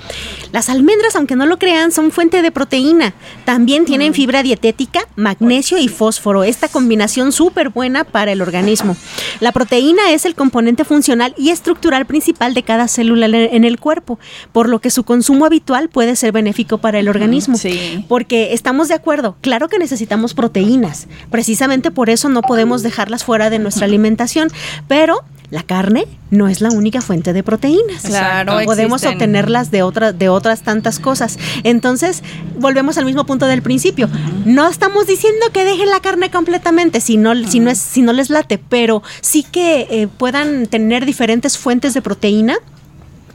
Las 0.53 0.69
almendras, 0.69 1.17
aunque 1.17 1.37
no 1.37 1.47
lo 1.47 1.59
crean, 1.59 1.93
son 1.93 2.11
fuente 2.11 2.43
de 2.43 2.51
proteína. 2.51 3.15
También 3.45 3.85
tienen 3.85 4.15
fibra 4.15 4.43
dietética, 4.43 5.07
magnesio 5.17 5.79
y 5.79 5.89
fósforo. 5.89 6.45
Esta 6.45 6.69
combinación 6.69 7.33
súper 7.33 7.71
buena 7.71 8.05
para 8.05 8.33
el 8.33 8.43
organismo. 8.43 8.97
La 9.41 9.53
proteína 9.53 10.11
es 10.11 10.25
el 10.25 10.35
componente 10.35 10.85
funcional 10.85 11.35
y 11.37 11.51
estructural 11.51 12.07
principal 12.07 12.55
de 12.55 12.63
cada 12.63 12.89
célula 12.89 13.27
en 13.27 13.65
el 13.65 13.81
cuerpo, 13.81 14.19
por 14.53 14.69
lo 14.69 14.81
que 14.81 14.91
su 14.91 15.05
consumo 15.05 15.47
habitual 15.47 15.89
puede 15.89 16.17
ser 16.17 16.33
benéfico 16.33 16.79
para 16.79 16.99
el 16.99 17.09
organismo. 17.09 17.57
Sí. 17.57 18.05
Porque 18.09 18.53
estamos 18.53 18.89
de 18.89 18.95
acuerdo, 18.95 19.37
claro 19.41 19.69
que 19.69 19.72
necesitamos 19.79 20.35
proteínas. 20.35 21.07
Precisamente 21.31 21.91
por 21.91 22.11
eso 22.11 22.29
no 22.29 22.43
podemos 22.43 22.83
dejarlas 22.83 23.25
fuera 23.25 23.51
de 23.51 23.59
nuestra 23.59 23.87
alimentación. 23.87 24.49
Pero 24.89 25.25
la 25.53 25.63
carne 25.63 26.07
no 26.31 26.49
es 26.49 26.63
la 26.63 26.71
única 26.71 27.03
fuente 27.03 27.35
de 27.35 27.43
proteínas. 27.43 28.05
Claro, 28.05 28.55
podemos 28.65 29.03
existen. 29.03 29.13
obtenerlas 29.13 29.71
de 29.71 29.83
otras 29.83 30.19
de 30.19 30.31
otras 30.31 30.63
tantas 30.63 30.99
cosas. 30.99 31.39
Entonces, 31.63 32.23
volvemos 32.59 32.97
al 32.97 33.05
mismo 33.05 33.27
punto 33.27 33.45
del 33.45 33.61
principio. 33.61 34.09
No 34.47 34.67
estamos 34.67 35.07
diciendo 35.07 35.45
que 35.53 35.67
dejen 35.67 35.91
la 35.91 36.01
carne 36.01 36.31
completamente 36.31 37.03
si 37.03 37.19
no, 37.19 37.35
si 37.47 37.61
no 37.61 37.71
es 37.71 37.79
si 37.79 38.01
no 38.01 38.15
les 38.15 38.31
late, 38.31 38.57
pero 38.57 39.03
sí 39.21 39.43
que 39.43 39.89
eh, 39.91 40.09
puedan 40.09 40.67
tener 40.69 41.05
diferentes 41.05 41.59
fuentes 41.59 41.93
de 41.93 42.01
proteína 42.01 42.57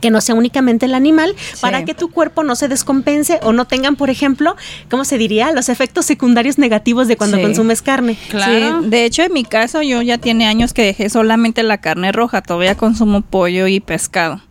que 0.01 0.09
no 0.11 0.21
sea 0.21 0.35
únicamente 0.35 0.85
el 0.85 0.95
animal, 0.95 1.35
para 1.61 1.85
que 1.85 1.93
tu 1.93 2.09
cuerpo 2.09 2.43
no 2.43 2.55
se 2.55 2.67
descompense 2.67 3.39
o 3.43 3.53
no 3.53 3.65
tengan, 3.65 3.95
por 3.95 4.09
ejemplo, 4.09 4.55
¿cómo 4.89 5.05
se 5.05 5.17
diría? 5.17 5.51
Los 5.51 5.69
efectos 5.69 6.05
secundarios 6.05 6.57
negativos 6.57 7.07
de 7.07 7.17
cuando 7.17 7.37
Sí. 7.37 7.43
consumes 7.43 7.81
carne. 7.81 8.17
Claro. 8.29 8.81
Sí, 8.83 8.89
de 8.89 9.05
hecho, 9.05 9.23
en 9.23 9.33
mi 9.33 9.43
caso, 9.43 9.81
yo 9.81 10.01
ya 10.01 10.17
tiene 10.17 10.45
años 10.47 10.73
que 10.73 10.83
dejé 10.83 11.09
solamente 11.09 11.63
la 11.63 11.79
carne 11.79 12.11
roja. 12.11 12.41
Todavía 12.41 12.75
consumo 12.75 13.21
pollo 13.21 13.67
y 13.67 13.79
pescado. 13.79 14.41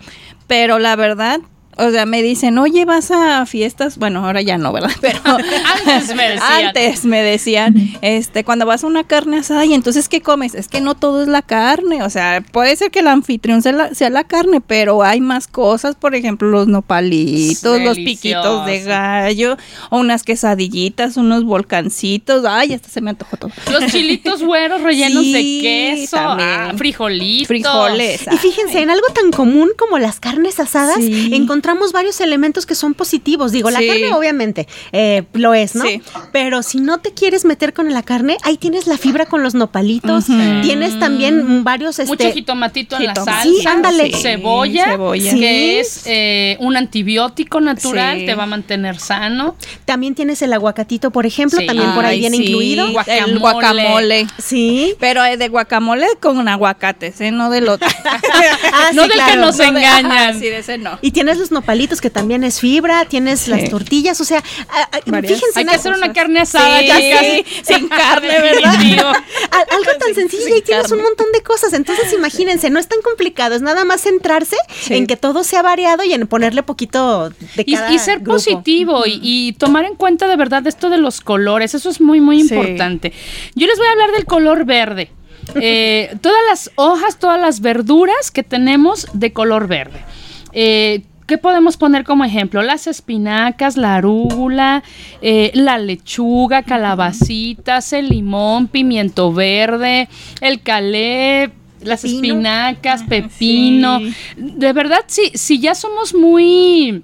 Pero 0.47 0.79
la 0.79 0.95
verdad, 0.97 1.41
o 1.77 1.91
sea, 1.91 2.07
me 2.07 2.23
dicen, 2.23 2.59
oye, 2.59 2.85
vas 2.85 3.11
a 3.11 3.45
fiestas. 3.47 3.99
Bueno, 3.99 4.25
ahora 4.25 4.41
ya 4.43 4.57
no, 4.59 4.73
¿verdad? 4.73 4.91
Pero 5.01 5.19
Antes 5.27 6.15
me 6.15 6.29
decían. 6.31 6.67
antes 6.67 7.05
me 7.05 7.23
decían, 7.23 7.75
este, 8.01 8.45
cuando 8.45 8.65
vas 8.65 8.83
a 8.85 8.87
una 8.87 9.05
carne 9.05 9.39
asada, 9.39 9.65
y 9.67 9.75
entonces, 9.75 10.09
¿qué 10.09 10.21
comes? 10.23 10.55
Es 10.55 10.69
que 10.69 10.81
no 10.81 10.95
todo 10.95 11.23
es 11.23 11.29
la 11.29 11.43
carne. 11.43 12.03
O 12.03 12.11
sea, 12.11 12.43
puede 12.53 12.75
ser 12.77 12.91
que 12.91 13.01
el 13.01 13.09
anfitrión 13.09 13.61
sea 13.63 13.73
la, 13.73 13.95
sea 13.95 14.09
la 14.11 14.25
carne, 14.25 14.61
pero 14.61 15.03
hay 15.03 15.21
más 15.21 15.47
cosas. 15.49 15.97
Por 15.97 16.15
ejemplo, 16.15 16.49
los 16.49 16.67
nopalitos, 16.67 17.81
los 17.81 17.97
piquitos 17.97 18.65
de 18.67 18.83
gallo, 18.83 19.57
o 19.91 19.99
unas 19.99 20.23
quesadillitas, 20.23 21.17
unos 21.17 21.45
volcancitos. 21.45 22.45
Ay, 22.49 22.73
hasta 22.73 22.89
se 22.89 23.01
me 23.01 23.11
antojó 23.11 23.37
todo. 23.37 23.51
Los 23.71 23.87
chilitos 23.93 24.43
güeros 24.43 24.83
rellenos 24.83 25.23
Sí, 25.25 25.33
de 25.33 25.97
queso, 25.97 26.17
también. 26.17 26.49
ah, 26.49 26.73
frijolitos. 26.77 27.49
Frijoles. 27.49 28.23
Y 28.33 28.37
fíjense, 28.39 28.81
en 28.81 28.91
algo 28.91 29.07
tan 29.15 29.31
común 29.31 29.69
como 29.79 29.99
las 29.99 30.21
carnes 30.21 30.59
asadas, 30.61 30.97
Sí. 30.97 31.31
encontramos 31.35 31.66
varios 31.93 32.21
elementos 32.21 32.67
que 32.67 32.75
son 32.75 32.95
positivos. 32.95 33.53
Digo, 33.53 33.71
la 33.71 33.79
Sí. 33.81 33.89
carne 33.89 34.13
obviamente 34.13 34.67
eh, 34.93 35.25
lo 35.33 35.55
es, 35.55 35.75
¿no? 35.75 35.85
Sí. 35.85 36.01
Pero 36.33 36.63
si 36.63 36.79
no 36.81 36.99
te 36.99 37.13
quieres 37.13 37.45
meter 37.45 37.73
con 37.73 37.93
la 37.93 38.03
carne, 38.03 38.37
ahí 38.43 38.57
tienes 38.57 38.87
la 38.87 38.97
fibra 38.99 39.27
con 39.27 39.43
los 39.43 39.55
nopalitos, 39.55 40.27
tienes 40.63 40.99
también 40.99 41.65
varios... 41.65 41.99
Este, 41.99 42.11
Mucho 42.13 42.33
jitomatito 42.33 42.97
en 42.97 43.07
la 43.07 43.15
salsa. 43.15 43.43
Sí, 43.43 43.67
ándale. 43.67 44.13
Cebolla, 44.13 44.85
cebolla. 44.87 45.31
Sí. 45.33 45.39
que 45.41 45.81
es 45.81 46.03
eh, 46.07 46.57
un 46.61 46.77
antibiótico 46.77 47.61
natural, 47.61 48.19
Sí. 48.21 48.27
te 48.27 48.35
va 48.35 48.45
a 48.45 48.47
mantener 48.47 48.99
sano. 48.99 49.57
También 49.85 50.15
tienes 50.15 50.41
el 50.43 50.53
aguacatito, 50.53 51.11
por 51.11 51.27
ejemplo, 51.27 51.59
Sí. 51.61 51.67
también 51.67 51.93
por 51.95 52.05
ahí 52.05 52.19
viene 52.21 52.37
sí, 52.37 52.45
incluido. 52.45 52.91
Guacamole. 52.93 53.33
El 53.33 53.39
guacamole. 53.39 54.27
Sí. 54.39 54.95
Pero 55.01 55.25
es 55.25 55.39
de 55.39 55.49
guacamole 55.49 56.07
con 56.21 56.47
aguacates, 56.49 57.21
¿eh? 57.21 57.31
No 57.31 57.51
del 57.51 57.69
otro. 57.69 57.89
Ah, 58.79 58.91
No 58.93 59.05
sí, 59.05 59.09
del 59.09 59.19
que 59.27 59.37
nos 59.37 59.57
No 59.57 59.63
de- 59.65 59.69
engañan. 59.71 60.13
ajá, 60.13 60.33
sí, 60.39 60.41
de 60.41 60.59
ese 60.59 60.79
no. 60.79 60.99
Y 61.01 61.11
tienes 61.13 61.39
los 61.39 61.51
nopalitos, 61.57 62.01
que 62.01 62.11
también 62.11 62.45
es 62.45 62.61
fibra, 62.61 63.05
tienes 63.07 63.41
Sí. 63.41 63.51
las 63.51 63.69
tortillas, 63.69 64.21
o 64.21 64.25
sea, 64.25 64.43
Varias. 65.07 65.33
fíjense, 65.35 65.59
Hay 65.59 65.63
en 65.63 65.69
que 65.69 65.75
hacer 65.75 65.93
una 65.93 66.13
carne 66.13 66.41
asada 66.41 66.79
Sí, 66.81 66.87
ya 66.87 66.95
casi. 67.19 67.45
sin 67.63 67.89
carne, 68.01 68.29
¿verdad? 68.41 68.75
Algo 69.71 69.91
tan 69.99 70.15
sencillo 70.15 70.45
sin 70.47 70.57
y 70.57 70.63
tienes 70.63 70.91
un 70.93 71.03
montón 71.03 71.27
de 71.33 71.43
cosas. 71.43 71.73
Entonces, 71.73 72.13
imagínense, 72.13 72.71
no 72.71 72.79
es 72.79 72.87
tan 72.89 73.01
complicado, 73.03 73.55
es 73.55 73.63
nada 73.63 73.85
más 73.85 74.03
centrarse 74.03 74.57
Sí. 74.83 74.95
en 74.95 75.07
que 75.07 75.17
todo 75.17 75.43
sea 75.45 75.63
variado 75.63 76.05
y 76.05 76.13
en 76.13 76.27
ponerle 76.27 76.63
poquito 76.63 77.31
de 77.31 77.65
Y, 77.67 77.75
cada 77.75 77.93
y 77.93 77.99
ser 77.99 78.19
grupo. 78.21 78.33
positivo 78.35 79.07
y, 79.07 79.19
y 79.23 79.53
tomar 79.55 79.85
en 79.85 79.95
cuenta 79.97 80.29
de 80.29 80.37
verdad 80.37 80.67
esto 80.67 80.91
de 80.91 80.99
los 80.99 81.21
colores, 81.21 81.75
eso 81.75 81.89
es 81.91 82.01
muy, 82.01 82.21
muy 82.21 82.43
Sí. 82.43 82.55
importante. 82.55 83.13
Yo 83.55 83.67
les 83.67 83.79
voy 83.79 83.87
a 83.87 83.93
hablar 83.93 84.13
del 84.13 84.27
color 84.27 84.65
verde. 84.65 85.11
Eh, 85.55 86.17
todas 86.23 86.41
las 86.51 86.71
hojas, 86.75 87.19
todas 87.19 87.41
las 87.41 87.61
verduras 87.61 88.31
que 88.33 88.43
tenemos 88.43 89.07
de 89.13 89.33
color 89.33 89.69
verde. 89.69 90.01
Eh, 90.53 91.03
¿Qué 91.27 91.39
podemos 91.39 91.77
poner 91.77 92.05
como 92.05 92.25
ejemplo? 92.25 92.63
Las 92.63 92.87
espinacas, 92.87 93.77
la 93.77 93.97
arúgula, 93.97 94.85
eh, 95.23 95.51
la 95.55 95.79
lechuga, 95.79 96.63
calabacitas, 96.63 97.93
el 97.93 98.09
limón, 98.11 98.69
pimiento 98.69 99.33
verde, 99.33 100.09
el 100.41 100.63
calé, 100.63 101.51
las 101.83 102.03
Pepino. 102.03 102.17
espinacas, 102.19 103.03
pepino. 103.03 103.99
sí. 103.99 104.15
De 104.37 104.73
verdad, 104.73 105.01
sí, 105.09 105.33
si 105.35 105.59
ya 105.59 105.75
somos 105.75 106.15
muy 106.15 107.03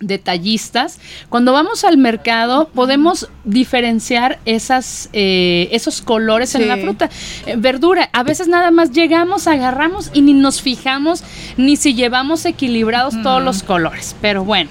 detallistas, 0.00 0.98
cuando 1.28 1.52
vamos 1.52 1.84
al 1.84 1.96
mercado 1.96 2.68
podemos 2.68 3.28
diferenciar 3.44 4.38
esas, 4.44 5.08
eh, 5.12 5.68
esos 5.72 6.02
colores 6.02 6.54
en 6.54 6.68
la 6.68 6.76
fruta. 6.76 7.08
Eh, 7.46 7.54
verdura, 7.56 8.10
a 8.12 8.22
veces 8.22 8.48
nada 8.48 8.70
más 8.70 8.90
llegamos, 8.92 9.46
agarramos 9.46 10.10
y 10.12 10.20
ni 10.20 10.34
nos 10.34 10.60
fijamos 10.60 11.22
ni 11.56 11.76
si 11.76 11.94
llevamos 11.94 12.44
equilibrados 12.44 13.20
todos 13.22 13.42
los 13.42 13.62
colores. 13.62 14.14
Pero 14.20 14.44
bueno. 14.44 14.70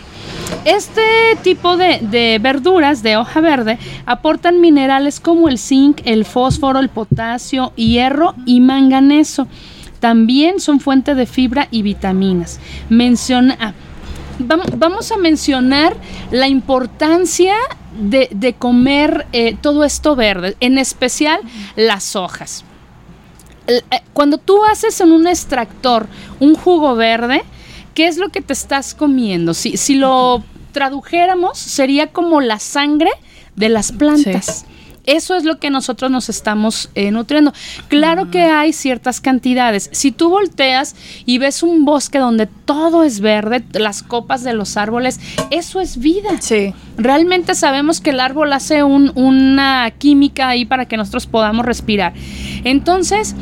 Este 0.63 1.01
tipo 1.43 1.77
de, 1.77 1.99
de 2.01 2.39
verduras 2.41 3.01
de 3.03 3.17
hoja 3.17 3.39
verde 3.41 3.77
aportan 4.05 4.61
minerales 4.61 5.19
como 5.19 5.49
el 5.49 5.57
zinc, 5.57 6.01
el 6.05 6.25
fósforo, 6.25 6.79
el 6.79 6.89
potasio, 6.89 7.71
hierro 7.75 8.35
y 8.45 8.59
manganeso. 8.59 9.47
También 9.99 10.59
son 10.59 10.79
fuente 10.79 11.15
de 11.15 11.25
fibra 11.25 11.67
y 11.71 11.81
vitaminas. 11.81 12.59
Menciona, 12.89 13.73
vamos 14.39 15.11
a 15.11 15.17
mencionar 15.17 15.95
la 16.31 16.47
importancia 16.47 17.55
de, 17.97 18.55
comer 18.57 19.25
eh, 19.31 19.55
todo 19.61 19.83
esto 19.83 20.15
verde, 20.15 20.55
en 20.59 20.77
especial 20.77 21.39
las 21.75 22.15
hojas. 22.15 22.63
Eh, 23.67 23.81
Cuando 24.13 24.37
tú 24.37 24.63
haces 24.63 24.99
en 25.01 25.11
un 25.11 25.27
extractor 25.27 26.07
un 26.39 26.55
jugo 26.55 26.95
verde, 26.95 27.43
¿qué 27.93 28.07
es 28.07 28.17
lo 28.17 28.29
que 28.29 28.41
te 28.41 28.53
estás 28.53 28.93
comiendo? 28.93 29.53
Si, 29.53 29.77
si 29.77 29.95
lo 29.95 30.43
tradujéramos, 30.71 31.57
sería 31.57 32.07
como 32.07 32.41
la 32.41 32.59
sangre 32.59 33.11
de 33.55 33.69
las 33.69 33.91
plantas. 33.91 34.65
Eso 35.05 35.35
es 35.35 35.43
lo 35.43 35.59
que 35.59 35.69
nosotros 35.69 36.09
nos 36.11 36.29
estamos 36.29 36.89
eh, 36.95 37.11
nutriendo. 37.11 37.53
Claro 37.87 38.31
que 38.31 38.41
hay 38.43 38.73
ciertas 38.73 39.21
cantidades. 39.21 39.89
Si 39.91 40.11
tú 40.11 40.29
volteas 40.29 40.95
y 41.25 41.37
ves 41.37 41.63
un 41.63 41.85
bosque 41.85 42.17
donde 42.19 42.47
todo 42.47 43.03
es 43.03 43.19
verde, 43.19 43.63
las 43.73 44.03
copas 44.03 44.43
de 44.43 44.53
los 44.53 44.77
árboles, 44.77 45.19
eso 45.51 45.79
es 45.81 45.97
vida. 45.97 46.29
Sí. 46.41 46.73
Realmente 46.97 47.55
sabemos 47.55 48.01
que 48.01 48.11
el 48.11 48.19
árbol 48.19 48.51
hace 48.53 48.83
un- 48.83 49.11
una 49.15 49.91
química 49.97 50.47
ahí 50.49 50.65
para 50.65 50.85
que 50.85 50.97
nosotros 50.97 51.27
podamos 51.27 51.65
respirar. 51.65 52.13
Entonces, 52.63 53.35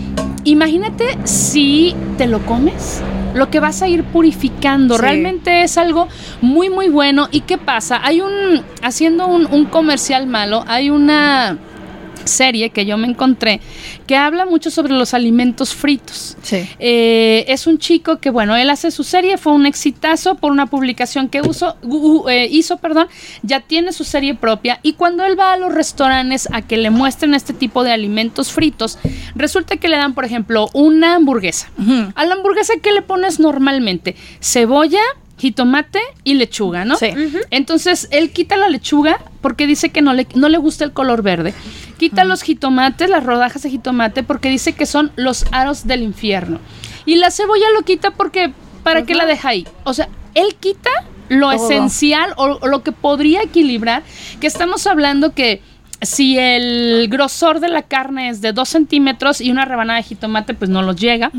imagínate 0.43 1.17
si 1.23 1.95
te 2.17 2.27
lo 2.27 2.45
comes, 2.45 3.01
lo 3.33 3.49
que 3.49 3.59
vas 3.59 3.81
a 3.81 3.87
ir 3.87 4.03
purificando. 4.03 4.95
Sí. 4.95 5.01
Realmente 5.01 5.63
es 5.63 5.77
algo 5.77 6.07
muy, 6.41 6.69
muy 6.69 6.89
bueno. 6.89 7.27
¿Y 7.31 7.41
qué 7.41 7.57
pasa? 7.57 7.99
Hay 8.03 8.21
un, 8.21 8.61
haciendo 8.81 9.27
un, 9.27 9.45
un 9.45 9.65
comercial 9.65 10.27
malo, 10.27 10.63
hay 10.67 10.89
una 10.89 11.57
serie 12.25 12.69
que 12.69 12.85
yo 12.85 12.97
me 12.97 13.07
encontré 13.07 13.59
que 14.07 14.15
habla 14.15 14.45
mucho 14.45 14.69
sobre 14.71 14.93
los 14.93 15.13
alimentos 15.13 15.73
fritos. 15.73 16.37
Sí. 16.41 16.67
Eh, 16.79 17.45
es 17.47 17.67
un 17.67 17.77
chico 17.77 18.19
que, 18.19 18.29
bueno, 18.29 18.55
él 18.55 18.69
hace 18.69 18.91
su 18.91 19.03
serie, 19.03 19.37
fue 19.37 19.53
un 19.53 19.65
exitazo 19.65 20.35
por 20.35 20.51
una 20.51 20.65
publicación 20.67 21.29
que 21.29 21.41
uso- 21.41 21.75
eh, 22.29 22.47
hizo, 22.51 22.77
perdón, 22.77 23.07
ya 23.41 23.59
tiene 23.61 23.93
su 23.93 24.03
serie 24.03 24.35
propia 24.35 24.79
y 24.83 24.93
cuando 24.93 25.23
él 25.25 25.37
va 25.39 25.53
a 25.53 25.57
los 25.57 25.73
restaurantes 25.73 26.47
a 26.51 26.61
que 26.61 26.77
le 26.77 26.89
muestren 26.89 27.33
este 27.33 27.53
tipo 27.53 27.83
de 27.83 27.91
alimentos 27.91 28.51
fritos, 28.51 28.97
resulta 29.35 29.77
que 29.77 29.87
le 29.89 29.97
dan, 29.97 30.13
por 30.13 30.25
ejemplo, 30.25 30.69
una 30.73 31.15
hamburguesa. 31.15 31.69
A 32.15 32.25
la 32.25 32.33
hamburguesa, 32.35 32.73
¿qué 32.81 32.91
le 32.91 33.01
pones 33.01 33.39
normalmente? 33.39 34.15
Cebolla, 34.41 35.01
jitomate 35.37 35.99
y 36.23 36.35
lechuga, 36.35 36.85
¿no? 36.85 36.95
Sí. 36.97 37.07
Entonces, 37.49 38.07
él 38.11 38.31
quita 38.31 38.55
la 38.55 38.69
lechuga 38.69 39.19
porque 39.41 39.67
dice 39.67 39.89
que 39.89 40.01
no 40.01 40.13
le, 40.13 40.27
no 40.35 40.47
le 40.47 40.57
gusta 40.57 40.85
el 40.85 40.93
color 40.93 41.21
verde. 41.21 41.53
Quita 42.09 42.25
los 42.25 42.41
jitomates, 42.41 43.09
las 43.09 43.23
rodajas 43.23 43.63
de 43.63 43.69
jitomate, 43.69 44.23
porque 44.23 44.49
dice 44.49 44.73
que 44.73 44.85
son 44.85 45.11
los 45.15 45.45
aros 45.51 45.87
del 45.87 46.03
infierno. 46.03 46.59
Y 47.05 47.15
la 47.15 47.31
cebolla 47.31 47.65
lo 47.73 47.83
quita 47.83 48.11
porque, 48.11 48.51
¿para 48.83 49.03
qué 49.03 49.15
la 49.15 49.25
deja 49.25 49.49
ahí? 49.49 49.65
O 49.85 49.93
sea, 49.93 50.09
él 50.33 50.55
quita 50.59 50.89
lo 51.29 51.51
Todo. 51.51 51.65
esencial 51.65 52.33
o, 52.35 52.57
o 52.61 52.67
lo 52.67 52.83
que 52.83 52.91
podría 52.91 53.41
equilibrar, 53.41 54.03
que 54.41 54.47
estamos 54.47 54.85
hablando 54.85 55.33
que 55.33 55.61
si 56.01 56.37
el 56.37 57.07
grosor 57.09 57.61
de 57.61 57.69
la 57.69 57.83
carne 57.83 58.27
es 58.29 58.41
de 58.41 58.51
2 58.51 58.67
centímetros 58.67 59.39
y 59.39 59.51
una 59.51 59.63
rebanada 59.63 59.97
de 59.97 60.03
jitomate, 60.03 60.53
pues 60.53 60.69
no 60.69 60.81
los 60.81 60.97
llega. 60.97 61.31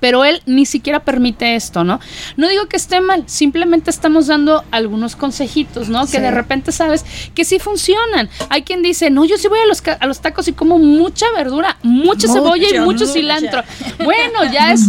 Pero 0.00 0.24
él 0.24 0.42
ni 0.46 0.66
siquiera 0.66 1.00
permite 1.04 1.54
esto, 1.54 1.84
¿no? 1.84 2.00
No 2.36 2.48
digo 2.48 2.66
que 2.66 2.76
esté 2.76 3.00
mal, 3.00 3.24
simplemente 3.26 3.90
estamos 3.90 4.26
dando 4.26 4.64
algunos 4.70 5.16
consejitos, 5.16 5.88
¿no? 5.88 6.06
Que 6.06 6.20
de 6.20 6.30
repente 6.30 6.72
sabes 6.72 7.04
que 7.34 7.44
sí 7.44 7.58
funcionan. 7.58 8.28
Hay 8.50 8.62
quien 8.62 8.82
dice, 8.82 9.10
no, 9.10 9.24
yo 9.24 9.38
sí 9.38 9.48
voy 9.48 9.60
a 9.60 9.66
los, 9.66 9.82
a 10.00 10.06
los 10.06 10.20
tacos 10.20 10.48
y 10.48 10.52
como 10.52 10.78
mucha 10.78 11.26
verdura, 11.36 11.78
mucha 11.82 12.28
cebolla 12.28 12.68
y 12.68 12.80
mucho 12.80 13.04
mucha. 13.04 13.12
cilantro. 13.12 13.62
Bueno, 14.02 14.44
ya 14.52 14.72
es 14.72 14.82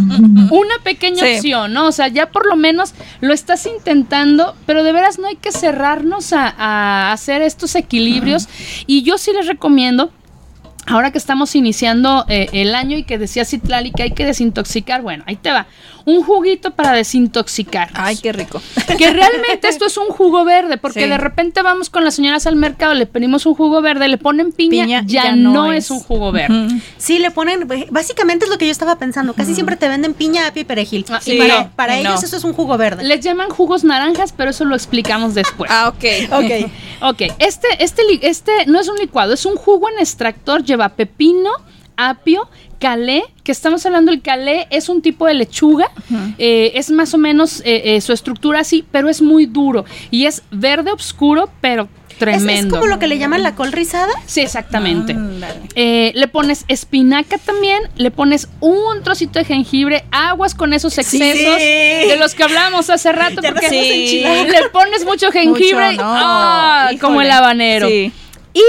una 0.52 0.76
pequeña 0.84 1.24
Sí. 1.24 1.36
opción, 1.36 1.74
¿no? 1.74 1.86
O 1.88 1.92
sea, 1.92 2.08
ya 2.08 2.32
por 2.32 2.46
lo 2.48 2.56
menos 2.56 2.94
lo 3.22 3.34
estás 3.34 3.66
intentando, 3.68 4.56
pero 4.66 4.84
de 4.84 4.92
veras 4.92 5.20
no 5.20 5.28
hay 5.28 5.36
que 5.36 5.52
cerrarnos 5.52 6.34
a, 6.34 6.50
a 6.58 7.12
hacer 7.14 7.42
estos 7.42 7.76
equilibrios. 7.76 8.48
Y 8.88 9.04
yo 9.04 9.18
sí 9.18 9.32
les 9.34 9.48
recomiendo 9.48 10.12
Ahora 10.88 11.12
que 11.12 11.18
estamos 11.18 11.56
iniciando 11.56 12.26
eh, 12.30 12.48
el 12.54 12.76
año 12.76 12.98
y 12.98 13.04
que 13.04 13.18
decía 13.18 13.44
Citlali 13.44 13.92
que 13.92 14.04
hay 14.04 14.12
que 14.12 14.26
desintoxicar, 14.26 15.02
bueno, 15.02 15.24
ahí 15.28 15.36
te 15.36 15.52
va. 15.52 15.68
Un 16.06 16.24
juguito 16.24 16.72
para 16.72 16.92
desintoxicar. 16.92 17.90
Ay, 17.96 18.18
qué 18.18 18.32
rico. 18.32 18.62
Que 18.98 19.12
realmente 19.12 19.68
esto 19.68 19.86
es 19.86 19.98
un 19.98 20.08
jugo 20.08 20.46
verde, 20.46 20.78
porque 20.78 21.04
Sí. 21.04 21.10
de 21.10 21.18
repente 21.18 21.62
vamos 21.64 21.90
con 21.90 22.04
las 22.06 22.16
señoras 22.16 22.46
al 22.46 22.56
mercado, 22.56 22.94
le 22.94 23.06
pedimos 23.08 23.46
un 23.46 23.56
jugo 23.56 23.82
verde, 23.82 24.08
le 24.08 24.18
ponen 24.18 24.52
piña, 24.52 24.86
Piña, 24.86 25.04
ya, 25.06 25.24
ya 25.26 25.36
no, 25.36 25.52
no 25.52 25.72
es. 25.74 25.86
es. 25.86 25.92
un 25.92 26.00
jugo 26.00 26.32
verde. 26.32 26.68
Sí, 26.98 27.18
le 27.20 27.32
ponen, 27.32 27.68
básicamente 27.90 28.46
es 28.46 28.52
lo 28.52 28.58
que 28.58 28.66
yo 28.66 28.72
estaba 28.72 28.98
pensando, 28.98 29.34
casi 29.34 29.54
siempre 29.56 29.76
te 29.78 29.88
venden 29.88 30.14
piña, 30.14 30.48
apio 30.48 30.62
y 30.62 30.66
perejil. 30.66 31.06
Ah, 31.10 31.20
y 31.26 31.32
sí. 31.32 31.38
para, 31.38 31.64
No, 31.64 31.72
para 31.76 31.98
y 31.98 32.02
ellos 32.02 32.24
eso 32.24 32.38
es 32.38 32.44
un 32.44 32.54
jugo 32.54 32.78
verde. 32.78 33.04
Les 33.04 33.22
llaman 33.22 33.50
jugos 33.50 33.84
naranjas, 33.84 34.32
pero 34.32 34.52
eso 34.52 34.64
lo 34.66 34.76
explicamos 34.76 35.34
después. 35.34 35.72
Ah, 35.74 35.90
ok. 35.90 36.06
ok. 36.32 36.72
Ok, 37.02 37.22
este, 37.40 37.68
este, 37.80 38.02
este 38.22 38.52
no 38.68 38.80
es 38.80 38.88
un 38.88 38.98
licuado, 38.98 39.34
es 39.34 39.46
un 39.46 39.56
jugo 39.56 39.90
en 39.90 40.00
extractor, 40.00 40.64
lleva 40.64 40.90
pepino, 40.90 41.50
apio, 41.98 42.50
calé, 42.80 43.24
que 43.44 43.52
estamos 43.52 43.86
hablando, 43.86 44.12
el 44.12 44.22
calé 44.22 44.68
es 44.70 44.90
un 44.90 45.02
tipo 45.02 45.26
de 45.26 45.34
lechuga, 45.34 45.90
eh, 46.38 46.72
es 46.76 46.92
más 46.92 47.14
o 47.14 47.18
menos 47.18 47.62
eh, 47.62 47.96
eh, 47.96 48.02
su 48.02 48.14
estructura 48.14 48.60
así, 48.60 48.86
pero 48.92 49.10
es 49.10 49.22
muy 49.22 49.46
duro 49.46 49.86
y 50.12 50.26
es 50.26 50.44
verde 50.52 50.92
oscuro, 50.92 51.50
pero 51.62 51.88
tremendo. 52.20 52.76
es 52.76 52.82
como 52.82 52.88
lo 52.88 52.98
que 53.00 53.08
le 53.08 53.18
llaman 53.18 53.44
la 53.44 53.56
col 53.56 53.72
rizada. 53.72 54.12
Sí, 54.26 54.42
exactamente. 54.42 55.16
Le 55.76 56.28
pones 56.28 56.66
espinaca 56.68 57.38
también, 57.38 57.84
le 57.96 58.12
pones 58.12 58.48
un 58.62 59.04
trocito 59.04 59.40
de 59.40 59.46
jengibre, 59.46 60.06
aguas 60.12 60.56
con 60.56 60.74
esos 60.74 60.98
excesos 60.98 61.58
de 61.58 62.16
los 62.20 62.34
que 62.36 62.44
hablamos 62.44 62.90
hace 62.90 63.12
rato, 63.12 63.42
Ya 63.42 63.52
porque 63.52 63.68
enchilado. 63.68 64.46
le 64.46 64.70
pones 64.70 65.06
mucho 65.06 65.32
jengibre, 65.32 65.92
Mucho, 65.92 66.04
no. 66.04 66.14
¡ah! 66.16 66.92
Como 67.02 67.22
el 67.22 67.32
habanero. 67.32 67.88
Sí. 67.88 68.12
Y 68.54 68.62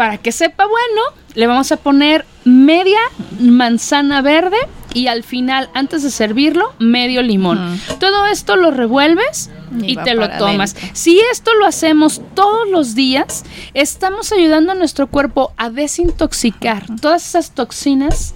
para 0.00 0.16
que 0.16 0.32
sepa 0.32 0.64
bueno, 0.64 1.02
le 1.34 1.46
vamos 1.46 1.72
a 1.72 1.76
poner 1.76 2.24
media 2.46 3.00
manzana 3.38 4.22
verde 4.22 4.56
y 4.94 5.08
al 5.08 5.22
final, 5.22 5.68
antes 5.74 6.02
de 6.02 6.10
servirlo, 6.10 6.72
medio 6.78 7.20
limón. 7.20 7.78
Todo 7.98 8.24
esto 8.24 8.56
lo 8.56 8.70
revuelves 8.70 9.50
y, 9.82 9.96
te 9.96 10.14
lo 10.14 10.30
tomas. 10.38 10.74
adentro. 10.74 10.96
Si 10.96 11.20
esto 11.30 11.52
lo 11.52 11.66
hacemos 11.66 12.22
todos 12.32 12.66
los 12.70 12.94
días, 12.94 13.44
estamos 13.74 14.32
ayudando 14.32 14.72
a 14.72 14.74
nuestro 14.74 15.06
cuerpo 15.06 15.52
a 15.58 15.68
desintoxicar. 15.68 16.86
Todas 17.02 17.28
esas 17.28 17.50
toxinas 17.50 18.34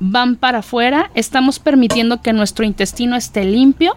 van 0.00 0.34
para 0.34 0.58
afuera, 0.58 1.12
estamos 1.14 1.60
permitiendo 1.60 2.22
que 2.22 2.32
nuestro 2.32 2.64
intestino 2.64 3.14
esté 3.14 3.44
limpio 3.44 3.96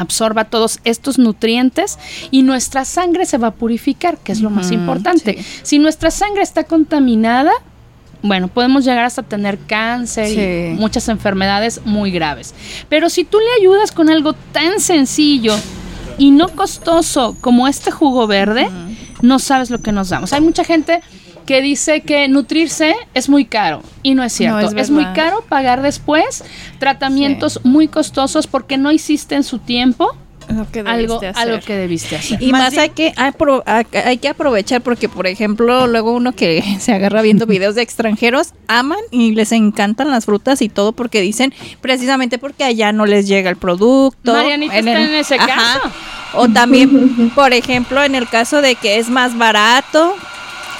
absorba 0.00 0.44
todos 0.44 0.80
estos 0.84 1.18
nutrientes 1.18 1.98
y 2.30 2.42
nuestra 2.42 2.84
sangre 2.84 3.26
se 3.26 3.38
va 3.38 3.48
a 3.48 3.54
purificar, 3.54 4.18
que 4.18 4.32
es 4.32 4.40
lo 4.40 4.50
más 4.50 4.70
importante. 4.70 5.38
sí. 5.38 5.60
Si 5.62 5.78
nuestra 5.78 6.10
sangre 6.10 6.42
está 6.42 6.64
contaminada, 6.64 7.52
bueno, 8.22 8.48
podemos 8.48 8.84
llegar 8.84 9.04
hasta 9.04 9.22
tener 9.22 9.58
cáncer 9.58 10.72
y 10.74 10.74
muchas 10.78 11.08
enfermedades 11.08 11.80
muy 11.84 12.10
graves. 12.10 12.54
Pero 12.88 13.08
si 13.08 13.24
tú 13.24 13.38
le 13.38 13.62
ayudas 13.62 13.92
con 13.92 14.10
algo 14.10 14.32
tan 14.32 14.80
sencillo 14.80 15.54
y 16.18 16.30
no 16.30 16.48
costoso 16.48 17.36
como 17.40 17.68
este 17.68 17.90
jugo 17.90 18.26
verde, 18.26 18.68
no 19.22 19.38
sabes 19.38 19.70
lo 19.70 19.78
que 19.80 19.92
nos 19.92 20.08
damos. 20.08 20.32
Hay 20.32 20.40
mucha 20.40 20.64
gente 20.64 21.00
que 21.50 21.62
dice 21.62 22.02
que 22.02 22.28
nutrirse 22.28 22.94
es 23.12 23.28
muy 23.28 23.44
caro 23.44 23.82
y 24.04 24.14
no 24.14 24.22
es 24.22 24.32
cierto. 24.32 24.60
es 24.60 24.72
es, 24.72 24.90
muy 24.90 25.04
caro 25.16 25.44
pagar 25.48 25.82
después 25.82 26.44
tratamientos 26.78 27.58
muy 27.64 27.88
costosos 27.88 28.46
porque 28.46 28.78
no 28.78 28.92
hiciste 28.92 29.34
en 29.34 29.42
su 29.42 29.58
tiempo 29.58 30.16
Lo 30.48 30.70
que 30.70 30.78
algo, 30.78 31.16
hacer. 31.16 31.32
algo 31.34 31.58
que 31.58 31.74
debiste 31.74 32.14
hacer. 32.14 32.40
Y 32.40 32.52
más, 32.52 32.78
hay 32.78 32.90
que 32.90 33.12
hay 33.16 34.18
que 34.18 34.28
aprovechar 34.28 34.80
porque 34.80 35.08
por 35.08 35.26
ejemplo 35.26 35.88
luego 35.88 36.12
uno 36.12 36.30
que 36.30 36.62
se 36.78 36.92
agarra 36.92 37.20
viendo 37.20 37.46
videos 37.46 37.74
de 37.74 37.82
extranjeros 37.82 38.54
aman 38.68 39.00
y 39.10 39.34
les 39.34 39.50
encantan 39.50 40.08
las 40.08 40.26
frutas 40.26 40.62
y 40.62 40.68
todo 40.68 40.92
porque 40.92 41.20
dicen 41.20 41.52
precisamente 41.80 42.38
porque 42.38 42.62
allá 42.62 42.92
no 42.92 43.06
les 43.06 43.26
llega 43.26 43.50
el 43.50 43.56
producto. 43.56 44.34
Marianita 44.34 44.78
está 44.78 45.02
en 45.02 45.14
ese 45.16 45.36
caso. 45.36 45.80
O 46.34 46.48
también 46.48 47.30
por 47.34 47.52
ejemplo 47.52 48.04
en 48.04 48.14
el 48.14 48.28
caso 48.28 48.62
de 48.62 48.76
que 48.76 48.98
es 49.00 49.10
más 49.10 49.36
barato 49.36 50.14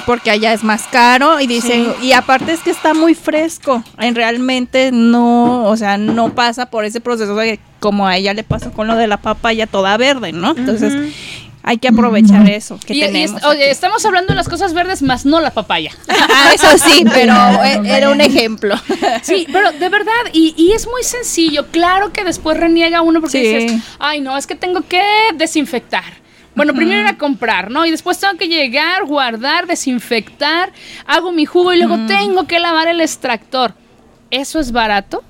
porque 0.05 0.31
allá 0.31 0.53
es 0.53 0.63
más 0.63 0.83
caro 0.91 1.39
y 1.39 1.47
dicen 1.47 1.93
y 2.01 2.11
aparte 2.13 2.51
es 2.53 2.59
que 2.61 2.71
está 2.71 2.93
muy 2.93 3.13
fresco 3.15 3.83
en 3.99 4.15
realmente 4.15 4.91
no 4.91 5.65
o 5.65 5.77
sea 5.77 5.97
no 5.97 6.33
pasa 6.33 6.67
por 6.69 6.85
ese 6.85 7.01
proceso 7.01 7.35
de 7.35 7.59
como 7.79 8.07
a 8.07 8.17
ella 8.17 8.33
le 8.33 8.43
pasó 8.43 8.71
con 8.71 8.87
lo 8.87 8.95
de 8.95 9.07
la 9.07 9.17
papaya 9.17 9.67
toda 9.67 9.95
verde 9.97 10.31
no 10.33 10.51
entonces 10.55 11.13
hay 11.63 11.77
que 11.77 11.87
aprovechar 11.89 12.49
eso 12.49 12.79
que 12.83 12.95
Y- 12.95 13.03
oye, 13.03 13.69
estamos 13.69 14.03
hablando 14.05 14.29
de 14.29 14.35
las 14.35 14.49
cosas 14.49 14.73
verdes 14.73 15.03
más 15.03 15.25
no 15.27 15.39
la 15.41 15.51
papaya. 15.51 15.91
Ah, 16.09 16.51
eso 16.55 16.65
sí 16.79 17.05
pero 17.13 17.33
e- 17.63 17.81
era 17.97 18.09
un 18.09 18.19
ejemplo 18.19 18.75
Sí, 19.21 19.45
pero 19.51 19.71
de 19.71 19.89
verdad, 19.89 20.11
y, 20.33 20.55
y 20.57 20.71
es 20.71 20.87
muy 20.87 21.03
sencillo. 21.03 21.67
Claro 21.67 22.11
que 22.11 22.23
después 22.23 22.57
reniega 22.57 23.01
uno 23.03 23.21
porque 23.21 23.43
Sí. 23.43 23.65
dices, 23.65 23.81
ay, 23.99 24.21
no, 24.21 24.37
es 24.37 24.47
que 24.47 24.55
tengo 24.55 24.81
que 24.81 25.03
desinfectar. 25.35 26.03
Bueno, 26.53 26.73
primero 26.73 26.99
ir 26.99 27.07
a 27.07 27.17
comprar, 27.17 27.71
¿no? 27.71 27.85
Y 27.85 27.91
después 27.91 28.19
tengo 28.19 28.37
que 28.37 28.47
llegar, 28.47 29.05
guardar, 29.05 29.67
desinfectar, 29.67 30.71
hago 31.05 31.31
mi 31.31 31.45
jugo 31.45 31.73
y 31.73 31.77
luego 31.77 31.97
tengo 32.07 32.45
que 32.45 32.59
lavar 32.59 32.87
el 32.87 32.99
extractor. 32.99 33.73
¿Eso 34.31 34.59
es 34.59 34.71
barato? 34.71 35.23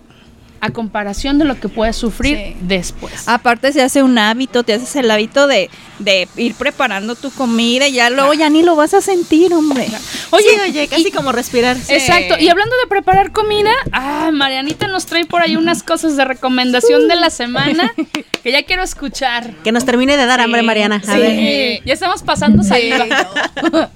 A 0.62 0.70
comparación 0.70 1.39
de 1.39 1.45
lo 1.45 1.59
que 1.59 1.68
puedes 1.70 1.95
sufrir 1.95 2.38
Sí. 2.38 2.55
después. 2.62 3.28
aparte 3.28 3.74
se 3.74 3.82
hace 3.82 4.03
un 4.03 4.18
hábito 4.18 4.64
te 4.64 4.74
haces 4.74 4.95
el 4.95 5.09
hábito 5.09 5.47
de, 5.47 5.70
de 5.99 6.28
ir 6.38 6.53
preparando 6.55 7.16
tu 7.16 7.32
comida 7.32 7.88
y 7.88 7.93
ya 7.93 8.09
luego 8.12 8.34
ya 8.34 8.49
ni 8.49 8.62
lo 8.62 8.76
vas 8.76 8.93
a 8.93 9.01
sentir 9.01 9.53
hombre 9.53 9.88
Oye, 10.30 10.45
sí, 10.53 10.59
oye, 10.70 10.88
casi 10.88 11.12
como 11.12 11.32
respirar. 11.32 11.76
Exacto, 11.89 12.36
y 12.39 12.47
hablando 12.47 12.74
de 12.82 12.88
preparar 12.88 13.32
comida, 13.32 13.72
ah, 13.91 14.30
Marianita 14.32 14.88
nos 14.88 15.05
trae 15.07 15.26
por 15.26 15.41
ahí 15.41 15.55
unas 15.57 15.84
cosas 15.84 16.16
de 16.16 16.24
recomendación 16.26 17.07
de 17.09 17.16
la 17.16 17.30
semana 17.30 17.91
que 18.43 18.51
ya 18.51 18.64
quiero 18.64 18.84
escuchar. 18.84 19.51
Que 19.64 19.72
nos 19.74 19.84
termine 19.84 20.16
de 20.16 20.26
dar 20.26 20.39
hambre, 20.41 20.62
Mariana. 20.62 21.01
A 21.05 21.14
Sí, 21.14 21.20
ver. 21.20 21.82
ya 21.86 21.93
estamos 21.93 22.22
pasando 22.24 22.64
saliva. 22.64 23.05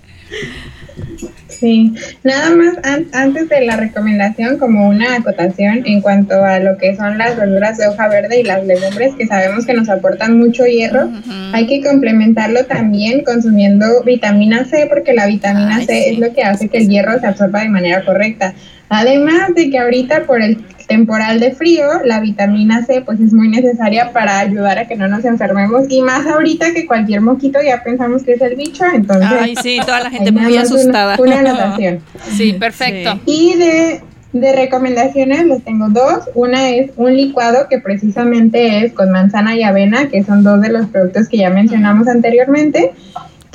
Sí, 1.47 1.93
nada 2.23 2.55
más 2.55 2.75
an- 2.83 3.05
antes 3.13 3.47
de 3.49 3.61
la 3.65 3.77
recomendación, 3.77 4.57
como 4.57 4.89
una 4.89 5.15
acotación 5.15 5.83
en 5.85 6.01
cuanto 6.01 6.43
a 6.43 6.59
lo 6.59 6.77
que 6.77 6.95
son 6.95 7.17
las 7.17 7.37
verduras 7.37 7.77
de 7.77 7.87
hoja 7.87 8.07
verde 8.07 8.39
y 8.41 8.43
las 8.43 8.65
legumbres 8.65 9.13
que 9.15 9.25
sabemos 9.27 9.65
que 9.65 9.73
nos 9.73 9.87
aportan 9.89 10.37
mucho 10.37 10.65
hierro, 10.65 11.09
hay 11.53 11.67
que 11.67 11.81
complementarlo 11.81 12.65
también 12.65 13.23
consumiendo 13.23 14.03
vitamina 14.03 14.65
C 14.65 14.87
porque 14.89 15.13
la 15.13 15.27
vitamina 15.27 15.77
Ay, 15.77 15.85
C 15.85 15.93
sí. 15.93 16.09
es 16.13 16.19
lo 16.19 16.33
que 16.33 16.43
hace 16.43 16.67
que 16.67 16.79
el 16.79 16.89
hierro 16.89 17.19
se 17.19 17.27
absorba 17.27 17.61
de 17.61 17.69
manera 17.69 18.03
correcta. 18.03 18.53
Además 18.89 19.55
de 19.55 19.69
que 19.69 19.79
ahorita 19.79 20.23
por 20.25 20.41
el 20.41 20.57
temporal 20.87 21.39
de 21.39 21.51
frío, 21.55 21.85
la 22.03 22.19
vitamina 22.19 22.85
C 22.85 23.01
pues 23.01 23.19
es 23.19 23.33
muy 23.33 23.47
necesaria 23.49 24.11
para 24.13 24.37
ayudar 24.39 24.77
a 24.77 24.87
que 24.87 24.95
no 24.95 25.07
nos 25.07 25.25
enfermemos 25.25 25.85
y 25.89 26.01
más 26.03 26.27
ahorita 26.27 26.73
que 26.73 26.85
cualquier 26.85 27.21
moquito 27.21 27.57
ya 27.65 27.81
pensamos 27.83 28.21
que 28.23 28.33
es 28.33 28.41
el 28.41 28.55
bicho, 28.55 28.83
entonces 28.93 29.27
ay 29.31 29.55
sí 29.61 29.79
toda 29.83 30.01
la 30.01 30.11
gente 30.11 30.31
muy 30.31 30.53
una- 30.53 30.61
asustada 30.61 31.15
Una, 31.19 31.39
anotación. 31.39 31.99
Sí, 32.37 32.53
perfecto. 32.53 33.19
Y 33.25 33.55
de, 33.55 34.01
de 34.33 34.53
recomendaciones 34.55 35.45
les 35.47 35.63
tengo 35.63 35.87
dos. 35.89 36.29
Una 36.35 36.69
es 36.69 36.91
un 36.97 37.15
licuado 37.15 37.67
que 37.67 37.79
precisamente 37.79 38.85
es 38.85 38.93
con 38.93 39.09
manzana 39.11 39.55
y 39.55 39.63
avena, 39.63 40.09
que 40.09 40.23
son 40.23 40.43
dos 40.43 40.61
de 40.61 40.69
los 40.69 40.85
productos 40.87 41.27
que 41.29 41.37
ya 41.37 41.49
mencionamos 41.49 42.07
anteriormente. 42.07 42.91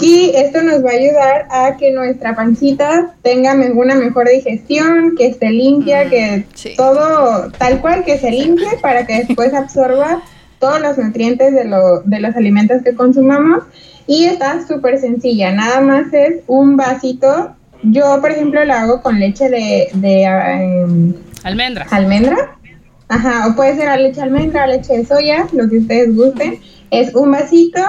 Y 0.01 0.33
esto 0.35 0.63
nos 0.63 0.85
va 0.85 0.91
a 0.91 0.95
ayudar 0.95 1.47
a 1.51 1.77
que 1.77 1.93
nuestra 1.93 2.35
pancita 2.35 3.15
tenga 3.23 3.55
una 3.55 3.95
mejor 3.95 4.29
digestión, 4.29 5.15
que 5.17 5.27
esté 5.27 5.51
limpia, 5.51 6.09
que 6.09 6.47
sí. 6.55 6.75
todo 6.77 7.51
tal 7.59 7.81
cual 7.81 8.05
que 8.05 8.19
se 8.19 8.31
limpie 8.31 8.79
para 8.81 9.07
que 9.07 9.25
después 9.25 9.53
absorba 9.53 10.23
todos 10.59 10.81
los 10.81 10.97
nutrientes 10.97 11.55
de, 11.55 11.65
lo, 11.65 12.01
de 12.01 12.21
los 12.21 12.35
alimentos 12.35 12.83
que 12.83 12.95
consumamos. 12.95 13.65
Y 14.07 14.25
está 14.25 14.67
súper 14.67 14.99
sencilla, 14.99 15.53
nada 15.53 15.81
más 15.81 16.13
es 16.13 16.41
un 16.47 16.77
vasito. 16.77 17.55
Yo, 17.83 18.21
por 18.21 18.31
ejemplo, 18.31 18.65
lo 18.65 18.73
hago 18.73 19.03
con 19.03 19.21
leche 19.21 19.49
de, 19.49 19.89
de 19.95 20.23
em, 20.25 21.15
Almendras. 21.45 21.93
almendra. 21.93 22.57
Ajá, 23.09 23.49
o 23.49 23.57
puede 23.57 23.77
ser 23.77 23.89
a 23.89 23.97
leche 23.97 24.17
de 24.17 24.23
almendra, 24.23 24.67
leche 24.67 24.97
de 24.97 25.05
soya, 25.05 25.47
lo 25.53 25.69
que 25.69 25.79
ustedes 25.79 26.15
gusten. 26.15 26.59
Es 26.91 27.15
un 27.15 27.31
vasito 27.33 27.81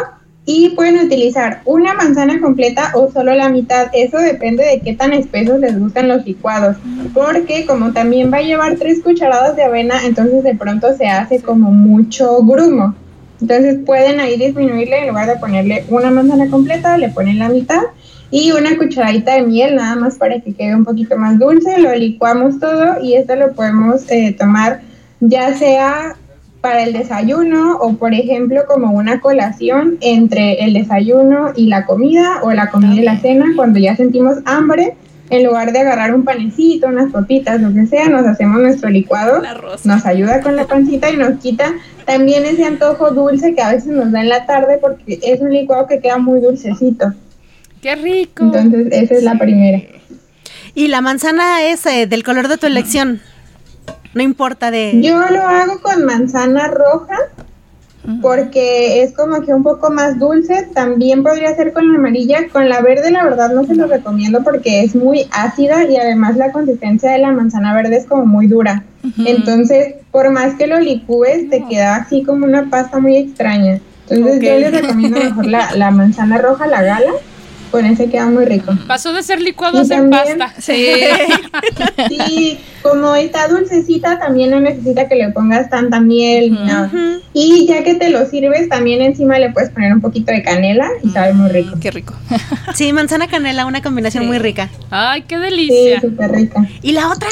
Y 0.46 0.70
pueden 0.70 1.06
utilizar 1.06 1.62
una 1.66 1.94
manzana 1.94 2.42
completa 2.42 2.92
o 2.96 3.12
solo 3.12 3.34
la 3.34 3.50
mitad. 3.50 3.88
Eso 3.94 4.18
depende 4.18 4.66
de 4.66 4.82
qué 4.82 4.94
tan 4.94 5.14
espesos 5.14 5.60
les 5.60 5.80
gustan 5.80 6.08
los 6.08 6.26
licuados. 6.26 6.78
Porque 7.14 7.66
como 7.66 7.94
también 7.94 8.34
va 8.34 8.38
a 8.38 8.42
llevar 8.42 8.76
tres 8.78 9.02
cucharadas 9.02 9.56
de 9.56 9.64
avena, 9.64 10.04
entonces 10.04 10.44
de 10.44 10.56
pronto 10.56 10.96
se 10.98 11.08
hace 11.08 11.42
como 11.42 11.72
mucho 11.72 12.44
grumo. 12.44 12.96
Entonces 13.40 13.80
pueden 13.86 14.20
ahí 14.20 14.38
disminuirle, 14.38 15.00
en 15.00 15.10
lugar 15.10 15.28
de 15.28 15.38
ponerle 15.38 15.86
una 15.90 16.12
manzana 16.12 16.50
completa, 16.50 16.98
le 16.98 17.10
ponen 17.10 17.40
la 17.40 17.50
mitad 17.50 17.82
y 18.32 18.52
una 18.52 18.78
cucharadita 18.78 19.36
de 19.36 19.44
miel 19.44 19.76
nada 19.76 19.96
más 19.96 20.16
para 20.16 20.40
que 20.40 20.54
quede 20.54 20.76
un 20.76 20.86
poquito 20.86 21.18
más 21.18 21.38
dulce. 21.38 21.80
Lo 21.80 21.94
licuamos 21.94 22.60
todo 22.60 23.02
y 23.04 23.16
esto 23.16 23.36
lo 23.36 23.54
podemos 23.54 24.10
eh, 24.10 24.36
tomar 24.38 24.82
ya 25.22 25.56
sea 25.56 26.16
para 26.62 26.84
el 26.84 26.94
desayuno 26.94 27.78
o 27.78 27.94
por 27.94 28.14
ejemplo 28.14 28.62
como 28.68 28.92
una 28.92 29.20
colación 29.20 29.98
entre 30.00 30.64
el 30.64 30.74
desayuno 30.74 31.52
y 31.56 31.68
la 31.68 31.86
comida 31.86 32.40
o 32.44 32.52
la 32.52 32.70
comida 32.70 32.94
y 32.94 33.02
la 33.02 33.20
cena 33.20 33.48
cuando 33.56 33.80
ya 33.80 33.96
sentimos 33.96 34.38
hambre 34.46 34.96
en 35.32 35.46
lugar 35.46 35.72
de 35.72 35.80
agarrar 35.80 36.14
un 36.14 36.26
panecito, 36.26 36.88
unas 36.88 37.12
papitas, 37.12 37.62
lo 37.62 37.74
que 37.74 37.88
sea, 37.88 38.10
nos 38.10 38.28
hacemos 38.28 38.62
nuestro 38.62 38.90
licuado, 38.90 39.42
nos 39.86 40.06
ayuda 40.06 40.42
con 40.42 40.58
la 40.58 40.68
pancita 40.68 41.10
y 41.10 41.16
nos 41.16 41.40
quita 41.40 41.74
también 42.06 42.46
ese 42.46 42.66
antojo 42.66 43.12
dulce 43.12 43.56
que 43.56 43.62
a 43.62 43.72
veces 43.72 43.88
nos 43.88 44.12
da 44.12 44.22
en 44.22 44.30
la 44.30 44.46
tarde 44.46 44.78
porque 44.80 45.20
es 45.24 45.40
un 45.40 45.54
licuado 45.54 45.88
que 45.88 46.00
queda 46.02 46.18
muy 46.18 46.42
dulcecito. 46.42 47.14
¡Qué 47.82 47.96
rico! 47.96 48.44
Entonces 48.44 48.88
esa 48.92 49.16
es 49.16 49.24
la 49.24 49.40
primera. 49.40 49.82
Y 50.76 50.90
la 50.90 51.00
manzana 51.00 51.64
es 51.64 51.86
eh, 51.86 52.08
del 52.08 52.24
color 52.24 52.50
de 52.50 52.58
tu 52.58 52.68
elección. 52.68 53.22
No 54.14 54.22
importa 54.22 54.72
de... 54.72 55.00
Yo 55.02 55.20
lo 55.30 55.42
hago 55.42 55.82
con 55.82 56.06
manzana 56.06 56.68
roja 56.68 57.18
porque 58.22 59.04
es 59.04 59.14
como 59.14 59.42
que 59.42 59.54
un 59.54 59.64
poco 59.64 59.92
más 59.92 60.18
dulce. 60.18 60.68
También 60.74 61.24
podría 61.24 61.56
ser 61.56 61.72
con 61.72 61.92
la 61.92 61.98
amarilla. 61.98 62.48
Con 62.52 62.68
la 62.68 62.82
verde 62.82 63.12
la 63.12 63.24
verdad 63.24 63.52
no 63.54 63.66
se 63.66 63.76
lo 63.76 63.88
recomiendo 63.88 64.44
porque 64.44 64.84
es 64.84 64.96
muy 64.96 65.28
ácida 65.32 65.86
y 65.86 65.98
además 65.98 66.36
la 66.36 66.52
consistencia 66.52 67.12
de 67.12 67.20
la 67.20 67.32
manzana 67.32 67.74
verde 67.74 67.98
es 67.98 68.06
como 68.06 68.26
muy 68.26 68.48
dura. 68.48 68.84
Entonces, 69.26 69.96
por 70.12 70.30
más 70.32 70.56
que 70.56 70.68
lo 70.68 70.80
licúes, 70.80 71.50
te 71.50 71.66
queda 71.66 71.96
así 71.96 72.24
como 72.24 72.46
una 72.46 72.70
pasta 72.70 73.00
muy 73.00 73.18
extraña. 73.18 73.80
Entonces 74.10 74.42
yo 74.42 74.60
les 74.60 74.82
recomiendo 74.82 75.20
mejor 75.20 75.46
la, 75.46 75.74
la 75.76 75.92
manzana 75.92 76.38
roja, 76.38 76.68
la 76.68 76.82
gala. 76.82 77.12
Con 77.72 77.86
ese 77.86 78.10
queda 78.10 78.26
muy 78.28 78.44
rico. 78.46 78.74
Pasó 78.86 79.14
de 79.14 79.24
ser 79.24 79.40
licuado 79.42 79.80
a 79.80 79.84
Y 79.84 79.86
ser 79.86 79.98
también- 80.10 80.38
pasta. 80.38 80.54
Sí. 80.62 80.88
Sí, 82.10 82.60
como 82.82 83.16
está 83.16 83.48
dulcecita, 83.48 84.20
también 84.20 84.52
no 84.52 84.60
necesita 84.60 85.08
que 85.08 85.16
le 85.16 85.30
pongas 85.30 85.70
tanta 85.70 86.00
miel. 86.02 86.52
ni 86.52 86.60
nada. 86.60 86.92
Y 87.34 87.66
ya 87.68 87.84
que 87.84 87.96
te 87.96 88.10
lo 88.10 88.26
sirves, 88.26 88.68
también 88.70 89.02
encima 89.02 89.40
le 89.40 89.52
puedes 89.52 89.70
poner 89.70 89.94
un 89.94 90.02
poquito 90.02 90.32
de 90.32 90.44
canela 90.44 90.88
y 91.04 91.10
sabe 91.10 91.34
muy 91.34 91.50
rico. 91.50 91.76
Qué 91.82 91.92
rico. 91.92 92.14
Sí, 92.76 92.92
manzana 92.94 93.28
canela, 93.28 93.66
una 93.66 93.82
combinación 93.82 94.24
Sí. 94.24 94.28
muy 94.28 94.40
rica. 94.40 94.70
Ay, 94.90 95.24
qué 95.24 95.36
Sí, 95.36 95.42
delicia. 95.42 96.02
súper 96.02 96.32
rica. 96.32 96.66
¿Y 96.82 96.92
la 96.94 97.10
otra? 97.10 97.30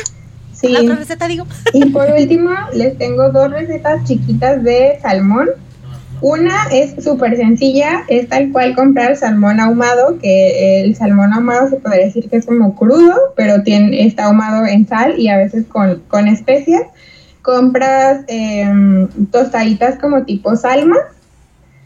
Sí. 0.53 0.67
La 0.69 0.81
otra 0.81 0.95
receta, 0.95 1.27
digo. 1.27 1.45
Y 1.73 1.85
por 1.85 2.09
último, 2.17 2.51
les 2.73 2.97
tengo 2.97 3.29
dos 3.31 3.49
recetas 3.51 4.03
chiquitas 4.05 4.63
de 4.63 4.99
salmón. 5.01 5.49
Una 6.21 6.67
es 6.71 7.01
súper 7.01 7.37
sencilla, 7.37 8.03
es 8.09 8.27
tal 8.27 8.51
cual 8.51 8.75
comprar 8.75 9.15
salmón 9.15 9.59
ahumado, 9.59 10.19
que 10.19 10.81
el 10.81 10.95
salmón 10.95 11.31
ahumado 11.31 11.69
se 11.69 11.77
podría 11.77 12.05
decir 12.05 12.29
que 12.29 12.37
es 12.37 12.45
como 12.45 12.75
crudo, 12.75 13.15
pero 13.37 13.63
tiene, 13.63 14.05
está 14.05 14.25
ahumado 14.25 14.65
en 14.65 14.85
sal 14.85 15.17
y 15.17 15.29
a 15.29 15.37
veces 15.37 15.65
con, 15.67 16.01
con 16.09 16.27
especias. 16.27 16.83
Compras 17.41 18.25
em, 18.27 19.07
tostaditas 19.31 19.97
como 19.97 20.23
tipo 20.23 20.57
salma, 20.57 20.97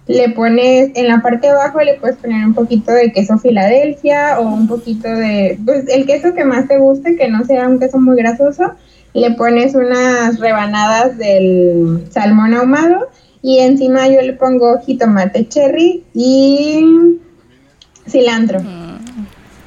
le 0.08 0.30
pones 0.30 0.92
en 0.96 1.08
la 1.08 1.22
parte 1.22 1.48
de 1.48 1.54
abajo 1.54 1.80
le 1.80 1.94
puedes 1.96 2.18
poner 2.18 2.46
un 2.46 2.54
poquito 2.54 2.92
de 2.92 3.14
queso 3.14 3.38
Filadelfia 3.38 4.40
o 4.40 4.50
un 4.50 4.68
poquito 4.68 5.08
de 5.08 5.58
pues 5.64 5.86
el 5.88 6.06
queso 6.06 6.34
que 6.34 6.44
más 6.44 6.68
te 6.68 6.78
guste 6.78 7.16
que 7.16 7.30
no 7.30 7.46
sea 7.46 7.70
un 7.70 7.80
queso 7.80 8.00
muy 8.00 8.18
grasoso 8.18 8.74
le 9.14 9.32
pones 9.32 9.76
unas 9.76 10.40
rebanadas 10.40 11.18
del 11.18 12.06
salmón 12.12 12.54
ahumado 12.54 13.08
y 13.44 13.60
encima 13.60 14.08
yo 14.08 14.22
le 14.22 14.34
pongo 14.34 14.80
jitomate 14.80 15.48
cherry 15.50 16.04
y 16.16 17.20
cilantro 18.08 18.62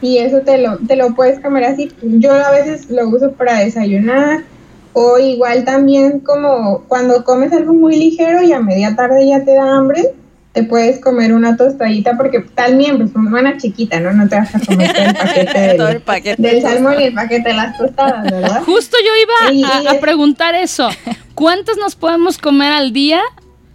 y 0.02 0.18
eso 0.18 0.40
te 0.40 0.58
lo 0.58 0.78
te 0.78 0.96
lo 0.96 1.14
puedes 1.14 1.40
comer 1.40 1.64
así 1.64 1.90
yo 2.02 2.32
a 2.32 2.50
veces 2.50 2.90
lo 2.90 3.08
uso 3.08 3.32
para 3.32 3.60
desayunar 3.60 4.44
o 4.92 5.18
igual 5.18 5.64
también 5.64 6.20
como 6.20 6.84
cuando 6.88 7.22
comes 7.24 7.52
algo 7.52 7.72
muy 7.74 7.96
ligero 7.96 8.42
y 8.42 8.52
a 8.52 8.60
media 8.60 8.96
tarde 8.96 9.26
ya 9.26 9.44
te 9.44 9.52
da 9.54 9.76
hambre, 9.76 10.14
te 10.52 10.62
puedes 10.62 11.00
comer 11.00 11.34
una 11.34 11.54
tostadita 11.58 12.16
porque 12.16 12.40
también 12.54 12.96
pues 12.96 13.10
una 13.14 13.58
chiquita, 13.58 14.00
¿no? 14.00 14.14
No 14.14 14.26
te 14.26 14.36
vas 14.36 14.54
a 14.54 14.58
comer 14.60 14.90
todo 14.94 15.04
el 15.04 15.12
paquete 15.14 15.58
del, 15.60 15.76
Todo 15.76 15.88
el 15.88 16.00
paquete. 16.00 16.42
del 16.42 16.62
salmón 16.62 16.94
y 16.98 17.04
el 17.04 17.12
paquete 17.14 17.48
de 17.50 17.54
las 17.54 17.76
tostadas, 17.76 18.24
¿verdad? 18.30 18.62
Justo 18.64 18.96
yo 19.04 19.52
Y- 19.52 19.58
iba 19.60 19.90
a, 19.90 19.96
a 19.96 20.00
preguntar 20.00 20.54
eso. 20.54 20.88
¿Cuántas 21.34 21.76
nos 21.76 21.94
podemos 21.94 22.38
comer 22.38 22.72
al 22.72 22.94
día 22.94 23.20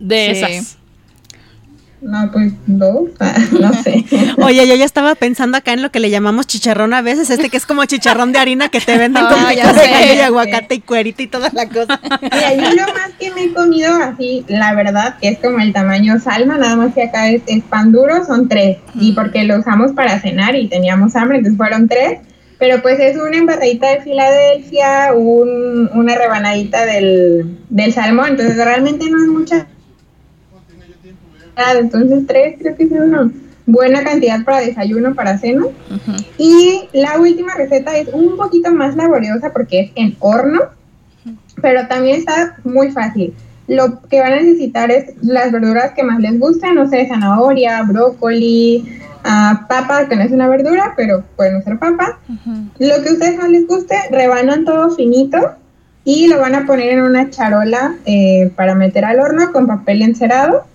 de 0.01 0.35
Sí. 0.35 0.43
esas? 0.53 0.77
No, 2.01 2.31
pues 2.31 2.53
dos, 2.65 3.09
ah, 3.19 3.35
no 3.59 3.71
sé. 3.83 4.03
Oye, 4.39 4.67
yo 4.67 4.73
ya 4.73 4.85
estaba 4.85 5.13
pensando 5.13 5.55
acá 5.57 5.73
en 5.73 5.83
lo 5.83 5.91
que 5.91 5.99
le 5.99 6.09
llamamos 6.09 6.47
chicharrón 6.47 6.95
a 6.95 7.03
veces, 7.03 7.29
este 7.29 7.49
que 7.51 7.57
es 7.57 7.67
como 7.67 7.85
chicharrón 7.85 8.31
de 8.31 8.39
harina 8.39 8.69
que 8.69 8.81
te 8.81 8.97
venden 8.97 9.23
con 9.23 9.33
Ah, 9.39 9.49
pico 9.49 9.61
ya 9.61 9.71
de 9.73 9.87
gallo 9.87 10.13
y 10.15 10.19
aguacate 10.19 10.75
y 10.75 10.79
cuerito 10.79 11.21
y 11.21 11.27
toda 11.27 11.51
la 11.53 11.67
cosa. 11.69 11.99
Mira, 12.23 12.55
yo 12.55 12.69
lo 12.71 12.93
más 12.93 13.11
que 13.19 13.29
me 13.29 13.43
he 13.43 13.53
comido 13.53 13.93
así, 13.93 14.43
la 14.47 14.73
verdad, 14.73 15.17
que 15.21 15.27
es 15.27 15.37
como 15.37 15.59
el 15.59 15.73
tamaño 15.73 16.19
salma, 16.19 16.57
nada 16.57 16.75
más 16.75 16.95
que 16.95 17.03
acá 17.03 17.29
es, 17.29 17.43
es 17.45 17.61
pan 17.65 17.91
duro, 17.91 18.25
son 18.25 18.49
tres. 18.49 18.77
Y 18.95 19.11
porque 19.11 19.43
lo 19.43 19.59
usamos 19.59 19.91
para 19.91 20.19
cenar 20.19 20.55
y 20.55 20.67
teníamos 20.69 21.15
hambre, 21.15 21.37
entonces 21.37 21.57
fueron 21.57 21.87
tres. 21.87 22.17
Pero 22.57 22.81
pues 22.81 22.99
es 22.99 23.15
una 23.17 23.37
embarradita 23.37 23.89
de 23.91 24.01
Filadelfia, 24.01 25.13
un, 25.15 25.87
una 25.93 26.15
rebanadita 26.15 26.83
del, 26.85 27.59
del 27.69 27.93
salmón, 27.93 28.29
entonces 28.29 28.55
realmente 28.55 29.07
no 29.07 29.17
es 29.23 29.29
mucha. 29.29 29.67
Entonces 31.55 32.25
tres 32.27 32.55
creo 32.59 32.75
que 32.75 32.83
es 32.83 32.91
una 32.91 33.31
buena 33.65 34.03
cantidad 34.03 34.43
para 34.43 34.59
desayuno, 34.61 35.13
para 35.15 35.37
cena. 35.37 35.65
Y 36.37 36.87
la 36.93 37.19
última 37.19 37.55
receta 37.55 37.95
es 37.97 38.09
un 38.13 38.37
poquito 38.37 38.71
más 38.71 38.95
laboriosa 38.95 39.51
porque 39.53 39.79
es 39.79 39.91
en 39.95 40.15
horno, 40.19 40.61
pero 41.61 41.87
también 41.87 42.17
está 42.17 42.57
muy 42.63 42.91
fácil. 42.91 43.33
Lo 43.67 44.01
que 44.09 44.19
van 44.19 44.33
a 44.33 44.41
necesitar 44.41 44.91
es 44.91 45.13
las 45.21 45.51
verduras 45.51 45.93
que 45.93 46.03
más 46.03 46.19
les 46.19 46.39
gusten, 46.39 46.75
no 46.75 46.89
sé, 46.89 47.07
zanahoria, 47.07 47.83
brócoli, 47.83 48.99
ah, 49.23 49.65
papa, 49.69 50.09
que 50.09 50.15
no 50.15 50.23
es 50.23 50.31
una 50.31 50.49
verdura, 50.49 50.93
pero 50.97 51.23
pueden 51.37 51.57
usar 51.57 51.79
papa. 51.79 52.19
Lo 52.79 53.03
que 53.03 53.09
a 53.09 53.13
ustedes 53.13 53.37
más 53.37 53.49
les 53.49 53.67
guste, 53.67 53.95
rebanan 54.11 54.65
todo 54.65 54.89
finito 54.91 55.55
y 56.03 56.27
lo 56.27 56.39
van 56.39 56.55
a 56.55 56.65
poner 56.65 56.89
en 56.93 57.03
una 57.03 57.29
charola 57.29 57.95
eh, 58.05 58.51
para 58.55 58.73
meter 58.73 59.05
al 59.05 59.19
horno 59.19 59.51
con 59.51 59.67
papel 59.67 60.01
encerado 60.01 60.65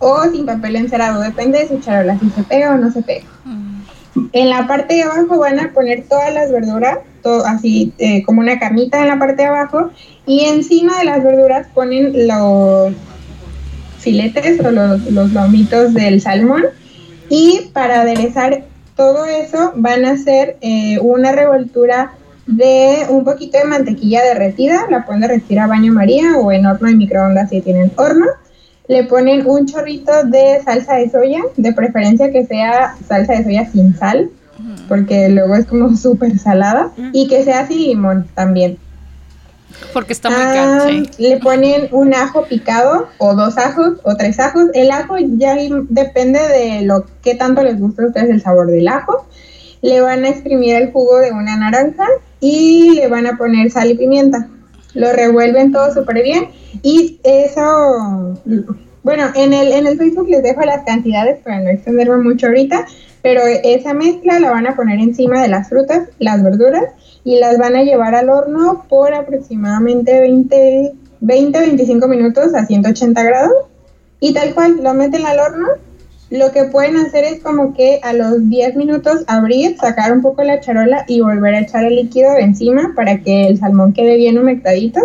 o 0.00 0.24
sin 0.24 0.46
papel 0.46 0.76
encerado, 0.76 1.20
depende 1.20 1.60
de 1.60 1.68
su 1.68 1.78
charola, 1.78 2.18
si 2.18 2.28
se 2.30 2.42
pega 2.42 2.74
o 2.74 2.78
no 2.78 2.90
se 2.90 3.02
pega. 3.02 3.26
En 4.32 4.50
la 4.50 4.66
parte 4.66 4.94
de 4.94 5.02
abajo 5.02 5.38
van 5.38 5.60
a 5.60 5.72
poner 5.72 6.04
todas 6.08 6.34
las 6.34 6.50
verduras, 6.50 6.98
todo 7.22 7.46
así 7.46 7.92
eh, 7.98 8.24
como 8.24 8.40
una 8.40 8.58
camita 8.58 9.00
en 9.00 9.08
la 9.08 9.18
parte 9.18 9.42
de 9.42 9.48
abajo, 9.48 9.90
y 10.26 10.46
encima 10.46 10.98
de 10.98 11.04
las 11.04 11.22
verduras 11.22 11.68
ponen 11.72 12.26
los 12.26 12.92
filetes 13.98 14.58
o 14.64 14.70
los, 14.70 15.10
los 15.10 15.32
lomitos 15.32 15.94
del 15.94 16.20
salmón. 16.20 16.64
Y 17.28 17.70
para 17.72 18.00
aderezar 18.00 18.64
todo 18.96 19.24
eso 19.26 19.72
van 19.76 20.04
a 20.04 20.12
hacer 20.12 20.56
eh, 20.60 20.98
una 21.00 21.32
revoltura 21.32 22.12
de 22.46 23.06
un 23.08 23.24
poquito 23.24 23.58
de 23.58 23.64
mantequilla 23.64 24.22
derretida, 24.22 24.86
la 24.90 25.04
pueden 25.04 25.20
derretir 25.20 25.60
a 25.60 25.66
baño 25.66 25.92
María 25.92 26.36
o 26.36 26.50
en 26.50 26.66
horno 26.66 26.88
de 26.88 26.96
microondas 26.96 27.50
si 27.50 27.60
tienen 27.60 27.92
horno. 27.96 28.26
Le 28.90 29.04
ponen 29.04 29.46
un 29.46 29.66
chorrito 29.66 30.10
de 30.24 30.60
salsa 30.64 30.94
de 30.96 31.08
soya, 31.10 31.40
de 31.56 31.72
preferencia 31.72 32.30
que 32.32 32.44
sea 32.44 32.96
salsa 33.08 33.34
de 33.34 33.44
soya 33.44 33.70
sin 33.70 33.94
sal, 33.96 34.30
porque 34.88 35.28
luego 35.28 35.54
es 35.54 35.66
como 35.66 35.96
súper 36.04 36.38
salada, 36.38 36.90
y 37.12 37.28
que 37.28 37.44
sea 37.44 37.66
sin 37.68 37.78
limón 37.78 38.26
también. 38.34 38.78
Porque 39.92 40.12
está 40.12 40.28
muy 40.28 40.40
Ah, 40.42 40.52
caro. 40.54 40.88
sí. 40.88 41.08
Le 41.18 41.36
ponen 41.38 41.88
un 41.92 42.12
ajo 42.14 42.44
picado 42.44 43.06
o 43.18 43.34
dos 43.34 43.56
ajos 43.56 43.98
o 44.02 44.16
tres 44.16 44.38
ajos. 44.40 44.64
El 44.74 44.90
ajo 44.90 45.16
ya 45.18 45.54
depende 45.88 46.40
de 46.40 46.82
lo 46.82 47.06
que 47.22 47.34
tanto 47.36 47.62
les 47.62 47.78
gusta 47.78 48.02
a 48.02 48.06
ustedes 48.08 48.28
el 48.30 48.42
sabor 48.42 48.66
del 48.66 48.88
ajo. 48.88 49.26
Le 49.82 50.00
van 50.00 50.24
a 50.24 50.28
exprimir 50.28 50.74
el 50.74 50.90
jugo 50.92 51.18
de 51.20 51.30
una 51.30 51.56
naranja 51.56 52.04
y 52.40 52.94
le 52.96 53.06
van 53.08 53.26
a 53.28 53.38
poner 53.38 53.70
sal 53.70 53.90
y 53.90 53.94
pimienta. 53.96 54.48
Lo 54.94 55.12
revuelven 55.12 55.72
todo 55.72 55.92
súper 55.92 56.22
bien 56.22 56.48
y 56.82 57.20
eso, 57.22 58.36
bueno, 59.02 59.30
en 59.34 59.52
el, 59.52 59.72
en 59.72 59.86
el 59.86 59.98
Facebook 59.98 60.28
les 60.28 60.42
dejo 60.42 60.60
las 60.62 60.84
cantidades 60.84 61.38
para 61.42 61.60
no 61.60 61.70
extenderme 61.70 62.18
mucho 62.18 62.48
ahorita, 62.48 62.86
pero 63.22 63.42
esa 63.46 63.94
mezcla 63.94 64.40
la 64.40 64.50
van 64.50 64.66
a 64.66 64.76
poner 64.76 64.98
encima 64.98 65.42
de 65.42 65.48
las 65.48 65.68
frutas, 65.68 66.08
las 66.18 66.42
verduras 66.42 66.84
y 67.24 67.38
las 67.38 67.58
van 67.58 67.76
a 67.76 67.82
llevar 67.82 68.14
al 68.14 68.30
horno 68.30 68.84
por 68.88 69.14
aproximadamente 69.14 70.20
20, 70.20 70.92
20 71.20 71.58
25 71.60 72.08
minutos 72.08 72.54
a 72.54 72.66
180 72.66 73.22
grados. 73.22 73.52
Y 74.20 74.34
tal 74.34 74.54
cual 74.54 74.82
lo 74.82 74.92
meten 74.92 75.24
al 75.24 75.38
horno 75.38 75.66
lo 76.30 76.52
que 76.52 76.64
pueden 76.64 76.96
hacer 76.96 77.24
es 77.24 77.40
como 77.40 77.74
que 77.74 77.98
a 78.02 78.12
los 78.12 78.48
10 78.48 78.76
minutos 78.76 79.24
abrir, 79.26 79.76
sacar 79.78 80.12
un 80.12 80.22
poco 80.22 80.42
la 80.44 80.60
charola 80.60 81.04
y 81.08 81.20
volver 81.20 81.54
a 81.56 81.60
echar 81.60 81.84
el 81.84 81.96
líquido 81.96 82.36
encima 82.38 82.92
para 82.94 83.18
que 83.18 83.48
el 83.48 83.58
salmón 83.58 83.92
quede 83.92 84.16
bien 84.16 84.38
humectadito. 84.38 85.00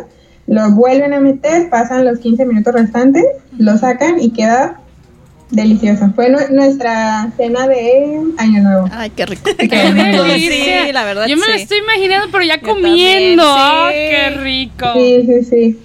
Lo 0.48 0.70
vuelven 0.72 1.14
a 1.14 1.20
meter, 1.20 1.70
pasan 1.72 2.06
los 2.06 2.20
15 2.20 2.46
minutos 2.46 2.74
restantes, 2.76 3.24
lo 3.58 3.76
sacan 3.80 4.20
y 4.22 4.30
queda 4.30 4.80
delicioso. 5.50 6.12
Fue 6.16 6.30
nu- 6.30 6.38
nuestra 6.52 7.32
cena 7.38 7.68
de 7.68 8.20
Año 8.38 8.62
Nuevo. 8.62 8.88
Ay, 8.92 9.10
qué 9.16 9.26
rico. 9.26 9.50
Qué 9.58 9.68
delicia. 9.68 10.86
Sí, 10.86 10.92
la 10.92 11.04
verdad, 11.06 11.26
Yo 11.28 11.38
me 11.38 11.48
lo 11.48 11.54
sí. 11.56 11.62
estoy 11.64 11.78
imaginando, 11.80 12.28
pero 12.32 12.44
ya 12.44 12.60
Yo 12.60 12.68
comiendo. 12.68 13.44
también, 13.44 13.50
¡Ah, 13.50 13.90
sí. 13.92 13.98
qué 14.12 14.30
rico! 14.42 14.86
Sí, 14.94 15.24
sí, 15.26 15.44
sí. 15.44 15.80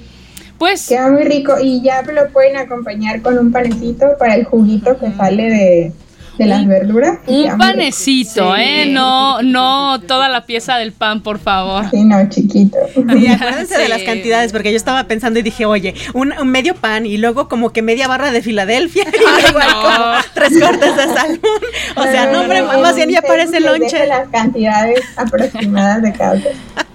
Pues 0.61 0.89
Queda 0.89 1.11
muy 1.11 1.23
rico 1.23 1.55
y 1.59 1.81
ya 1.81 2.03
lo 2.03 2.29
pueden 2.29 2.59
acompañar 2.59 3.23
con 3.23 3.39
un 3.39 3.51
panecito 3.51 4.19
para 4.19 4.35
el 4.35 4.45
juguito 4.45 4.99
que 4.99 5.11
sale 5.11 5.45
de, 5.45 5.93
de 6.41 6.47
las 6.47 6.67
verduras. 6.67 7.19
un 7.27 7.59
panecito, 7.59 8.55
Sí. 8.57 8.63
¿eh? 8.63 8.87
No, 8.87 9.43
no 9.43 10.01
toda 10.01 10.29
la 10.29 10.47
pieza 10.47 10.77
del 10.79 10.93
pan, 10.93 11.23
por 11.23 11.39
favor. 11.39 11.91
Sí, 11.91 12.05
no, 12.05 12.29
chiquito. 12.29 12.79
Sí, 12.95 13.27
acuérdense 13.29 13.77
de 13.79 13.85
Sí. 13.85 13.91
las 13.91 14.03
cantidades, 14.03 14.53
porque 14.53 14.71
yo 14.71 14.77
estaba 14.77 15.05
pensando 15.05 15.39
y 15.39 15.43
dije, 15.43 15.67
oye, 15.67 15.95
un, 16.15 16.33
un 16.33 16.49
medio 16.49 16.75
pan 16.75 17.05
y 17.07 17.19
luego 17.19 17.49
como 17.49 17.71
que 17.73 17.83
media 17.83 18.09
barra 18.09 18.31
de 18.31 18.41
Filadelfia 18.43 19.05
y 19.15 19.43
luego 19.43 19.59
hay 19.59 19.73
como 19.73 20.13
tres 20.35 20.53
cortes 20.61 20.97
de 20.97 21.03
salmón. 21.15 21.41
O 21.97 22.03
sea, 22.05 22.31
no, 22.33 22.41
hombre, 22.43 22.59
en 22.59 22.67
más 22.81 22.95
bien 22.97 23.11
ya 23.11 23.21
Facebook 23.21 23.29
parece 23.37 23.61
les 23.61 23.73
dejo 23.73 23.77
lonche. 23.79 24.07
las 24.07 24.29
cantidades 24.29 25.01
aproximadas 25.17 26.03
de 26.03 26.13
cada. 26.13 26.41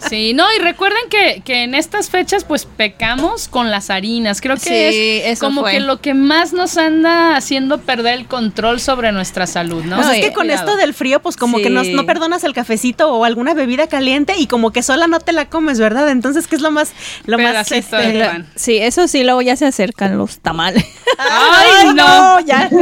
Sí, 0.10 0.34
no, 0.34 0.46
y 0.58 0.62
recuerden 0.62 1.02
que, 1.10 1.42
que 1.44 1.64
en 1.64 1.76
estas 1.76 2.10
fechas 2.10 2.44
pues 2.44 2.66
pecamos 2.66 3.48
con 3.48 3.72
las 3.72 3.90
harinas. 3.90 4.40
Creo 4.42 4.56
que 4.56 4.92
Sí, 4.92 5.22
es 5.30 5.40
como 5.40 5.62
fue. 5.62 5.74
que 5.74 5.80
lo 5.82 6.00
que 6.00 6.14
más 6.14 6.54
nos 6.54 6.78
anda 6.78 7.36
haciendo 7.36 7.80
perder 7.80 8.14
el 8.16 8.26
control 8.28 8.80
sobre 8.80 9.12
nuestra 9.12 9.35
salud, 9.46 9.84
¿no? 9.84 9.98
Pues 9.98 10.08
es 10.10 10.26
que 10.26 10.34
con 10.34 10.48
cuidado. 10.48 10.66
esto 10.66 10.78
del 10.78 10.94
frío, 10.94 11.22
pues 11.22 11.36
como 11.36 11.58
que 11.58 11.70
no, 11.70 11.84
no 11.84 12.06
perdonas 12.06 12.44
el 12.44 12.54
cafecito 12.54 13.14
o 13.14 13.26
alguna 13.26 13.54
bebida 13.54 13.88
caliente 13.88 14.36
y 14.38 14.48
como 14.48 14.72
que 14.72 14.82
sola 14.82 15.08
no 15.08 15.20
te 15.20 15.34
la 15.34 15.50
comes, 15.50 15.80
¿verdad? 15.80 16.10
Entonces, 16.10 16.48
¿qué 16.48 16.56
es 16.56 16.62
lo 16.62 16.72
más, 16.72 16.94
lo 17.26 17.38
más 17.38 17.72
este. 17.72 18.46
Sí, 18.56 18.78
eso 18.78 19.08
sí, 19.08 19.24
luego 19.24 19.42
ya 19.42 19.56
se 19.56 19.66
acercan 19.66 20.18
los 20.18 20.40
tamales. 20.40 20.86
¡Ay, 21.18 21.94
no! 21.96 22.40
ya. 22.40 22.70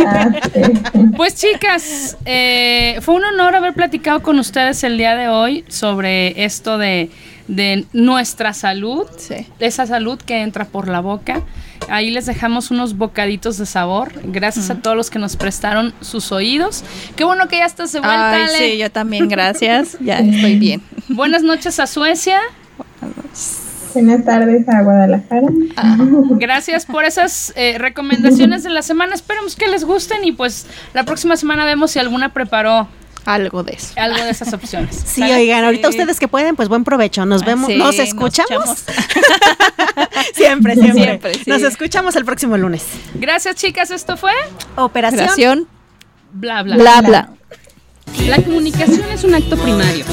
Pues 1.18 1.36
chicas, 1.36 2.18
eh, 2.26 2.98
fue 3.02 3.16
un 3.16 3.24
honor 3.24 3.56
haber 3.56 3.74
platicado 3.74 4.22
con 4.22 4.40
ustedes 4.40 4.84
el 4.84 4.98
día 4.98 5.16
de 5.16 5.30
hoy 5.30 5.64
sobre 5.68 6.44
esto 6.44 6.78
de, 6.78 7.10
de 7.48 7.86
nuestra 7.94 8.54
salud, 8.54 9.06
Sí. 9.18 9.48
esa 9.60 9.86
salud 9.86 10.18
que 10.20 10.42
entra 10.42 10.66
por 10.66 10.88
la 10.88 11.00
boca. 11.02 11.42
Ahí 11.90 12.12
les 12.12 12.26
dejamos 12.26 12.72
unos 12.72 12.98
bocaditos 12.98 13.58
de 13.58 13.66
sabor. 13.66 14.14
Gracias 14.24 14.70
a 14.70 14.76
todos 14.76 14.96
los 14.96 15.10
que 15.10 15.20
nos 15.20 15.36
prestaron 15.36 15.94
sus 16.02 16.32
oídos. 16.32 16.84
Qué 17.18 17.24
bueno 17.26 17.48
que 17.50 17.58
ya 17.58 17.66
estás 17.66 17.92
de 17.92 18.00
vuelta, 18.00 18.34
Ay, 18.36 18.42
Ale. 18.44 18.58
sí, 18.72 18.78
yo 18.78 18.90
también, 18.92 19.28
gracias. 19.28 19.98
Ya 20.00 20.20
estoy 20.20 20.58
bien. 20.58 20.82
Buenas 21.10 21.44
noches 21.44 21.80
a 21.80 21.88
Suecia. 21.88 22.40
Buenas 23.94 24.26
tardes 24.26 24.68
a 24.70 24.82
Guadalajara. 24.82 25.48
Gracias 26.32 26.86
por 26.86 27.04
esas 27.06 27.54
eh, 27.56 27.78
recomendaciones 27.78 28.64
de 28.64 28.70
la 28.72 28.82
semana. 28.82 29.14
Esperemos 29.14 29.56
que 29.56 29.68
les 29.68 29.84
gusten 29.84 30.24
y 30.24 30.32
pues 30.32 30.66
la 30.94 31.04
próxima 31.04 31.38
semana 31.38 31.66
vemos 31.66 31.92
si 31.92 32.00
alguna 32.00 32.34
preparó 32.34 32.88
Algo 33.26 33.64
de 33.64 33.74
eso. 33.74 33.94
algo 33.98 34.24
de 34.24 34.30
esas 34.30 34.54
opciones. 34.54 34.96
Sí, 35.06 35.22
¿Sale? 35.22 35.36
oigan, 35.36 35.64
ahorita 35.64 35.90
ustedes 35.90 36.20
que 36.20 36.28
pueden, 36.28 36.56
pues 36.56 36.70
buen 36.70 36.84
provecho. 36.84 37.26
Nos 37.26 37.46
vemos, 37.46 37.68
Sí, 37.68 37.78
nos 37.78 37.98
escuchamos. 38.00 38.70
siempre, 40.34 40.76
siempre, 40.76 41.04
Siempre, 41.04 41.34
sí. 41.36 41.44
Nos 41.48 41.62
escuchamos 41.64 42.16
el 42.16 42.26
próximo 42.26 42.58
lunes. 42.58 42.84
Gracias, 43.16 43.56
chicas. 43.56 43.92
Esto 43.92 44.18
fue 44.18 44.34
Operación. 44.76 45.22
Operación 45.24 45.68
bla 46.34 46.64
bla. 46.64 46.76
bla 46.76 47.02
bla. 47.02 47.30
La 48.28 48.38
comunicación 48.38 49.10
es 49.12 49.24
un 49.24 49.34
acto 49.34 49.58
primario. 49.58 50.06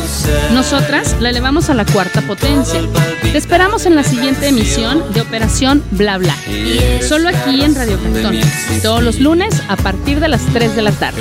Nosotras 0.52 1.16
la 1.20 1.30
elevamos 1.30 1.70
a 1.70 1.74
la 1.74 1.84
cuarta 1.84 2.22
potencia. 2.22 2.80
Te 3.22 3.36
esperamos 3.36 3.86
en 3.86 3.94
la 3.94 4.02
siguiente 4.04 4.48
emisión 4.48 5.12
de 5.12 5.20
Operación 5.20 5.82
Bla 5.92 6.18
Bla. 6.18 6.34
Solo 7.06 7.28
aquí 7.28 7.62
en 7.62 7.74
Radio 7.74 8.00
Cantón. 8.02 8.40
Todos 8.82 9.02
los 9.02 9.20
lunes 9.20 9.62
a 9.68 9.76
partir 9.76 10.18
de 10.18 10.28
las 10.28 10.44
3 10.46 10.74
de 10.76 10.82
la 10.82 10.92
tarde. 10.92 11.20